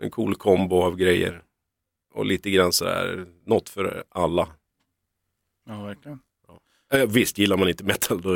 en 0.00 0.10
cool 0.10 0.34
kombo 0.34 0.82
av 0.82 0.96
grejer. 0.96 1.42
Och 2.14 2.26
lite 2.26 2.50
grann 2.50 2.72
så 2.72 2.84
här, 2.84 3.26
något 3.46 3.68
för 3.68 4.04
alla. 4.08 4.48
Ja, 5.68 5.82
verkligen. 5.82 6.18
Eh, 6.92 7.06
visst, 7.06 7.38
gillar 7.38 7.56
man 7.56 7.68
inte 7.68 7.84
metal 7.84 8.20
då 8.20 8.30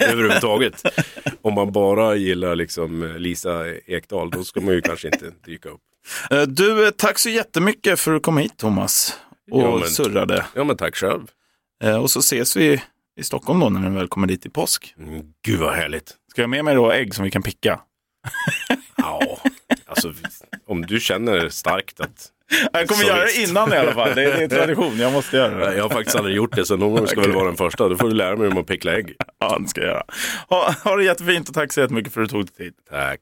överhuvudtaget. 0.00 0.82
Om 1.42 1.54
man 1.54 1.72
bara 1.72 2.16
gillar 2.16 2.56
liksom 2.56 3.02
eh, 3.02 3.18
Lisa 3.18 3.74
Ekdahl, 3.86 4.30
då 4.30 4.44
ska 4.44 4.60
man 4.60 4.74
ju 4.74 4.80
kanske 4.80 5.08
inte 5.08 5.32
dyka 5.44 5.68
upp. 5.68 5.80
Eh, 6.30 6.42
du, 6.42 6.90
tack 6.90 7.18
så 7.18 7.28
jättemycket 7.28 8.00
för 8.00 8.10
att 8.10 8.16
du 8.16 8.20
kom 8.20 8.38
hit 8.38 8.56
Thomas 8.56 9.18
och 9.50 9.62
ja, 9.62 9.76
men, 9.76 9.88
surrade. 9.88 10.46
Ja, 10.54 10.64
men 10.64 10.76
tack 10.76 10.96
själv. 10.96 11.26
Och 12.02 12.10
så 12.10 12.18
ses 12.18 12.56
vi 12.56 12.82
i 13.16 13.24
Stockholm 13.24 13.60
då 13.60 13.68
när 13.68 13.90
du 13.90 13.94
väl 13.94 14.08
kommer 14.08 14.26
dit 14.26 14.46
i 14.46 14.50
påsk. 14.50 14.94
Mm, 14.98 15.22
gud 15.42 15.58
vad 15.58 15.74
härligt. 15.74 16.16
Ska 16.30 16.40
jag 16.40 16.50
med 16.50 16.64
mig 16.64 16.74
då 16.74 16.92
ägg 16.92 17.14
som 17.14 17.24
vi 17.24 17.30
kan 17.30 17.42
picka? 17.42 17.80
ja, 18.96 19.38
alltså 19.86 20.14
om 20.66 20.86
du 20.86 21.00
känner 21.00 21.48
starkt 21.48 22.00
att 22.00 22.30
jag 22.72 22.88
kommer 22.88 23.02
så 23.02 23.08
göra 23.08 23.24
det 23.24 23.36
innan 23.36 23.72
i 23.72 23.76
alla 23.76 23.94
fall. 23.94 24.14
Det 24.14 24.22
är, 24.22 24.36
det 24.36 24.44
är 24.44 24.48
tradition, 24.58 24.98
jag 24.98 25.12
måste 25.12 25.36
göra 25.36 25.66
det. 25.66 25.76
Jag 25.76 25.82
har 25.82 25.90
faktiskt 25.90 26.16
aldrig 26.16 26.36
gjort 26.36 26.56
det, 26.56 26.64
så 26.64 26.76
någon 26.76 26.96
gång 26.96 27.06
ska 27.06 27.20
okay. 27.20 27.30
väl 27.30 27.36
vara 27.36 27.46
den 27.46 27.56
första. 27.56 27.88
Då 27.88 27.96
får 27.96 28.08
du 28.08 28.14
lära 28.14 28.36
mig 28.36 28.46
hur 28.46 28.54
man 28.54 28.64
picklar 28.64 28.92
ägg. 28.92 29.14
Ja, 29.40 29.58
det 29.58 29.68
ska 29.68 29.80
jag 29.80 29.90
göra. 29.90 30.04
Ha, 30.48 30.74
ha 30.84 30.96
det 30.96 31.04
jättefint 31.04 31.48
och 31.48 31.54
tack 31.54 31.72
så 31.72 31.80
jättemycket 31.80 32.12
för 32.12 32.20
att 32.20 32.28
du 32.28 32.32
tog 32.32 32.46
dig 32.46 32.54
tid. 32.56 32.72
Tack. 32.90 33.20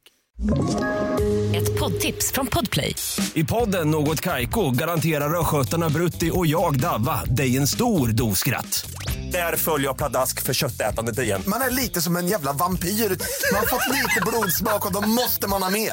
Ett 1.57 1.79
poddtips 1.79 2.33
från 2.33 2.47
Podplay. 2.47 2.95
I 3.35 3.45
podden 3.45 3.91
Något 3.91 4.21
Kaiko 4.21 4.71
garanterar 4.71 5.41
östgötarna 5.41 5.89
Brutti 5.89 6.31
och 6.35 6.47
jag, 6.47 6.81
Davva, 6.81 7.25
dig 7.25 7.57
en 7.57 7.67
stor 7.67 8.09
dos 8.09 8.39
skratt. 8.39 8.91
Där 9.33 9.57
följer 9.57 9.87
jag 9.87 9.97
pladask 9.97 10.43
för 10.43 10.55
köttätandet 10.55 11.19
igen. 11.19 11.43
Man 11.47 11.61
är 11.61 11.71
lite 11.71 12.01
som 12.01 12.17
en 12.17 12.29
jävla 12.29 12.53
vampyr. 12.53 12.89
Man 12.89 13.59
har 13.61 13.67
fått 13.67 13.95
lite 13.95 14.21
blodsmak 14.27 14.87
och 14.87 14.93
då 14.93 15.09
måste 15.09 15.49
man 15.49 15.63
ha 15.63 15.71
mer. 15.71 15.93